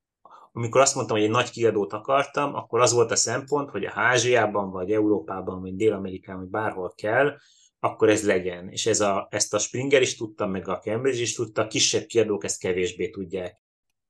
amikor 0.57 0.81
azt 0.81 0.95
mondtam, 0.95 1.17
hogy 1.17 1.27
egy 1.27 1.33
nagy 1.33 1.51
kiadót 1.51 1.93
akartam, 1.93 2.55
akkor 2.55 2.81
az 2.81 2.93
volt 2.93 3.11
a 3.11 3.17
szempont, 3.17 3.71
hogy 3.71 3.85
a 3.85 3.93
Ázsiában, 3.95 4.71
vagy 4.71 4.91
Európában, 4.91 5.61
vagy 5.61 5.77
Dél-Amerikában, 5.77 6.41
vagy 6.41 6.51
bárhol 6.51 6.93
kell, 6.97 7.37
akkor 7.81 8.09
ez 8.09 8.27
legyen. 8.27 8.69
És 8.69 8.87
ez 8.87 9.01
a, 9.01 9.29
ezt 9.31 9.55
a 9.55 9.59
Springer 9.59 10.03
is 10.03 10.17
tudta, 10.17 10.47
meg 10.47 10.69
a 10.69 10.79
Cambridge 10.79 11.21
is 11.21 11.35
tudta, 11.35 11.63
a 11.63 11.67
kisebb 11.67 12.05
kiadók 12.05 12.45
ezt 12.45 12.61
kevésbé 12.61 13.11
tudják. 13.11 13.63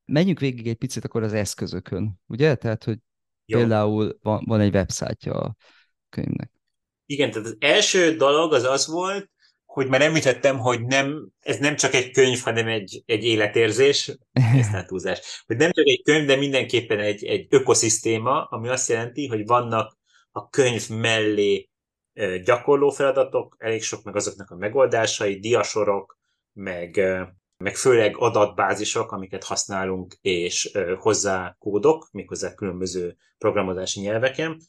Menjünk 0.05 0.39
végig 0.39 0.67
egy 0.67 0.77
picit 0.77 1.05
akkor 1.05 1.23
az 1.23 1.33
eszközökön, 1.33 2.21
ugye? 2.27 2.55
Tehát, 2.55 2.85
hogy 2.85 2.99
Jó. 3.45 3.59
például 3.59 4.19
van, 4.23 4.43
van 4.47 4.61
egy 4.61 4.75
websájtja 4.75 5.33
a 5.33 5.57
könyvnek. 6.09 6.51
Igen, 7.07 7.31
tehát 7.31 7.47
az 7.47 7.57
első 7.59 8.17
dolog 8.17 8.53
az 8.53 8.65
az 8.65 8.87
volt, 8.87 9.31
hogy 9.75 9.89
már 9.89 10.03
említettem, 10.03 10.59
hogy 10.59 10.85
nem, 10.85 11.29
ez 11.41 11.59
nem 11.59 11.77
csak 11.77 11.95
egy 11.95 12.11
könyv, 12.11 12.41
hanem 12.41 12.69
egy, 12.69 13.03
egy 13.07 13.25
életérzés, 13.25 14.19
ez 14.59 14.69
nem 14.69 14.87
túlzás, 14.87 15.45
hogy 15.47 15.57
nem 15.57 15.71
csak 15.73 15.87
egy 15.87 16.03
könyv, 16.03 16.27
de 16.27 16.37
mindenképpen 16.37 16.99
egy, 16.99 17.25
egy 17.25 17.47
ökoszisztéma, 17.51 18.45
ami 18.45 18.69
azt 18.69 18.89
jelenti, 18.89 19.27
hogy 19.27 19.47
vannak 19.47 19.99
a 20.31 20.49
könyv 20.49 20.89
mellé 20.89 21.69
gyakorló 22.45 22.91
feladatok, 22.91 23.57
elég 23.59 23.83
sok 23.83 24.03
meg 24.03 24.17
azoknak 24.17 24.51
a 24.51 24.57
megoldásai, 24.57 25.39
diasorok, 25.39 26.19
meg, 26.53 27.01
meg 27.57 27.77
főleg 27.77 28.17
adatbázisok, 28.17 29.13
amiket 29.13 29.45
használunk, 29.45 30.15
és 30.21 30.71
hozzá 30.99 31.57
kódok, 31.59 32.09
méghozzá 32.13 32.55
különböző 32.55 33.17
programozási 33.39 34.01
nyelveken, 34.01 34.61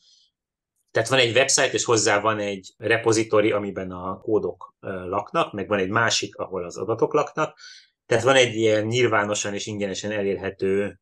tehát 0.96 1.10
van 1.10 1.20
egy 1.20 1.36
website, 1.36 1.72
és 1.72 1.84
hozzá 1.84 2.20
van 2.20 2.40
egy 2.40 2.74
repozitori, 2.78 3.52
amiben 3.52 3.92
a 3.92 4.20
kódok 4.20 4.76
laknak, 4.80 5.54
meg 5.54 5.68
van 5.68 5.80
egy 5.80 5.90
másik, 5.90 6.36
ahol 6.36 6.64
az 6.64 6.78
adatok 6.78 7.14
laknak. 7.14 7.58
Tehát 8.06 8.24
van 8.24 8.36
egy 8.36 8.56
ilyen 8.56 8.86
nyilvánosan 8.86 9.54
és 9.54 9.66
ingyenesen 9.66 10.12
elérhető 10.12 11.00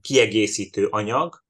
kiegészítő 0.00 0.86
anyag, 0.86 1.44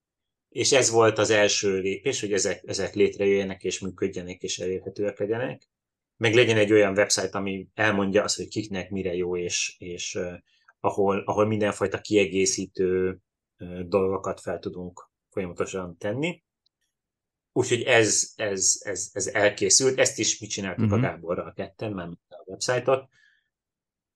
és 0.49 0.73
ez 0.73 0.91
volt 0.91 1.19
az 1.19 1.31
első 1.31 1.79
lépés, 1.79 2.21
hogy 2.21 2.33
ezek, 2.33 2.63
ezek 2.67 2.95
létrejöjjenek 2.95 3.63
és 3.63 3.81
működjenek 3.81 4.43
és 4.43 4.59
elérhetőek 4.59 5.19
legyenek. 5.19 5.69
Meg 6.17 6.35
legyen 6.35 6.57
egy 6.57 6.73
olyan 6.73 6.97
website, 6.97 7.39
ami 7.39 7.69
elmondja 7.75 8.23
azt, 8.23 8.37
hogy 8.37 8.49
kiknek 8.49 8.91
mire 8.91 9.15
jó, 9.15 9.37
és, 9.37 9.75
és 9.79 10.15
uh, 10.15 10.33
ahol, 10.81 11.23
ahol 11.27 11.47
mindenfajta 11.47 12.01
kiegészítő 12.01 13.19
dolgokat 13.87 14.41
fel 14.41 14.59
tudunk 14.59 15.11
folyamatosan 15.29 15.97
tenni. 15.99 16.43
Úgyhogy 17.61 17.83
ez, 17.83 18.33
ez, 18.37 18.81
ez, 18.85 19.11
ez 19.13 19.27
elkészült, 19.27 19.99
ezt 19.99 20.19
is 20.19 20.39
mi 20.39 20.47
csináltuk 20.47 20.85
uh-huh. 20.85 20.99
a 20.99 21.01
mhm. 21.01 21.11
Gáborral 21.11 21.53
ketten, 21.57 21.93
már 21.93 22.09
a 22.29 22.43
websájtot, 22.47 23.09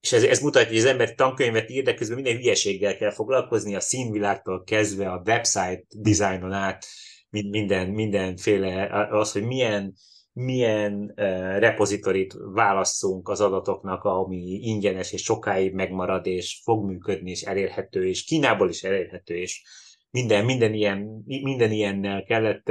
és 0.01 0.13
ez, 0.13 0.23
ez 0.23 0.41
mutatja, 0.41 0.69
hogy 0.69 0.79
az 0.79 0.85
ember 0.85 1.15
tankönyvet 1.15 1.71
ír, 1.71 1.83
de 1.83 1.95
közben 1.95 2.17
minden 2.17 2.37
hülyeséggel 2.37 2.97
kell 2.97 3.11
foglalkozni, 3.11 3.75
a 3.75 3.81
színvilágtól 3.81 4.63
kezdve 4.63 5.11
a 5.11 5.23
website 5.27 5.85
dizájnon 5.89 6.53
át, 6.53 6.87
minden, 7.31 7.89
mindenféle, 7.89 8.87
az, 9.11 9.33
hogy 9.33 9.43
milyen, 9.43 9.95
milyen 10.33 11.13
uh, 11.17 11.59
repozitorit 11.59 12.35
válasszunk 12.53 13.29
az 13.29 13.41
adatoknak, 13.41 14.03
ami 14.03 14.59
ingyenes 14.63 15.13
és 15.13 15.23
sokáig 15.23 15.73
megmarad, 15.73 16.27
és 16.27 16.61
fog 16.63 16.85
működni, 16.85 17.31
és 17.31 17.43
elérhető, 17.43 18.07
és 18.07 18.25
Kínából 18.25 18.69
is 18.69 18.83
elérhető, 18.83 19.37
és 19.37 19.63
minden, 20.11 20.45
minden, 20.45 20.75
ilyen, 20.75 21.25
minden 21.25 21.71
ilyennel 21.71 22.23
kellett, 22.23 22.71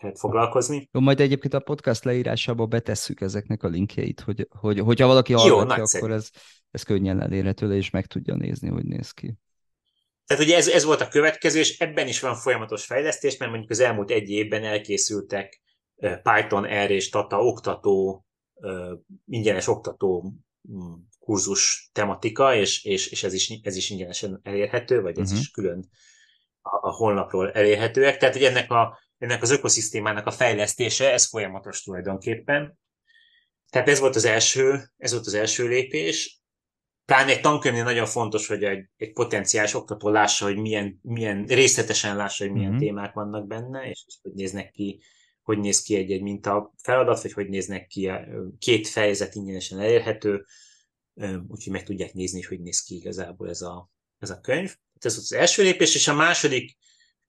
kellett 0.00 0.18
foglalkozni. 0.18 0.88
Jó, 0.92 1.00
majd 1.00 1.20
egyébként 1.20 1.54
a 1.54 1.60
podcast 1.60 2.04
leírásába 2.04 2.66
betesszük 2.66 3.20
ezeknek 3.20 3.62
a 3.62 3.68
linkjeit, 3.68 4.20
hogy, 4.20 4.48
hogy 4.50 4.78
hogyha 4.78 5.06
valaki 5.06 5.32
hallgatja, 5.32 5.84
akkor 5.98 6.10
ez, 6.10 6.30
ez 6.70 6.82
könnyen 6.82 7.20
elérhető 7.20 7.76
és 7.76 7.90
meg 7.90 8.06
tudja 8.06 8.34
nézni, 8.34 8.68
hogy 8.68 8.84
néz 8.84 9.10
ki. 9.10 9.34
Tehát 10.26 10.42
ugye 10.42 10.56
ez, 10.56 10.68
ez 10.68 10.84
volt 10.84 11.00
a 11.00 11.08
következő, 11.08 11.58
és 11.58 11.78
ebben 11.78 12.08
is 12.08 12.20
van 12.20 12.34
folyamatos 12.34 12.84
fejlesztés, 12.84 13.36
mert 13.36 13.50
mondjuk 13.50 13.70
az 13.70 13.80
elmúlt 13.80 14.10
egy 14.10 14.30
évben 14.30 14.64
elkészültek 14.64 15.60
Python, 16.22 16.84
R 16.84 16.90
és 16.90 17.08
Tata 17.08 17.40
oktató, 17.40 18.24
ingyenes 19.26 19.66
oktató 19.66 20.32
mm, 20.72 20.92
kurzus 21.18 21.90
tematika, 21.92 22.54
és, 22.54 22.84
és, 22.84 23.10
és 23.10 23.24
ez, 23.24 23.32
is, 23.32 23.60
ez 23.62 23.76
is 23.76 23.90
ingyenesen 23.90 24.40
elérhető, 24.42 25.00
vagy 25.00 25.18
ez 25.18 25.26
uh-huh. 25.26 25.40
is 25.40 25.50
külön 25.50 25.88
a, 26.60 26.88
a 26.88 26.90
honlapról 26.90 27.52
elérhetőek. 27.52 28.16
Tehát, 28.16 28.34
hogy 28.34 28.44
ennek, 28.44 28.70
a, 28.70 28.98
ennek 29.18 29.42
az 29.42 29.50
ökoszisztémának 29.50 30.26
a 30.26 30.30
fejlesztése, 30.30 31.12
ez 31.12 31.28
folyamatos 31.28 31.82
tulajdonképpen. 31.82 32.78
Tehát 33.70 33.88
ez 33.88 33.98
volt 33.98 34.16
az 34.16 34.24
első, 34.24 34.92
ez 34.96 35.12
volt 35.12 35.26
az 35.26 35.34
első 35.34 35.68
lépés. 35.68 36.40
Pláne 37.04 37.30
egy 37.30 37.40
tankönyvnél 37.40 37.84
nagyon 37.84 38.06
fontos, 38.06 38.46
hogy 38.46 38.64
egy, 38.64 38.88
egy 38.96 39.12
potenciális 39.12 39.74
oktató 39.74 40.08
lássa, 40.08 40.44
hogy 40.44 40.56
milyen, 40.56 40.98
milyen 41.02 41.44
részletesen 41.44 42.16
lássa, 42.16 42.44
hogy 42.44 42.52
milyen 42.52 42.70
mm-hmm. 42.70 42.78
témák 42.78 43.12
vannak 43.12 43.46
benne, 43.46 43.88
és, 43.88 44.04
és 44.06 44.14
hogy 44.22 44.32
néznek 44.32 44.70
ki, 44.70 45.02
hogy 45.42 45.58
néz 45.58 45.82
ki 45.82 45.96
egy-egy 45.96 46.22
minta 46.22 46.74
feladat, 46.82 47.22
vagy 47.22 47.32
hogy 47.32 47.48
néznek 47.48 47.86
ki 47.86 48.08
a 48.08 48.26
két 48.58 48.88
fejezet 48.88 49.34
ingyenesen 49.34 49.80
elérhető, 49.80 50.44
úgyhogy 51.48 51.72
meg 51.72 51.84
tudják 51.84 52.12
nézni, 52.12 52.42
hogy 52.42 52.60
néz 52.60 52.82
ki 52.82 52.94
igazából 52.94 53.48
ez 53.48 53.60
a, 53.60 53.90
ez 54.18 54.30
a 54.30 54.40
könyv. 54.40 54.76
Ez 55.00 55.14
volt 55.14 55.26
az 55.26 55.32
első 55.32 55.62
lépés, 55.62 55.94
és 55.94 56.08
a 56.08 56.14
második 56.14 56.76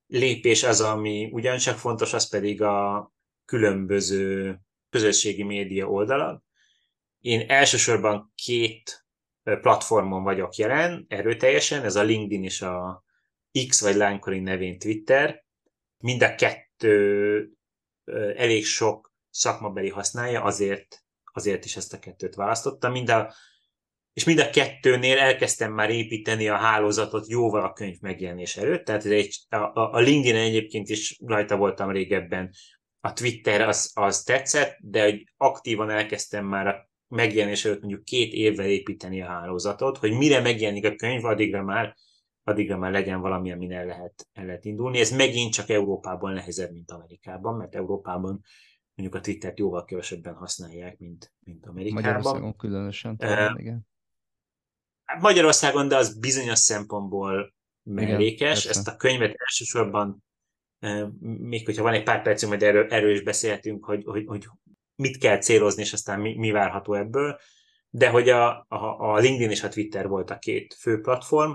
lépés 0.07 0.63
az, 0.63 0.81
ami 0.81 1.29
ugyancsak 1.31 1.77
fontos, 1.77 2.13
az 2.13 2.29
pedig 2.29 2.61
a 2.61 3.11
különböző 3.45 4.57
közösségi 4.89 5.43
média 5.43 5.87
oldalak. 5.87 6.43
Én 7.19 7.49
elsősorban 7.49 8.31
két 8.35 9.05
platformon 9.43 10.23
vagyok 10.23 10.55
jelen, 10.55 11.05
erőteljesen, 11.07 11.83
ez 11.83 11.95
a 11.95 12.03
LinkedIn 12.03 12.43
és 12.43 12.61
a 12.61 13.03
X 13.67 13.81
vagy 13.81 13.95
lánykori 13.95 14.39
nevén 14.39 14.79
Twitter. 14.79 15.45
Mind 15.97 16.23
a 16.23 16.35
kettő 16.35 17.51
elég 18.35 18.65
sok 18.65 19.13
szakmabeli 19.29 19.89
használja, 19.89 20.43
azért, 20.43 21.03
azért 21.33 21.65
is 21.65 21.75
ezt 21.75 21.93
a 21.93 21.99
kettőt 21.99 22.35
választottam. 22.35 22.91
Mind 22.91 23.09
a, 23.09 23.33
és 24.17 24.23
mind 24.23 24.39
a 24.39 24.49
kettőnél 24.49 25.17
elkezdtem 25.17 25.73
már 25.73 25.89
építeni 25.89 26.47
a 26.47 26.55
hálózatot 26.55 27.29
jóval 27.29 27.63
a 27.63 27.73
könyv 27.73 27.99
megjelenés 28.01 28.57
előtt, 28.57 28.85
tehát 28.85 29.05
ez 29.05 29.11
egy, 29.11 29.37
a, 29.49 29.79
a 29.95 29.99
LinkedIn 29.99 30.41
egyébként 30.41 30.89
is 30.89 31.19
rajta 31.25 31.57
voltam 31.57 31.91
régebben, 31.91 32.53
a 32.99 33.13
Twitter 33.13 33.61
az, 33.61 33.91
az 33.93 34.23
tetszett, 34.23 34.77
de 34.81 35.03
hogy 35.03 35.33
aktívan 35.37 35.89
elkezdtem 35.89 36.45
már 36.45 36.67
a 36.67 36.89
megjelenés 37.07 37.65
előtt 37.65 37.79
mondjuk 37.79 38.03
két 38.03 38.33
évvel 38.33 38.67
építeni 38.67 39.21
a 39.21 39.27
hálózatot, 39.27 39.97
hogy 39.97 40.11
mire 40.11 40.41
megjelenik 40.41 40.85
a 40.85 40.95
könyv, 40.95 41.25
addigra 41.25 41.63
már, 41.63 41.95
addigra 42.43 42.77
már 42.77 42.91
legyen 42.91 43.21
valami, 43.21 43.51
amin 43.51 43.71
el 43.71 43.85
lehet, 43.85 44.27
el 44.33 44.45
lehet 44.45 44.65
indulni. 44.65 44.99
Ez 44.99 45.11
megint 45.11 45.53
csak 45.53 45.69
Európában 45.69 46.33
nehezebb, 46.33 46.71
mint 46.71 46.91
Amerikában, 46.91 47.55
mert 47.55 47.75
Európában 47.75 48.41
mondjuk 48.95 49.21
a 49.21 49.23
Twittert 49.25 49.59
jóval 49.59 49.85
kevesebben 49.85 50.33
használják, 50.33 50.97
mint, 50.97 51.33
mint 51.39 51.65
Amerikában. 51.65 52.03
Magyarországon 52.03 52.55
különösen, 52.55 53.17
talán, 53.17 53.53
uh, 53.53 53.59
igen. 53.59 53.85
Magyarországon, 55.19 55.87
de 55.87 55.95
az 55.95 56.19
bizonyos 56.19 56.59
szempontból 56.59 57.53
mellékes. 57.83 58.59
Igen, 58.63 58.77
Ezt 58.77 58.87
a 58.87 58.95
könyvet 58.95 59.35
elsősorban, 59.35 60.23
még 61.19 61.65
hogyha 61.65 61.83
van 61.83 61.93
egy 61.93 62.03
pár 62.03 62.21
percünk, 62.21 62.51
majd 62.51 62.63
erről, 62.63 62.87
erről 62.89 63.11
is 63.11 63.23
beszélhetünk, 63.23 63.85
hogy, 63.85 64.03
hogy, 64.05 64.25
hogy 64.25 64.45
mit 64.95 65.17
kell 65.17 65.37
célozni, 65.37 65.81
és 65.81 65.93
aztán 65.93 66.19
mi, 66.19 66.35
mi 66.37 66.51
várható 66.51 66.93
ebből. 66.93 67.39
De 67.89 68.09
hogy 68.09 68.29
a, 68.29 68.65
a, 68.67 69.13
a 69.13 69.17
LinkedIn 69.17 69.49
és 69.49 69.63
a 69.63 69.69
Twitter 69.69 70.07
volt 70.07 70.29
a 70.29 70.37
két 70.37 70.73
fő 70.79 71.01
platform. 71.01 71.51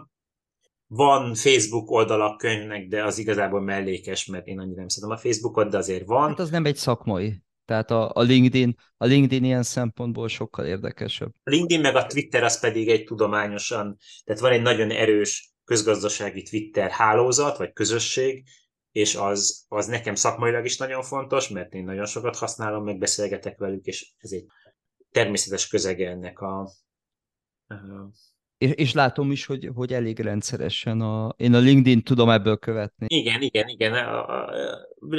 Van 0.86 1.34
Facebook 1.34 1.90
oldalak 1.90 2.38
könyvnek, 2.38 2.86
de 2.86 3.05
az 3.05 3.18
igazából 3.18 3.61
mellékes, 3.61 4.26
mert 4.26 4.46
én 4.46 4.59
annyira 4.59 4.78
nem 4.78 4.88
szeretem 4.88 5.16
a 5.16 5.20
Facebookot, 5.20 5.70
de 5.70 5.76
azért 5.76 6.07
van. 6.07 6.28
Hát 6.28 6.38
az 6.38 6.50
nem 6.50 6.64
egy 6.64 6.76
szakmai. 6.76 7.42
Tehát 7.72 7.90
a, 7.90 8.10
a, 8.14 8.22
LinkedIn, 8.22 8.76
a 8.96 9.04
LinkedIn 9.04 9.44
ilyen 9.44 9.62
szempontból 9.62 10.28
sokkal 10.28 10.66
érdekesebb. 10.66 11.32
A 11.42 11.50
LinkedIn 11.50 11.80
meg 11.80 11.96
a 11.96 12.06
Twitter 12.06 12.42
az 12.42 12.60
pedig 12.60 12.88
egy 12.88 13.04
tudományosan, 13.04 13.96
tehát 14.24 14.40
van 14.40 14.52
egy 14.52 14.62
nagyon 14.62 14.90
erős 14.90 15.52
közgazdasági 15.64 16.42
Twitter 16.42 16.90
hálózat, 16.90 17.56
vagy 17.56 17.72
közösség, 17.72 18.44
és 18.90 19.14
az, 19.14 19.64
az 19.68 19.86
nekem 19.86 20.14
szakmailag 20.14 20.64
is 20.64 20.76
nagyon 20.76 21.02
fontos, 21.02 21.48
mert 21.48 21.74
én 21.74 21.84
nagyon 21.84 22.06
sokat 22.06 22.36
használom, 22.36 22.84
meg 22.84 22.98
beszélgetek 22.98 23.58
velük, 23.58 23.84
és 23.84 24.12
ez 24.18 24.32
egy 24.32 24.46
természetes 25.10 25.68
közege 25.68 26.10
ennek 26.10 26.40
a... 26.40 26.70
És, 28.62 28.70
és 28.74 28.92
látom 28.92 29.30
is, 29.30 29.46
hogy, 29.46 29.70
hogy 29.74 29.92
elég 29.92 30.20
rendszeresen 30.20 31.00
a... 31.00 31.34
Én 31.36 31.54
a 31.54 31.58
LinkedIn 31.58 32.02
tudom 32.02 32.30
ebből 32.30 32.56
követni. 32.56 33.06
Igen, 33.08 33.42
igen, 33.42 33.68
igen. 33.68 33.94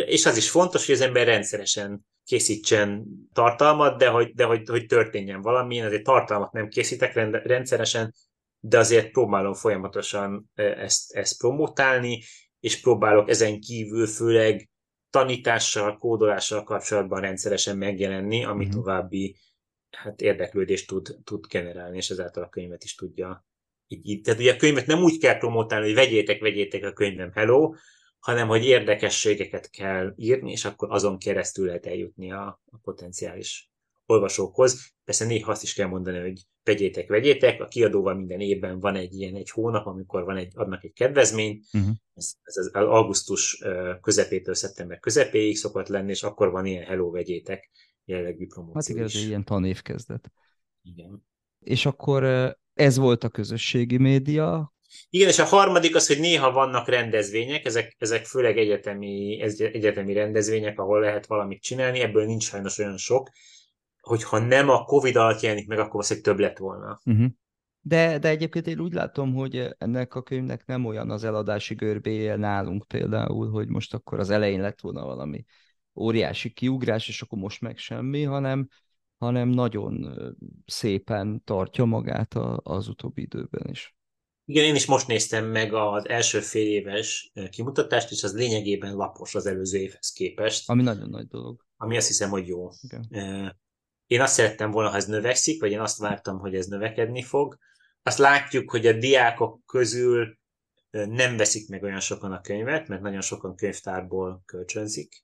És 0.06 0.26
az 0.26 0.38
is 0.38 0.50
fontos, 0.50 0.86
hogy 0.86 0.96
az 0.96 1.02
ember 1.02 1.26
rendszeresen 1.26 2.06
készítsen 2.26 3.06
tartalmat, 3.34 3.98
de 3.98 4.08
hogy, 4.08 4.34
de 4.34 4.44
hogy, 4.44 4.70
hogy 4.70 4.86
történjen 4.86 5.42
valami. 5.42 5.76
Én 5.76 5.86
azért 5.86 6.04
tartalmat 6.04 6.52
nem 6.52 6.68
készítek 6.68 7.14
rendszeresen, 7.46 8.14
de 8.60 8.78
azért 8.78 9.12
próbálom 9.12 9.54
folyamatosan 9.54 10.52
ezt, 10.56 11.14
ezt 11.14 11.38
promotálni, 11.38 12.24
és 12.60 12.82
próbálok 12.82 13.30
ezen 13.30 13.60
kívül 13.60 14.08
főleg 14.08 14.70
tanítással, 15.10 15.98
kódolással 15.98 16.64
kapcsolatban 16.64 17.22
rendszeresen 17.22 17.78
megjelenni, 17.78 18.44
ami 18.44 18.66
uh-huh. 18.66 18.82
további 18.82 19.36
hát 19.96 20.22
érdeklődést 20.22 20.88
tud, 20.88 21.18
tud 21.24 21.48
generálni, 21.48 21.98
és 21.98 22.10
ezáltal 22.10 22.44
a 22.44 22.50
könyvet 22.50 22.84
is 22.84 22.96
tudja. 22.96 23.46
Így, 23.88 24.10
így. 24.10 24.22
Tehát 24.22 24.40
ugye 24.40 24.54
a 24.54 24.56
könyvet 24.56 24.86
nem 24.86 25.04
úgy 25.04 25.18
kell 25.18 25.38
promotálni, 25.38 25.86
hogy 25.86 25.96
vegyétek, 25.96 26.42
vegyétek 26.42 26.84
a 26.84 26.94
könyvem, 26.94 27.32
hello, 27.32 27.74
hanem 28.20 28.48
hogy 28.48 28.66
érdekességeket 28.66 29.70
kell 29.70 30.14
írni, 30.16 30.52
és 30.52 30.66
akkor 30.66 30.92
azon 30.92 31.18
keresztül 31.18 31.66
lehet 31.66 31.86
eljutni 31.86 32.32
a, 32.32 32.62
a 32.66 32.78
potenciális 32.82 33.72
olvasókhoz. 34.06 34.94
Persze 35.04 35.26
néha 35.26 35.52
azt 35.52 35.64
is 35.64 35.74
kell 35.74 35.88
mondani, 35.88 36.20
hogy 36.20 36.42
vegyétek, 36.64 37.10
vegyétek, 37.10 37.62
a 37.62 37.68
kiadóval 37.68 38.16
minden 38.16 38.40
évben 38.40 38.80
van 38.80 38.96
egy 38.96 39.14
ilyen 39.14 39.36
egy 39.36 39.50
hónap, 39.50 39.86
amikor 39.86 40.24
van 40.24 40.38
egy, 40.38 40.52
adnak 40.56 40.84
egy 40.84 40.94
kedvezményt, 40.94 41.66
uh-huh. 41.74 41.92
ez, 42.14 42.34
ez 42.42 42.58
az 42.58 42.70
augusztus 42.74 43.64
közepétől 44.02 44.56
szeptember 44.56 45.00
közepéig 45.00 45.58
szokott 45.58 45.88
lenni, 45.88 46.10
és 46.10 46.24
akkor 46.24 46.52
van 46.52 46.66
ilyen 46.66 46.84
hello, 46.84 47.12
vegyétek 47.12 47.70
jellegű 48.06 48.48
promóció 48.48 48.74
Hát 48.76 48.88
igen, 48.88 49.04
ez 49.04 49.28
ilyen 49.28 49.44
tanévkezdet. 49.44 50.32
Igen. 50.82 51.26
És 51.60 51.86
akkor 51.86 52.24
ez 52.74 52.98
volt 52.98 53.24
a 53.24 53.30
közösségi 53.30 53.98
média, 53.98 54.74
igen, 55.10 55.28
és 55.28 55.40
a 55.40 55.46
harmadik 55.46 55.96
az, 55.96 56.08
hogy 56.08 56.20
néha 56.20 56.52
vannak 56.52 56.88
rendezvények, 56.88 57.66
ezek, 57.66 57.96
ezek 57.98 58.26
főleg 58.26 58.58
egyetemi, 58.58 59.42
egyetemi 59.58 60.14
rendezvények, 60.14 60.80
ahol 60.80 61.00
lehet 61.00 61.26
valamit 61.26 61.62
csinálni, 61.62 62.00
ebből 62.00 62.26
nincs 62.26 62.44
sajnos 62.44 62.78
olyan 62.78 62.98
sok, 62.98 63.30
hogyha 64.02 64.40
nem 64.40 64.70
a 64.70 64.84
Covid 64.84 65.16
alatt 65.16 65.40
jelenik 65.40 65.68
meg, 65.68 65.78
akkor 65.78 65.92
valószínűleg 65.92 66.30
több 66.30 66.40
lett 66.40 66.58
volna. 66.58 67.00
Uh-huh. 67.06 67.28
De, 67.82 68.20
de 68.20 68.30
egyébként 68.30 68.68
én 68.68 68.80
úgy 68.80 68.94
látom, 68.94 69.34
hogy 69.34 69.76
ennek 69.78 70.16
a 70.16 70.22
könyvnek 70.22 70.66
nem 70.66 70.86
olyan 70.86 71.10
az 71.10 71.24
eladási 71.24 71.74
görbéje 71.74 72.36
nálunk 72.36 72.88
például, 72.88 73.50
hogy 73.50 73.68
most 73.68 73.94
akkor 73.94 74.20
az 74.20 74.30
elején 74.30 74.62
lett 74.62 74.82
volna 74.82 75.06
valami 75.06 75.46
óriási 75.96 76.50
kiugrás, 76.50 77.08
és 77.08 77.22
akkor 77.22 77.38
most 77.38 77.62
meg 77.62 77.78
semmi, 77.78 78.24
hanem, 78.24 78.68
hanem 79.18 79.50
nagyon 79.50 80.18
szépen 80.66 81.42
tartja 81.44 81.86
magát 81.86 82.34
az 82.58 82.88
utóbbi 82.88 83.22
időben 83.22 83.70
is. 83.70 83.96
Igen, 84.46 84.64
én 84.64 84.76
is 84.76 84.86
most 84.86 85.08
néztem 85.08 85.46
meg 85.46 85.74
az 85.74 86.08
első 86.08 86.40
fél 86.40 86.68
éves 86.68 87.32
kimutatást, 87.50 88.12
és 88.12 88.24
az 88.24 88.36
lényegében 88.36 88.96
lapos 88.96 89.36
az 89.36 89.46
előző 89.46 89.78
évhez 89.78 90.12
képest. 90.12 90.70
Ami 90.70 90.84
nagyon 90.84 91.10
nagy 91.10 91.28
dolog. 91.28 91.66
Ami 91.78 91.98
azt 91.98 92.08
hiszem, 92.08 92.30
hogy 92.30 92.48
jó. 92.48 92.70
Igen. 92.82 93.08
Én 94.08 94.22
azt 94.22 94.34
szerettem 94.34 94.72
volna, 94.72 94.90
ha 94.90 94.96
ez 94.96 95.06
növekszik, 95.06 95.62
vagy 95.62 95.72
én 95.72 95.80
azt 95.80 95.98
vártam, 95.98 96.40
hogy 96.40 96.56
ez 96.56 96.66
növekedni 96.66 97.24
fog. 97.24 97.58
Azt 98.04 98.18
látjuk, 98.18 98.70
hogy 98.70 98.86
a 98.86 98.94
diákok 98.94 99.66
közül 99.66 100.38
nem 100.90 101.38
veszik 101.38 101.70
meg 101.70 101.84
olyan 101.84 102.00
sokan 102.00 102.32
a 102.32 102.42
könyvet, 102.42 102.88
mert 102.88 103.02
nagyon 103.02 103.22
sokan 103.22 103.56
könyvtárból 103.56 104.42
kölcsönzik. 104.46 105.23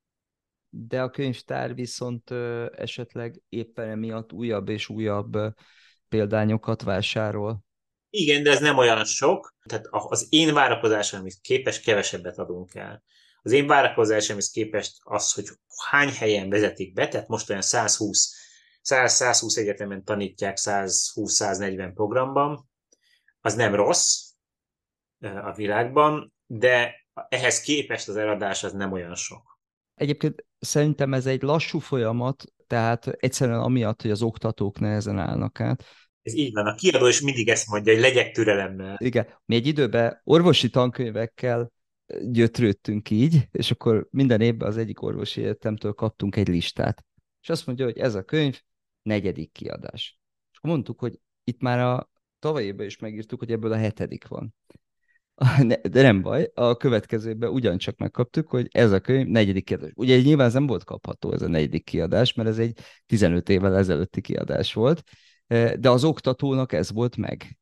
De 0.70 1.01
a 1.01 1.09
könyvtár 1.09 1.76
viszont 1.76 2.32
esetleg 2.76 3.41
éppen 3.49 3.89
emiatt 3.89 4.34
újabb 4.34 4.70
és 4.70 4.89
újabb 4.89 5.38
példányokat 6.09 6.82
vásárol. 6.82 7.63
Igen, 8.09 8.43
de 8.43 8.51
ez 8.51 8.59
nem 8.59 8.78
olyan 8.78 9.05
sok. 9.05 9.55
Tehát 9.63 9.86
az 9.89 10.28
én 10.30 10.53
várakozásom, 10.53 11.20
amit 11.20 11.39
képes, 11.41 11.80
kevesebbet 11.80 12.38
adunk 12.38 12.76
el. 12.76 13.03
az 13.41 13.51
én 13.51 13.67
várakozásemhez 13.67 14.49
képest 14.49 14.97
az, 15.03 15.34
hogy 15.34 15.45
hány 15.89 16.09
helyen 16.09 16.49
vezetik 16.49 16.93
be, 16.93 17.07
tehát 17.07 17.28
most 17.28 17.49
olyan 17.49 17.61
120, 17.61 18.36
100, 18.82 19.13
120 19.13 19.55
egyetemen 19.55 20.03
tanítják 20.03 20.57
120-140 20.61 21.91
programban, 21.93 22.70
az 23.41 23.53
nem 23.53 23.76
rossz 23.76 24.32
a 25.20 25.53
világban, 25.55 26.34
de 26.45 26.95
ehhez 27.30 27.61
képest 27.61 28.07
az 28.07 28.15
eladás 28.15 28.63
az 28.63 28.74
nem 28.74 28.91
olyan 28.91 29.15
sok. 29.15 29.59
Egyébként 29.95 30.45
szerintem 30.60 31.14
ez 31.14 31.26
egy 31.26 31.41
lassú 31.41 31.80
folyamat, 31.80 32.43
tehát 32.68 33.07
egyszerűen 33.07 33.60
amiatt, 33.60 34.01
hogy 34.01 34.12
az 34.12 34.22
oktatók 34.22 34.80
nehezen 34.80 35.20
állnak 35.20 35.60
át. 35.60 35.86
Ez 36.22 36.34
így 36.34 36.53
van, 36.53 36.66
a 36.66 36.76
kiadó 36.76 37.07
is 37.07 37.22
mindig 37.22 37.47
ezt 37.47 37.68
mondja, 37.68 37.93
hogy 37.93 38.01
legyek 38.01 38.32
türelemmel. 38.32 38.97
Igen, 38.99 39.28
mi 39.45 39.55
egy 39.55 39.68
időben 39.68 40.22
orvosi 40.24 40.70
tankönyvekkel 40.70 41.72
gyötrődtünk 42.22 43.10
így, 43.10 43.47
és 43.51 43.72
akkor 43.72 44.07
minden 44.12 44.41
évben 44.41 44.68
az 44.68 44.78
egyik 44.78 45.01
orvosi 45.01 45.41
egyetemtől 45.41 45.93
kaptunk 45.93 46.36
egy 46.36 46.47
listát. 46.47 47.05
És 47.41 47.49
azt 47.49 47.66
mondja, 47.66 47.86
hogy 47.86 47.97
ez 47.97 48.16
a 48.16 48.24
könyv 48.24 48.62
negyedik 49.01 49.51
kiadás. 49.51 50.20
És 50.51 50.57
akkor 50.57 50.70
mondtuk, 50.70 50.99
hogy 50.99 51.20
itt 51.43 51.62
már 51.62 51.80
a 51.80 52.10
tavalyi 52.39 52.66
évben 52.66 52.86
is 52.86 52.97
megírtuk, 52.97 53.39
hogy 53.39 53.51
ebből 53.51 53.72
a 53.72 53.78
hetedik 53.78 54.28
van. 54.28 54.55
De 55.90 56.02
nem 56.02 56.22
baj, 56.22 56.52
a 56.54 56.76
következőben 56.78 57.50
ugyancsak 57.50 57.98
megkaptuk, 57.98 58.48
hogy 58.48 58.68
ez 58.72 58.92
a 58.92 59.00
könyv 59.00 59.28
negyedik 59.28 59.66
kiadás. 59.66 59.92
Ugye 59.96 60.22
nyilván 60.22 60.48
ez 60.48 60.54
nem 60.54 60.68
volt 60.68 60.84
kapható 60.84 61.34
ez 61.34 61.42
a 61.42 61.48
negyedik 61.48 61.84
kiadás, 61.84 62.34
mert 62.34 62.50
ez 62.50 62.58
egy 62.58 62.80
15 63.06 63.50
évvel 63.50 63.78
ezelőtti 63.78 64.22
kiadás 64.22 64.74
volt, 64.74 65.04
de 65.80 65.90
az 65.90 66.04
oktatónak 66.04 66.74
ez 66.74 66.92
volt 66.92 67.18
meg. 67.18 67.60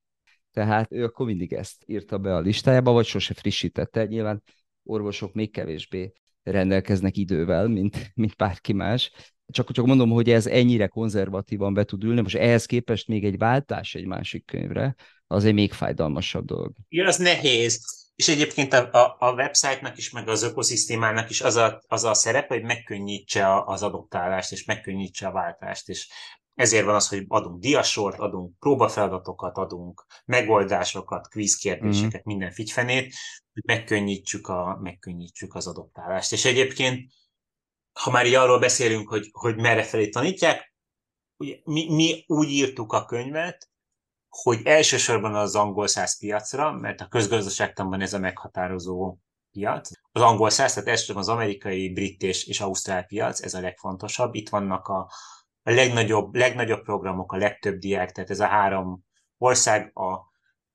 Tehát 0.51 0.91
ő 0.91 1.03
akkor 1.03 1.25
mindig 1.25 1.53
ezt 1.53 1.83
írta 1.85 2.17
be 2.17 2.35
a 2.35 2.39
listájába, 2.39 2.91
vagy 2.91 3.05
sose 3.05 3.33
frissítette. 3.33 4.05
Nyilván 4.05 4.43
orvosok 4.83 5.33
még 5.33 5.51
kevésbé 5.51 6.13
rendelkeznek 6.43 7.17
idővel, 7.17 7.67
mint, 7.67 8.11
mint 8.15 8.35
bárki 8.35 8.73
más. 8.73 9.11
Csak, 9.51 9.71
csak 9.71 9.85
mondom, 9.85 10.09
hogy 10.09 10.29
ez 10.29 10.47
ennyire 10.47 10.87
konzervatívan 10.87 11.73
be 11.73 11.83
tud 11.83 12.03
ülni, 12.03 12.21
most 12.21 12.35
ehhez 12.35 12.65
képest 12.65 13.07
még 13.07 13.25
egy 13.25 13.37
váltás 13.37 13.95
egy 13.95 14.05
másik 14.05 14.45
könyvre, 14.45 14.95
az 15.27 15.45
egy 15.45 15.53
még 15.53 15.73
fájdalmasabb 15.73 16.45
dolog. 16.45 16.73
Igen, 16.89 17.05
az 17.05 17.17
nehéz. 17.17 18.05
És 18.15 18.27
egyébként 18.27 18.73
a, 18.73 18.89
a, 18.91 19.15
a 19.19 19.33
website-nak 19.33 19.97
is, 19.97 20.11
meg 20.11 20.27
az 20.27 20.43
ökoszisztémának 20.43 21.29
is 21.29 21.41
az 21.41 21.55
a, 21.55 21.81
az 21.87 22.03
a 22.03 22.13
szerepe, 22.13 22.53
hogy 22.53 22.63
megkönnyítse 22.63 23.63
az 23.65 23.83
adoptálást, 23.83 24.51
és 24.51 24.65
megkönnyítse 24.65 25.27
a 25.27 25.31
váltást. 25.31 25.89
És 25.89 26.07
ezért 26.57 26.85
van 26.85 26.95
az, 26.95 27.07
hogy 27.07 27.25
adunk 27.27 27.59
diasort, 27.59 28.19
adunk 28.19 28.59
próbafeladatokat, 28.59 29.57
adunk 29.57 30.05
megoldásokat, 30.25 31.27
kvízkérdéseket, 31.27 32.19
mm. 32.19 32.23
minden 32.23 32.51
figyfenét, 32.51 33.13
hogy 33.53 33.63
megkönnyítsük, 33.65 34.47
a, 34.47 34.79
megkönnyítsük 34.81 35.55
az 35.55 35.67
adoptálást. 35.67 36.31
És 36.31 36.45
egyébként, 36.45 37.11
ha 37.97 38.11
már 38.11 38.25
így 38.25 38.33
arról 38.33 38.59
beszélünk, 38.59 39.09
hogy, 39.09 39.29
hogy 39.31 39.55
merre 39.55 39.83
felé 39.83 40.09
tanítják, 40.09 40.73
ugye, 41.37 41.55
mi, 41.63 41.93
mi 41.93 42.23
úgy 42.27 42.49
írtuk 42.49 42.93
a 42.93 43.05
könyvet, 43.05 43.69
hogy 44.29 44.59
elsősorban 44.63 45.35
az 45.35 45.55
angol 45.55 45.87
száz 45.87 46.19
piacra, 46.19 46.71
mert 46.71 47.01
a 47.01 47.07
közgazdaságtanban 47.07 48.01
ez 48.01 48.13
a 48.13 48.19
meghatározó 48.19 49.17
piac. 49.51 49.89
Az 50.11 50.21
angol 50.21 50.49
száz, 50.49 50.73
tehát 50.73 50.89
elsősorban 50.89 51.23
az 51.23 51.29
amerikai, 51.29 51.93
brit 51.93 52.21
és, 52.23 52.45
és 52.45 52.61
ausztrál 52.61 53.03
piac, 53.03 53.41
ez 53.41 53.53
a 53.53 53.59
legfontosabb. 53.59 54.35
Itt 54.35 54.49
vannak 54.49 54.87
a, 54.87 55.11
a 55.63 55.71
legnagyobb, 55.71 56.35
legnagyobb 56.35 56.83
programok, 56.83 57.31
a 57.31 57.37
legtöbb 57.37 57.77
diák, 57.77 58.11
tehát 58.11 58.29
ez 58.29 58.39
a 58.39 58.47
három 58.47 59.05
ország, 59.37 59.91
a, 59.97 60.31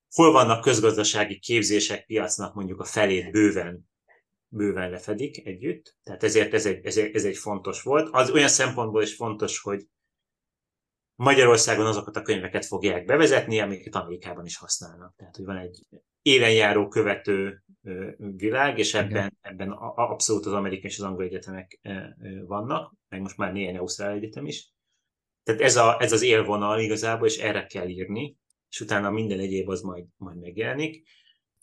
hol 0.09 0.31
vannak 0.31 0.61
közgazdasági 0.61 1.39
képzések 1.39 2.05
piacnak 2.05 2.53
mondjuk 2.53 2.79
a 2.79 2.85
felét 2.85 3.31
bőven, 3.31 3.91
bőven 4.53 4.89
lefedik 4.89 5.45
együtt, 5.45 5.97
tehát 6.03 6.23
ezért 6.23 6.53
ez 6.53 6.65
egy, 6.65 6.85
ez 6.85 6.97
egy, 6.97 7.15
ez 7.15 7.25
egy 7.25 7.37
fontos 7.37 7.81
volt. 7.81 8.09
Az 8.11 8.31
olyan 8.31 8.47
szempontból 8.47 9.01
is 9.01 9.15
fontos, 9.15 9.59
hogy 9.59 9.87
Magyarországon 11.15 11.85
azokat 11.85 12.15
a 12.15 12.21
könyveket 12.21 12.65
fogják 12.65 13.05
bevezetni, 13.05 13.59
amiket 13.59 13.95
Amerikában 13.95 14.45
is 14.45 14.57
használnak. 14.57 15.15
Tehát, 15.15 15.35
hogy 15.35 15.45
van 15.45 15.57
egy 15.57 15.87
élenjáró 16.21 16.87
követő 16.87 17.63
világ, 18.17 18.77
és 18.77 18.93
ebben, 18.93 19.37
ebben 19.41 19.71
abszolút 19.95 20.45
az 20.45 20.53
amerikai 20.53 20.89
és 20.89 20.99
az 20.99 21.05
angol 21.05 21.23
egyetemek 21.23 21.79
vannak, 22.45 22.93
meg 23.09 23.21
most 23.21 23.37
már 23.37 23.53
néhány 23.53 23.77
ausztrál 23.77 24.11
egyetem 24.11 24.45
is. 24.45 24.71
Tehát 25.43 25.61
ez, 25.61 25.75
a, 25.75 25.97
ez 25.99 26.11
az 26.11 26.21
élvonal 26.21 26.79
igazából, 26.79 27.27
és 27.27 27.37
erre 27.37 27.65
kell 27.65 27.87
írni, 27.87 28.37
és 28.69 28.81
utána 28.81 29.09
minden 29.09 29.39
egyéb 29.39 29.69
az 29.69 29.81
majd, 29.81 30.05
majd 30.17 30.39
megjelenik. 30.39 31.07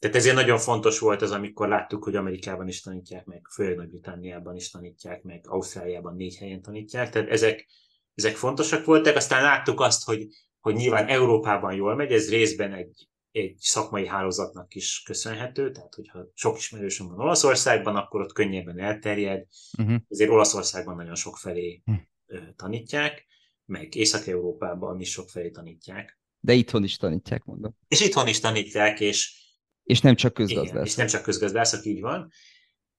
Tehát 0.00 0.16
ezért 0.16 0.34
nagyon 0.34 0.58
fontos 0.58 0.98
volt 0.98 1.22
az, 1.22 1.30
amikor 1.30 1.68
láttuk, 1.68 2.04
hogy 2.04 2.16
Amerikában 2.16 2.68
is 2.68 2.80
tanítják 2.80 3.24
meg, 3.24 3.46
főleg 3.52 3.76
Nagy-Britanniában 3.76 4.56
is 4.56 4.70
tanítják 4.70 5.22
meg, 5.22 5.44
Ausztráliában 5.48 6.16
négy 6.16 6.36
helyen 6.36 6.62
tanítják. 6.62 7.10
Tehát 7.10 7.28
ezek, 7.28 7.66
ezek 8.14 8.36
fontosak 8.36 8.84
voltak. 8.84 9.16
Aztán 9.16 9.42
láttuk 9.42 9.80
azt, 9.80 10.04
hogy, 10.04 10.26
hogy 10.60 10.74
nyilván 10.74 11.06
Európában 11.06 11.74
jól 11.74 11.94
megy, 11.94 12.12
ez 12.12 12.30
részben 12.30 12.72
egy, 12.72 13.08
egy 13.30 13.56
szakmai 13.58 14.06
hálózatnak 14.06 14.74
is 14.74 15.02
köszönhető, 15.04 15.70
tehát 15.70 15.94
hogyha 15.94 16.26
sok 16.34 16.56
ismerősöm 16.56 17.06
van 17.08 17.20
Olaszországban, 17.20 17.96
akkor 17.96 18.20
ott 18.20 18.32
könnyebben 18.32 18.78
elterjed, 18.78 19.46
uh-huh. 19.78 19.96
ezért 20.08 20.30
Olaszországban 20.30 20.96
nagyon 20.96 21.14
sok 21.14 21.36
felé 21.36 21.82
uh-huh. 21.86 22.54
tanítják 22.56 23.26
meg 23.70 23.94
Észak-Európában 23.94 25.00
is 25.00 25.10
sok 25.10 25.28
felé 25.28 25.50
tanítják. 25.50 26.18
De 26.40 26.52
itthon 26.52 26.84
is 26.84 26.96
tanítják, 26.96 27.44
mondom. 27.44 27.76
És 27.88 28.00
itthon 28.00 28.26
is 28.26 28.40
tanítják, 28.40 29.00
és... 29.00 29.39
És 29.84 30.00
nem 30.00 30.14
csak 30.14 30.32
közgazdászok. 30.32 30.86
és 30.86 30.94
nem 30.94 31.06
csak 31.06 31.22
közgazdászok, 31.22 31.84
így 31.84 32.00
van. 32.00 32.30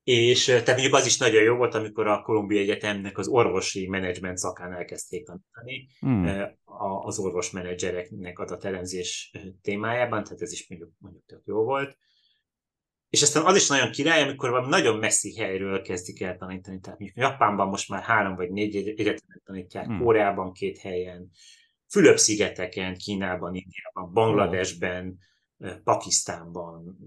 És 0.03 0.45
tehát 0.45 0.67
mondjuk 0.67 0.93
az 0.93 1.05
is 1.05 1.17
nagyon 1.17 1.43
jó 1.43 1.55
volt, 1.55 1.73
amikor 1.73 2.07
a 2.07 2.21
Kolumbia 2.21 2.59
Egyetemnek 2.59 3.17
az 3.17 3.27
orvosi 3.27 3.87
menedzsment 3.87 4.37
szakán 4.37 4.73
elkezdték 4.73 5.25
tanítani 5.25 5.87
hmm. 5.99 6.57
az 7.05 7.19
orvosmenedzsereknek 7.19 8.39
adatelemzés 8.39 9.31
témájában, 9.61 10.23
tehát 10.23 10.41
ez 10.41 10.51
is 10.51 10.67
mondjuk, 10.69 10.91
mondjuk 10.97 11.25
tök 11.25 11.41
jó 11.45 11.63
volt. 11.63 11.97
És 13.09 13.21
aztán 13.21 13.45
az 13.45 13.55
is 13.55 13.67
nagyon 13.67 13.91
király, 13.91 14.21
amikor 14.21 14.49
valami 14.49 14.69
nagyon 14.69 14.97
messzi 14.97 15.35
helyről 15.35 15.81
kezdik 15.81 16.21
el 16.21 16.37
tanítani. 16.37 16.79
Tehát 16.79 16.99
mondjuk 16.99 17.19
Japánban 17.19 17.67
most 17.67 17.89
már 17.89 18.03
három 18.03 18.35
vagy 18.35 18.51
négy 18.51 18.75
egyetemet 18.75 19.41
tanítják, 19.45 19.85
hmm. 19.85 20.03
Koreában 20.03 20.53
két 20.53 20.77
helyen, 20.77 21.31
Fülöp-szigeteken, 21.89 22.97
Kínában, 22.97 23.55
Indiában, 23.55 24.13
Bangladesben, 24.13 25.17
Pakisztánban. 25.83 26.97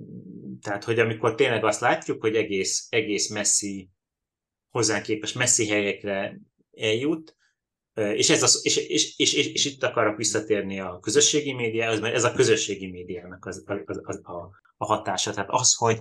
Tehát, 0.60 0.84
hogy 0.84 0.98
amikor 0.98 1.34
tényleg 1.34 1.64
azt 1.64 1.80
látjuk, 1.80 2.20
hogy 2.20 2.36
egész, 2.36 2.86
egész 2.90 3.30
messzi, 3.30 3.90
hozzánk 4.70 5.02
képes 5.02 5.32
messzi 5.32 5.68
helyekre 5.68 6.40
eljut, 6.76 7.36
és, 7.94 8.30
ez 8.30 8.42
az, 8.42 8.60
és, 8.62 8.76
és, 8.76 9.18
és, 9.18 9.34
és, 9.34 9.46
és 9.46 9.64
itt 9.64 9.82
akarok 9.82 10.16
visszatérni 10.16 10.80
a 10.80 10.98
közösségi 10.98 11.52
médiához, 11.52 12.00
mert 12.00 12.14
ez 12.14 12.24
a 12.24 12.32
közösségi 12.32 12.90
médiának 12.90 13.46
az, 13.46 13.64
az, 13.66 14.00
az, 14.02 14.20
a, 14.22 14.50
a 14.76 14.84
hatása. 14.84 15.32
Tehát 15.32 15.50
az, 15.50 15.74
hogy, 15.74 16.00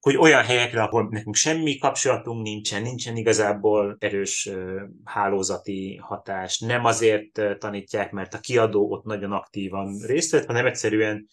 hogy 0.00 0.16
olyan 0.16 0.42
helyekre, 0.42 0.82
ahol 0.82 1.08
nekünk 1.10 1.34
semmi 1.34 1.78
kapcsolatunk 1.78 2.42
nincsen, 2.42 2.82
nincsen 2.82 3.16
igazából 3.16 3.96
erős 3.98 4.50
hálózati 5.04 5.96
hatás, 5.96 6.58
nem 6.58 6.84
azért 6.84 7.58
tanítják, 7.58 8.12
mert 8.12 8.34
a 8.34 8.40
kiadó 8.40 8.90
ott 8.90 9.04
nagyon 9.04 9.32
aktívan 9.32 9.98
részt 10.06 10.30
vett, 10.30 10.46
hanem 10.46 10.66
egyszerűen, 10.66 11.26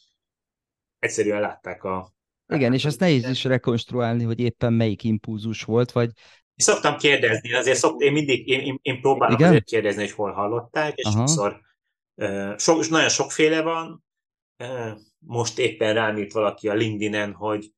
egyszerűen 1.00 1.40
látták 1.40 1.84
a... 1.84 2.14
Igen, 2.54 2.74
és 2.74 2.86
ezt 2.86 3.00
nehéz 3.00 3.30
is 3.30 3.44
rekonstruálni, 3.44 4.24
hogy 4.24 4.40
éppen 4.40 4.74
melyik 4.74 5.04
impulzus 5.04 5.64
volt, 5.64 5.92
vagy 5.92 6.12
szoktam 6.56 6.98
kérdezni, 6.98 7.54
azért 7.54 7.78
szokt, 7.78 8.02
én 8.02 8.12
mindig, 8.12 8.48
én, 8.48 8.60
én, 8.60 8.80
én 8.82 9.02
próbálom 9.02 9.44
azért 9.44 9.66
kérdezni, 9.66 10.02
hogy 10.02 10.12
hol 10.12 10.32
hallották, 10.32 10.96
és 10.96 11.06
Aha. 11.06 11.18
sokszor 11.18 11.62
uh, 12.16 12.58
so, 12.58 12.80
nagyon 12.90 13.10
sokféle 13.10 13.62
van. 13.62 14.06
Most 15.20 15.60
éppen 15.60 15.94
rám 15.94 16.18
írt 16.18 16.32
valaki 16.32 16.68
a 16.68 16.74
LinkedIn-en, 16.74 17.34
hogy 17.34 17.72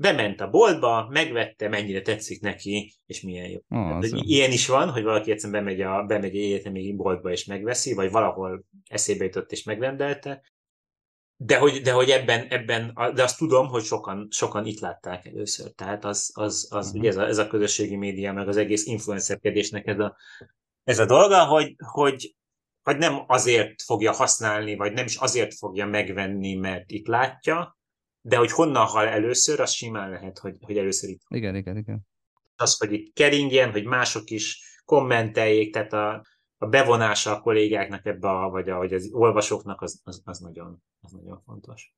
bement 0.00 0.40
a 0.40 0.50
boltba, 0.50 1.08
megvette, 1.10 1.68
mennyire 1.68 2.00
tetszik 2.02 2.40
neki, 2.40 2.94
és 3.06 3.20
milyen 3.22 3.50
jó. 3.50 3.58
Ah, 3.68 3.92
hát, 3.92 4.04
ilyen 4.04 4.50
is 4.50 4.66
van, 4.66 4.90
hogy 4.90 5.02
valaki 5.02 5.30
egyszerűen 5.30 5.64
bemegy, 5.64 5.80
a, 5.80 6.02
bemegy 6.02 6.36
egy 6.36 6.42
egyetemi 6.44 6.92
boltba 6.92 7.30
és 7.30 7.44
megveszi, 7.44 7.94
vagy 7.94 8.10
valahol 8.10 8.64
eszébe 8.88 9.24
jutott 9.24 9.52
és 9.52 9.62
megrendelte, 9.62 10.42
de 11.40 11.58
hogy, 11.58 11.80
de 11.80 11.92
hogy 11.92 12.10
ebben, 12.10 12.46
ebben, 12.48 12.92
de 13.14 13.22
azt 13.22 13.38
tudom, 13.38 13.68
hogy 13.68 13.82
sokan, 13.82 14.28
sokan 14.30 14.66
itt 14.66 14.80
látták 14.80 15.26
először. 15.26 15.70
Tehát 15.70 16.04
az, 16.04 16.30
az, 16.34 16.68
az 16.70 16.86
uh-huh. 16.86 17.00
ugye 17.00 17.08
ez 17.08 17.16
a, 17.16 17.26
ez 17.26 17.38
a 17.38 17.46
közösségi 17.46 17.96
média, 17.96 18.32
meg 18.32 18.48
az 18.48 18.56
egész 18.56 18.86
influencerkedésnek 18.86 19.86
ez 19.86 19.98
a, 19.98 20.16
ez 20.84 20.98
a 20.98 21.06
dolga, 21.06 21.44
hogy, 21.44 21.74
hogy, 21.84 22.34
hogy 22.82 22.96
nem 22.96 23.24
azért 23.26 23.82
fogja 23.82 24.12
használni, 24.12 24.76
vagy 24.76 24.92
nem 24.92 25.04
is 25.04 25.16
azért 25.16 25.54
fogja 25.54 25.86
megvenni, 25.86 26.54
mert 26.54 26.90
itt 26.90 27.06
látja, 27.06 27.78
de 28.20 28.36
hogy 28.36 28.50
honnan 28.50 28.86
hal 28.86 29.06
először, 29.06 29.60
az 29.60 29.72
simán 29.72 30.10
lehet, 30.10 30.38
hogy, 30.38 30.56
hogy 30.60 30.78
először 30.78 31.10
itt. 31.10 31.22
Igen, 31.28 31.54
igen, 31.54 31.76
igen. 31.76 32.00
Az, 32.56 32.78
hogy 32.78 32.92
itt 32.92 33.14
keringjen, 33.14 33.70
hogy 33.70 33.84
mások 33.84 34.30
is 34.30 34.62
kommenteljék, 34.84 35.72
tehát 35.72 35.92
a, 35.92 36.24
a 36.58 36.66
bevonása 36.66 37.36
a 37.36 37.40
kollégáknak 37.40 38.06
ebbe, 38.06 38.28
a, 38.28 38.50
vagy, 38.50 38.68
a, 38.68 38.76
vagy 38.76 38.92
az 38.92 39.08
olvasóknak, 39.12 39.82
az, 39.82 40.00
az, 40.04 40.22
az, 40.24 40.38
nagyon, 40.38 40.82
az 41.00 41.12
nagyon 41.12 41.42
fontos. 41.44 41.94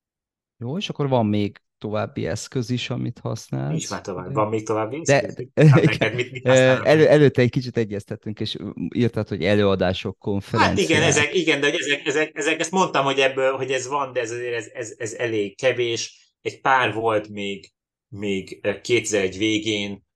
Jó, 0.56 0.76
és 0.76 0.88
akkor 0.88 1.08
van 1.08 1.26
még 1.26 1.60
további 1.78 2.26
eszköz 2.26 2.70
is, 2.70 2.90
amit 2.90 3.18
használsz. 3.18 3.70
Nincs 3.70 3.90
már 3.90 4.00
tovább. 4.00 4.32
Van 4.32 4.48
még 4.48 4.66
további 4.66 5.00
De, 5.00 5.20
eszköz? 5.20 5.46
Hát 5.70 5.84
neked 5.84 6.14
mit, 6.14 6.32
mit 6.32 6.46
elő, 6.46 7.08
előtte 7.08 7.42
egy 7.42 7.50
kicsit 7.50 7.76
egyeztettünk, 7.76 8.40
és 8.40 8.56
írtad, 8.94 9.28
hogy 9.28 9.44
előadások, 9.44 10.18
konferenciák. 10.18 10.78
Hát 10.78 10.88
igen, 10.88 11.02
ezek, 11.02 11.34
igen, 11.34 11.60
de 11.60 11.72
ezek, 11.72 12.06
ezek, 12.06 12.36
ezek, 12.36 12.60
ezt 12.60 12.70
mondtam, 12.70 13.04
hogy 13.04 13.18
ebből, 13.18 13.56
hogy 13.56 13.70
ez 13.70 13.88
van, 13.88 14.12
de 14.12 14.20
ez, 14.20 14.30
ez, 14.30 14.66
ez, 14.74 14.94
ez 14.98 15.12
elég 15.12 15.56
kevés. 15.56 16.34
Egy 16.40 16.60
pár 16.60 16.94
volt 16.94 17.28
még, 17.28 17.72
még 18.08 18.60
2001 18.82 19.38
végén 19.38 20.06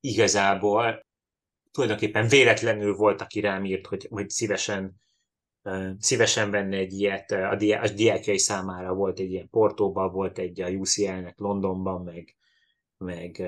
igazából. 0.00 1.08
Tulajdonképpen 1.70 2.28
véletlenül 2.28 2.94
volt, 2.94 3.20
aki 3.20 3.40
rám 3.40 3.64
írt, 3.64 3.86
hogy, 3.86 4.06
hogy 4.10 4.30
szívesen 4.30 5.00
szívesen 5.98 6.50
venne 6.50 6.76
egy 6.76 6.92
ilyet, 6.92 7.30
a, 7.30 7.56
diá- 7.56 7.90
a 7.90 7.94
diákjai 7.94 8.38
számára. 8.38 8.94
Volt 8.94 9.18
egy 9.18 9.30
ilyen 9.30 9.48
Portóban, 9.48 10.12
volt 10.12 10.38
egy 10.38 10.60
a 10.60 10.68
UCL-nek 10.68 11.38
Londonban, 11.38 12.02
meg, 12.02 12.36
meg 12.98 13.38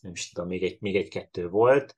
nem 0.00 0.12
is 0.12 0.30
tudom, 0.30 0.48
még 0.48 0.62
egy, 0.62 0.76
még 0.80 0.96
egy-kettő 0.96 1.48
volt, 1.48 1.96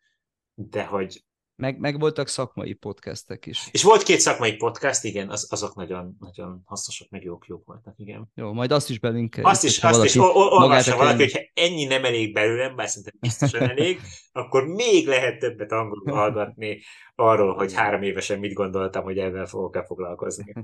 de 0.55 0.85
hogy 0.85 1.25
meg, 1.59 1.79
meg 1.79 1.99
voltak 1.99 2.29
szakmai 2.29 2.73
podcastek 2.73 3.47
is. 3.47 3.69
És 3.73 3.83
volt 3.83 4.03
két 4.03 4.21
szakmai 4.21 4.57
podcast, 4.57 5.05
igen, 5.05 5.31
az, 5.31 5.47
azok 5.51 5.75
nagyon, 5.75 6.17
nagyon 6.21 6.63
hasznosak, 6.65 7.09
meg 7.11 7.25
jók, 7.25 7.47
jók 7.47 7.67
voltak, 7.67 7.95
igen. 7.97 8.31
Jó, 8.35 8.53
majd 8.53 8.73
azt 8.73 8.91
is 8.91 8.99
belinkeljük. 8.99 9.51
Azt 9.51 9.65
is, 9.65 9.83
azt 9.83 10.05
is 10.05 10.17
olvassa 10.17 10.97
valaki, 10.97 11.23
hogyha 11.23 11.41
ennyi 11.55 11.85
nem 11.85 12.05
elég 12.05 12.33
belőlem, 12.33 12.77
bár 12.77 12.89
szerintem 12.89 13.15
biztosan 13.21 13.69
elég, 13.71 14.01
akkor 14.33 14.67
még 14.67 15.07
lehet 15.07 15.39
többet 15.39 15.73
angolul 15.73 16.13
hallgatni 16.13 16.81
arról, 17.15 17.55
hogy 17.55 17.75
három 17.75 18.03
évesen 18.03 18.39
mit 18.39 18.53
gondoltam, 18.53 19.05
hogy 19.05 19.19
ezzel 19.19 19.47
fogok-e 19.47 19.85
foglalkozni. 19.85 20.53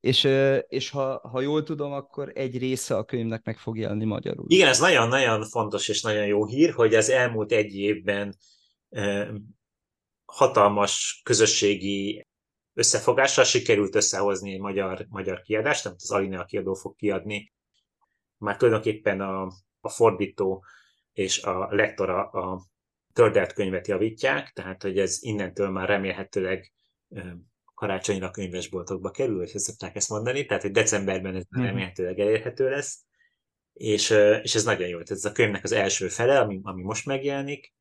És, 0.00 0.28
és 0.68 0.90
ha, 0.90 1.28
ha 1.32 1.40
jól 1.40 1.62
tudom, 1.62 1.92
akkor 1.92 2.32
egy 2.34 2.58
része 2.58 2.96
a 2.96 3.04
könyvnek 3.04 3.44
meg 3.44 3.58
fog 3.58 3.78
jelenni 3.78 4.04
magyarul. 4.04 4.44
Igen, 4.48 4.68
ez 4.68 4.78
nagyon-nagyon 4.78 5.44
fontos 5.44 5.88
és 5.88 6.02
nagyon 6.02 6.26
jó 6.26 6.46
hír, 6.46 6.72
hogy 6.72 6.94
az 6.94 7.10
elmúlt 7.10 7.52
egy 7.52 7.74
évben 7.74 8.36
hatalmas 10.24 11.20
közösségi 11.24 12.26
összefogással 12.74 13.44
sikerült 13.44 13.94
összehozni 13.94 14.52
egy 14.52 14.60
magyar, 14.60 15.06
magyar 15.08 15.40
kiadást, 15.40 15.86
amit 15.86 16.00
az 16.02 16.10
Alinea 16.10 16.44
kiadó 16.44 16.74
fog 16.74 16.96
kiadni. 16.96 17.52
Már 18.36 18.56
tulajdonképpen 18.56 19.20
a, 19.20 19.52
a 19.80 19.88
fordító 19.88 20.64
és 21.12 21.42
a 21.42 21.68
lektora 21.70 22.28
a 22.30 22.62
tördelt 23.12 23.52
könyvet 23.52 23.88
javítják, 23.88 24.50
tehát 24.52 24.82
hogy 24.82 24.98
ez 24.98 25.18
innentől 25.20 25.70
már 25.70 25.88
remélhetőleg 25.88 26.72
karácsonyra 27.74 28.30
könyvesboltokba 28.30 29.10
kerül, 29.10 29.38
hogy 29.38 29.48
szokták 29.48 29.96
ezt 29.96 30.08
mondani, 30.08 30.46
tehát 30.46 30.62
hogy 30.62 30.70
decemberben 30.70 31.34
ez 31.34 31.44
mm. 31.58 31.62
remélhetőleg 31.62 32.18
elérhető 32.18 32.68
lesz, 32.68 33.04
és, 33.72 34.10
és 34.42 34.54
ez 34.54 34.64
nagyon 34.64 34.88
jó. 34.88 34.98
Ez 35.04 35.24
a 35.24 35.32
könyvnek 35.32 35.64
az 35.64 35.72
első 35.72 36.08
fele, 36.08 36.38
ami, 36.40 36.60
ami 36.62 36.82
most 36.82 37.06
megjelenik, 37.06 37.72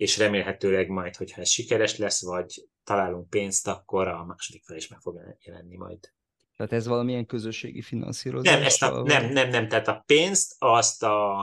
és 0.00 0.18
remélhetőleg 0.18 0.88
majd, 0.88 1.16
hogyha 1.16 1.40
ez 1.40 1.48
sikeres 1.48 1.96
lesz, 1.96 2.22
vagy 2.22 2.68
találunk 2.84 3.30
pénzt, 3.30 3.68
akkor 3.68 4.08
a 4.08 4.24
második 4.24 4.64
fel 4.64 4.76
is 4.76 4.88
meg 4.88 5.00
fog 5.00 5.36
jelenni 5.40 5.76
majd. 5.76 5.98
Tehát 6.56 6.72
ez 6.72 6.86
valamilyen 6.86 7.26
közösségi 7.26 7.82
finanszírozás? 7.82 8.54
Nem, 8.54 8.62
ezt 8.62 8.82
a, 8.82 9.02
nem, 9.02 9.32
nem, 9.32 9.48
nem, 9.48 9.68
tehát 9.68 9.88
a 9.88 10.02
pénzt 10.06 10.54
azt 10.58 11.02
a, 11.02 11.38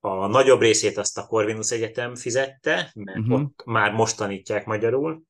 a 0.00 0.26
nagyobb 0.26 0.60
részét 0.60 0.96
azt 0.96 1.18
a 1.18 1.26
Corvinus 1.26 1.70
Egyetem 1.70 2.14
fizette, 2.14 2.90
mert 2.94 3.18
uh-huh. 3.18 3.40
ott 3.40 3.64
már 3.64 3.92
most 3.92 4.16
tanítják 4.16 4.66
magyarul, 4.66 5.22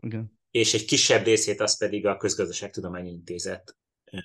Igen. 0.00 0.38
és 0.50 0.74
egy 0.74 0.84
kisebb 0.84 1.24
részét 1.24 1.60
azt 1.60 1.78
pedig 1.78 2.06
a 2.06 2.16
Közgazdaságtudományi 2.16 3.10
Intézet 3.10 3.76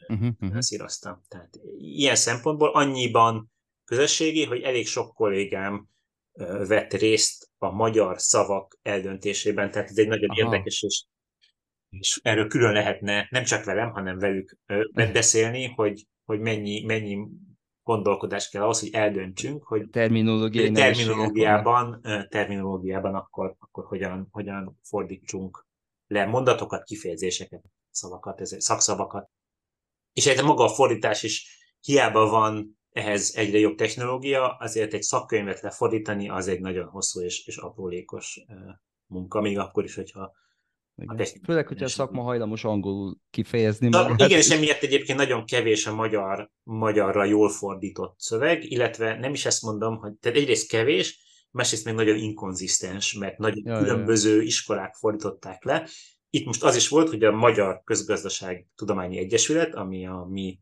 uh-huh, 0.07 0.27
uh-huh. 0.39 0.87
Tehát 1.27 1.59
ilyen 1.77 2.15
szempontból 2.15 2.69
annyiban 2.69 3.51
közösségi, 3.85 4.45
hogy 4.45 4.61
elég 4.61 4.87
sok 4.87 5.13
kollégám 5.13 5.89
vett 6.67 6.93
részt 6.93 7.46
a 7.57 7.71
magyar 7.71 8.21
szavak 8.21 8.79
eldöntésében, 8.81 9.71
tehát 9.71 9.89
ez 9.89 9.97
egy 9.97 10.07
nagyon 10.07 10.29
Aha. 10.29 10.39
érdekes, 10.39 10.81
és, 10.81 11.05
és 11.89 12.19
erről 12.23 12.47
külön 12.47 12.73
lehetne 12.73 13.27
nem 13.29 13.43
csak 13.43 13.63
velem, 13.63 13.91
hanem 13.91 14.19
velük 14.19 14.57
beszélni, 14.93 15.65
hogy, 15.65 16.07
hogy 16.25 16.39
mennyi, 16.39 16.83
mennyi 16.85 17.27
gondolkodás 17.83 18.49
kell 18.49 18.61
ahhoz, 18.61 18.79
hogy 18.79 18.93
eldöntsünk, 18.93 19.63
hogy 19.63 19.89
terminológiai 19.89 20.71
terminológiában, 20.71 22.01
terminológiában 22.29 23.15
akkor, 23.15 23.55
akkor 23.59 23.85
hogyan, 23.85 24.27
hogyan 24.31 24.79
fordítsunk 24.83 25.65
le 26.07 26.25
mondatokat, 26.25 26.83
kifejezéseket, 26.83 27.63
szavakat, 27.89 28.41
ez, 28.41 28.55
szakszavakat. 28.57 29.29
És 30.13 30.27
ez 30.27 30.41
maga 30.41 30.63
a 30.63 30.69
fordítás 30.69 31.23
is 31.23 31.57
hiába 31.79 32.29
van 32.29 32.79
ehhez 32.91 33.33
egyre 33.35 33.57
jobb 33.57 33.75
technológia, 33.75 34.55
azért 34.59 34.93
egy 34.93 35.01
szakkönyvet 35.01 35.61
lefordítani 35.61 36.29
az 36.29 36.47
egy 36.47 36.59
nagyon 36.59 36.85
hosszú 36.85 37.21
és, 37.21 37.47
és 37.47 37.57
aprólékos 37.57 38.39
munka, 39.05 39.41
még 39.41 39.57
akkor 39.57 39.83
is, 39.83 39.95
hogyha 39.95 40.31
igen. 40.97 41.27
Főleg, 41.43 41.67
hogyha 41.67 41.85
a 41.85 41.89
szakma 41.89 42.21
hajlamos 42.21 42.63
angolul 42.63 43.17
kifejezni. 43.29 43.87
Na, 43.87 44.01
magát. 44.01 44.27
igen, 44.29 44.39
és 44.39 44.49
emiatt 44.49 44.81
egyébként 44.81 45.17
nagyon 45.17 45.45
kevés 45.45 45.85
a 45.85 45.95
magyar, 45.95 46.51
magyarra 46.63 47.23
jól 47.23 47.49
fordított 47.49 48.19
szöveg, 48.19 48.71
illetve 48.71 49.19
nem 49.19 49.33
is 49.33 49.45
ezt 49.45 49.61
mondom, 49.61 49.97
hogy 49.97 50.13
tehát 50.13 50.37
egyrészt 50.37 50.69
kevés, 50.69 51.19
másrészt 51.51 51.85
még 51.85 51.93
nagyon 51.93 52.17
inkonzisztens, 52.17 53.13
mert 53.13 53.37
nagyon 53.37 53.63
ja, 53.65 53.77
különböző 53.77 54.35
ja. 54.35 54.41
iskolák 54.41 54.93
fordították 54.93 55.63
le. 55.63 55.87
Itt 56.29 56.45
most 56.45 56.63
az 56.63 56.75
is 56.75 56.87
volt, 56.87 57.09
hogy 57.09 57.23
a 57.23 57.31
Magyar 57.31 57.81
Közgazdaság 57.83 58.67
Tudományi 58.75 59.17
Egyesület, 59.17 59.75
ami 59.75 60.07
a 60.07 60.27
mi 60.29 60.59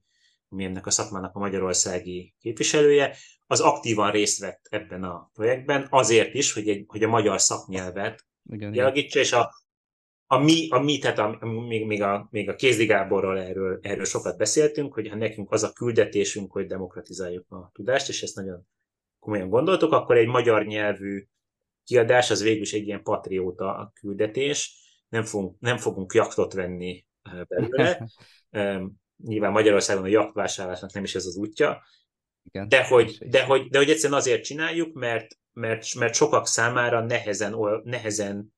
ami 0.50 0.64
ennek 0.64 0.86
a 0.86 0.90
szakmának 0.92 1.36
a 1.36 1.40
magyarországi 1.40 2.34
képviselője, 2.40 3.16
az 3.48 3.60
aktívan 3.60 4.12
részt 4.12 4.40
vett 4.40 4.68
ebben 4.70 5.04
a 5.04 5.30
projektben, 5.34 5.88
azért 5.90 6.34
is, 6.34 6.54
hogy, 6.54 6.70
egy, 6.70 6.84
hogy 6.88 7.04
a 7.04 7.08
magyar 7.08 7.42
szaknyelvet 7.42 8.26
jelagítsa, 8.72 9.20
és 9.20 9.32
a, 9.32 9.54
a 10.28 10.38
mi, 10.38 10.68
a 10.70 10.80
mi 10.80 10.98
tehát 10.98 11.20
a, 11.20 11.46
még, 11.46 11.86
még, 11.86 12.02
a, 12.02 12.28
még 12.32 12.50
a 12.50 12.56
Kézdi 12.56 12.86
Gáborral 12.86 13.40
erről, 13.40 13.80
erről 13.82 14.06
sokat 14.06 14.38
beszéltünk, 14.38 14.94
hogy 14.94 15.10
ha 15.10 15.16
nekünk 15.16 15.52
az 15.52 15.64
a 15.64 15.74
küldetésünk, 15.74 16.52
hogy 16.52 16.66
demokratizáljuk 16.66 17.52
a 17.52 17.70
tudást, 17.74 18.10
és 18.10 18.22
ezt 18.22 18.36
nagyon 18.36 18.68
komolyan 19.20 19.50
gondoltuk, 19.50 19.92
akkor 19.92 20.18
egy 20.18 20.28
magyar 20.28 20.66
nyelvű 20.66 21.28
kiadás 21.84 22.32
az 22.32 22.42
végül 22.42 22.62
is 22.62 22.74
egy 22.74 22.88
ilyen 22.88 23.04
patrióta 23.04 23.92
küldetés, 23.94 24.84
nem 25.10 25.24
fogunk, 25.24 25.60
nem 25.60 25.78
fogunk 25.78 26.14
jaktot 26.14 26.54
venni 26.54 27.06
eh, 27.22 27.42
belőle, 27.48 28.08
nyilván 29.24 29.52
Magyarországon 29.52 30.04
a 30.04 30.08
jaktvásárlásnak 30.08 30.94
nem 30.94 31.04
is 31.04 31.16
ez 31.16 31.26
az 31.26 31.36
útja, 31.36 31.84
Igen, 32.44 32.68
de, 32.68 32.88
hogy, 32.88 33.18
de, 33.30 33.44
hogy, 33.44 33.70
de 33.70 33.78
hogy 33.78 33.90
egyszerűen 33.90 34.20
azért 34.20 34.44
csináljuk, 34.44 34.94
mert, 34.94 35.38
mert, 35.54 35.94
mert 35.94 36.14
sokak 36.14 36.48
számára 36.48 37.06
nehezen, 37.06 37.56
nehezen, 37.84 38.54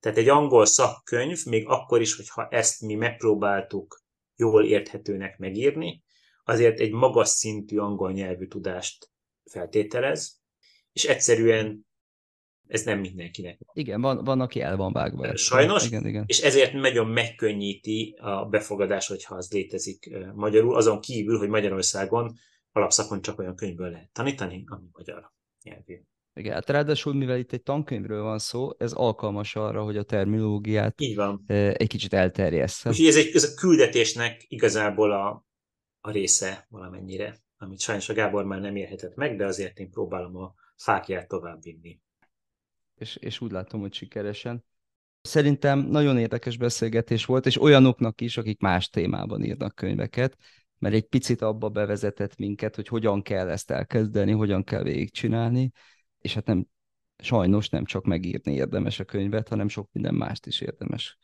tehát 0.00 0.18
egy 0.18 0.28
angol 0.28 0.66
szakkönyv, 0.66 1.44
még 1.44 1.68
akkor 1.68 2.00
is, 2.00 2.16
hogyha 2.16 2.48
ezt 2.48 2.80
mi 2.80 2.94
megpróbáltuk 2.94 4.04
jól 4.36 4.64
érthetőnek 4.64 5.38
megírni, 5.38 6.04
azért 6.44 6.80
egy 6.80 6.92
magas 6.92 7.28
szintű 7.28 7.78
angol 7.78 8.12
nyelvű 8.12 8.46
tudást 8.46 9.10
feltételez, 9.50 10.40
és 10.92 11.04
egyszerűen 11.04 11.85
ez 12.66 12.82
nem 12.82 13.00
mindenkinek. 13.00 13.58
Igen, 13.72 14.00
van, 14.00 14.24
van 14.24 14.40
aki 14.40 14.60
el 14.60 14.76
van 14.76 14.92
vágva. 14.92 15.36
Sajnos, 15.36 15.86
igen, 15.86 16.06
igen. 16.06 16.24
és 16.26 16.40
ezért 16.40 16.72
nagyon 16.72 17.06
megkönnyíti 17.06 18.14
a 18.20 18.44
befogadás, 18.44 19.06
hogyha 19.06 19.34
az 19.34 19.52
létezik 19.52 20.16
magyarul, 20.34 20.76
azon 20.76 21.00
kívül, 21.00 21.38
hogy 21.38 21.48
Magyarországon 21.48 22.34
alapszakon 22.72 23.22
csak 23.22 23.38
olyan 23.38 23.56
könyvből 23.56 23.90
lehet 23.90 24.10
tanítani, 24.12 24.64
ami 24.66 24.84
magyar 24.92 25.32
nyelvű. 25.62 26.00
Igen, 26.34 26.52
hát 26.52 26.70
ráadásul, 26.70 27.14
mivel 27.14 27.38
itt 27.38 27.52
egy 27.52 27.62
tankönyvről 27.62 28.22
van 28.22 28.38
szó, 28.38 28.70
ez 28.78 28.92
alkalmas 28.92 29.56
arra, 29.56 29.82
hogy 29.82 29.96
a 29.96 30.02
terminológiát 30.02 31.00
Így 31.00 31.14
van. 31.14 31.44
egy 31.46 31.88
kicsit 31.88 32.12
elterjessze. 32.12 32.88
Úgyhogy 32.88 33.06
ez, 33.06 33.16
egy, 33.16 33.30
ez 33.34 33.44
a 33.44 33.54
küldetésnek 33.54 34.44
igazából 34.48 35.12
a, 35.12 35.46
a 36.00 36.10
része 36.10 36.66
valamennyire, 36.68 37.44
amit 37.56 37.80
sajnos 37.80 38.08
a 38.08 38.14
Gábor 38.14 38.44
már 38.44 38.60
nem 38.60 38.76
érhetett 38.76 39.14
meg, 39.14 39.36
de 39.36 39.46
azért 39.46 39.78
én 39.78 39.90
próbálom 39.90 40.36
a 40.36 40.54
fákját 40.76 41.28
továbbvinni 41.28 42.00
és, 42.98 43.16
és 43.16 43.40
úgy 43.40 43.50
látom, 43.50 43.80
hogy 43.80 43.94
sikeresen. 43.94 44.64
Szerintem 45.20 45.78
nagyon 45.78 46.18
érdekes 46.18 46.56
beszélgetés 46.56 47.24
volt, 47.24 47.46
és 47.46 47.60
olyanoknak 47.60 48.20
is, 48.20 48.36
akik 48.36 48.60
más 48.60 48.88
témában 48.88 49.44
írnak 49.44 49.74
könyveket, 49.74 50.36
mert 50.78 50.94
egy 50.94 51.06
picit 51.06 51.42
abba 51.42 51.68
bevezetett 51.68 52.36
minket, 52.36 52.74
hogy 52.74 52.88
hogyan 52.88 53.22
kell 53.22 53.48
ezt 53.48 53.70
elkezdeni, 53.70 54.32
hogyan 54.32 54.64
kell 54.64 54.82
végigcsinálni, 54.82 55.70
és 56.18 56.34
hát 56.34 56.46
nem, 56.46 56.66
sajnos 57.22 57.68
nem 57.68 57.84
csak 57.84 58.04
megírni 58.04 58.52
érdemes 58.52 59.00
a 59.00 59.04
könyvet, 59.04 59.48
hanem 59.48 59.68
sok 59.68 59.88
minden 59.92 60.14
mást 60.14 60.46
is 60.46 60.60
érdemes 60.60 61.18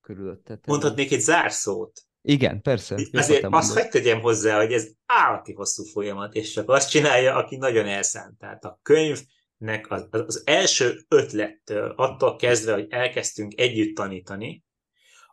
körülötte. 0.00 0.58
Mondhatnék 0.66 1.12
egy 1.12 1.20
zárszót? 1.20 2.02
Igen, 2.22 2.60
persze. 2.62 2.94
Azért 3.12 3.44
azt 3.44 3.74
hagyd 3.74 3.90
tegyem 3.90 4.20
hozzá, 4.20 4.56
hogy 4.56 4.72
ez 4.72 4.88
állati 5.06 5.52
hosszú 5.52 5.84
folyamat, 5.84 6.34
és 6.34 6.52
csak 6.52 6.68
azt 6.68 6.90
csinálja, 6.90 7.34
aki 7.34 7.56
nagyon 7.56 7.86
elszánt. 7.86 8.38
Tehát 8.38 8.64
a 8.64 8.78
könyv 8.82 9.20
nek 9.58 9.90
az, 9.90 10.06
az 10.10 10.42
első 10.44 11.04
ötlettől, 11.08 11.90
attól 11.96 12.36
kezdve, 12.36 12.72
hogy 12.72 12.86
elkezdtünk 12.88 13.60
együtt 13.60 13.96
tanítani, 13.96 14.64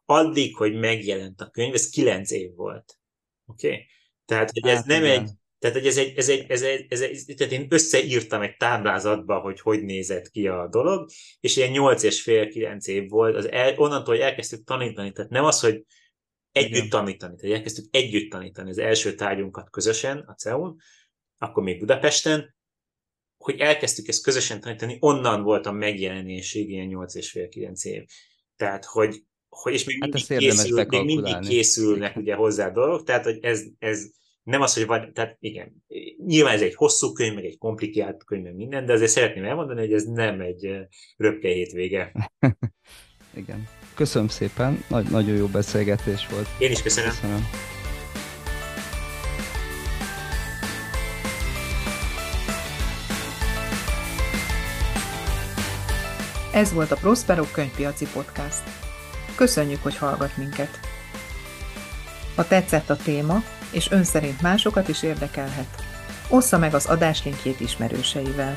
addig, 0.05 0.55
hogy 0.55 0.73
megjelent 0.73 1.41
a 1.41 1.49
könyv, 1.49 1.73
ez 1.73 1.89
kilenc 1.89 2.31
év 2.31 2.55
volt. 2.55 2.99
Oké? 3.45 3.67
Okay? 3.67 3.85
Tehát, 4.25 4.51
hogy 4.51 4.69
ez 4.69 4.75
hát, 4.75 4.85
nem 4.85 5.03
igen. 5.03 5.21
egy, 5.21 5.29
tehát, 5.59 5.77
hogy 5.77 5.87
ez 5.87 5.97
egy, 5.97 6.17
ez 6.17 6.29
egy, 6.29 6.45
ez 6.49 6.61
egy, 6.61 6.85
ez 6.89 7.01
egy, 7.01 7.33
tehát 7.37 7.53
én 7.53 7.65
összeírtam 7.69 8.41
egy 8.41 8.57
táblázatba, 8.57 9.39
hogy 9.39 9.59
hogy 9.59 9.83
nézett 9.83 10.29
ki 10.29 10.47
a 10.47 10.67
dolog, 10.67 11.09
és 11.39 11.57
ilyen 11.57 11.71
8 11.71 12.03
és 12.03 12.21
fél, 12.21 12.47
9 12.47 12.87
év 12.87 13.09
volt, 13.09 13.35
az 13.35 13.51
el, 13.51 13.73
onnantól, 13.77 14.15
hogy 14.15 14.23
elkezdtük 14.23 14.63
tanítani, 14.63 15.11
tehát 15.11 15.31
nem 15.31 15.43
az, 15.43 15.59
hogy 15.59 15.85
együtt 16.51 16.75
Igen. 16.75 16.89
tanítani, 16.89 17.35
tehát 17.35 17.55
elkezdtük 17.55 17.85
együtt 17.91 18.31
tanítani 18.31 18.69
az 18.69 18.77
első 18.77 19.15
tárgyunkat 19.15 19.69
közösen 19.69 20.17
a 20.17 20.33
CEUN, 20.33 20.77
akkor 21.37 21.63
még 21.63 21.79
Budapesten, 21.79 22.54
hogy 23.45 23.59
elkezdtük 23.59 24.07
ezt 24.07 24.23
közösen 24.23 24.61
tanítani, 24.61 24.97
onnan 24.99 25.43
volt 25.43 25.65
a 25.65 25.71
megjelenésig 25.71 26.69
ilyen 26.69 26.87
8 26.87 27.15
és 27.15 27.31
fél, 27.31 27.47
9 27.47 27.85
év. 27.85 28.03
Tehát, 28.55 28.85
hogy, 28.85 29.23
hogy 29.49 29.73
és 29.73 29.83
még, 29.83 29.97
hát 30.01 30.11
mindig, 30.29 30.37
készül, 30.37 30.85
még 30.89 31.05
mindig 31.05 31.39
készülnek 31.39 32.15
ugye 32.15 32.35
hozzá 32.35 32.69
dolgok, 32.69 33.03
tehát, 33.03 33.23
hogy 33.23 33.37
ez, 33.41 33.63
ez 33.79 34.05
nem 34.43 34.61
az, 34.61 34.73
hogy 34.73 34.85
van, 34.85 35.13
tehát 35.13 35.37
igen, 35.39 35.83
nyilván 36.25 36.53
ez 36.53 36.61
egy 36.61 36.75
hosszú 36.75 37.11
könyv, 37.11 37.33
meg 37.33 37.45
egy 37.45 37.57
komplikált 37.57 38.23
könyv, 38.23 38.43
meg 38.43 38.55
minden, 38.55 38.85
de 38.85 38.93
azért 38.93 39.11
szeretném 39.11 39.43
elmondani, 39.43 39.79
hogy 39.79 39.93
ez 39.93 40.03
nem 40.03 40.41
egy 40.41 40.69
röpke 41.17 41.47
hétvége. 41.47 42.11
igen. 43.41 43.67
Köszönöm 43.95 44.27
szépen, 44.27 44.83
Nagy, 44.89 45.09
nagyon 45.09 45.35
jó 45.35 45.47
beszélgetés 45.47 46.27
volt. 46.27 46.47
Én 46.59 46.71
is 46.71 46.81
köszönöm. 46.81 47.09
köszönöm. 47.09 47.73
Ez 56.55 56.73
volt 56.73 56.91
a 56.91 56.95
Prospero 56.95 57.43
könyvpiaci 57.43 58.07
podcast. 58.13 58.63
Köszönjük, 59.35 59.83
hogy 59.83 59.97
hallgat 59.97 60.37
minket. 60.37 60.79
Ha 62.35 62.47
tetszett 62.47 62.89
a 62.89 62.95
téma, 62.95 63.43
és 63.71 63.91
ön 63.91 64.03
szerint 64.03 64.41
másokat 64.41 64.87
is 64.87 65.03
érdekelhet, 65.03 65.83
ossza 66.29 66.57
meg 66.57 66.73
az 66.73 66.85
adás 66.85 67.23
linkjét 67.23 67.59
ismerőseivel. 67.59 68.55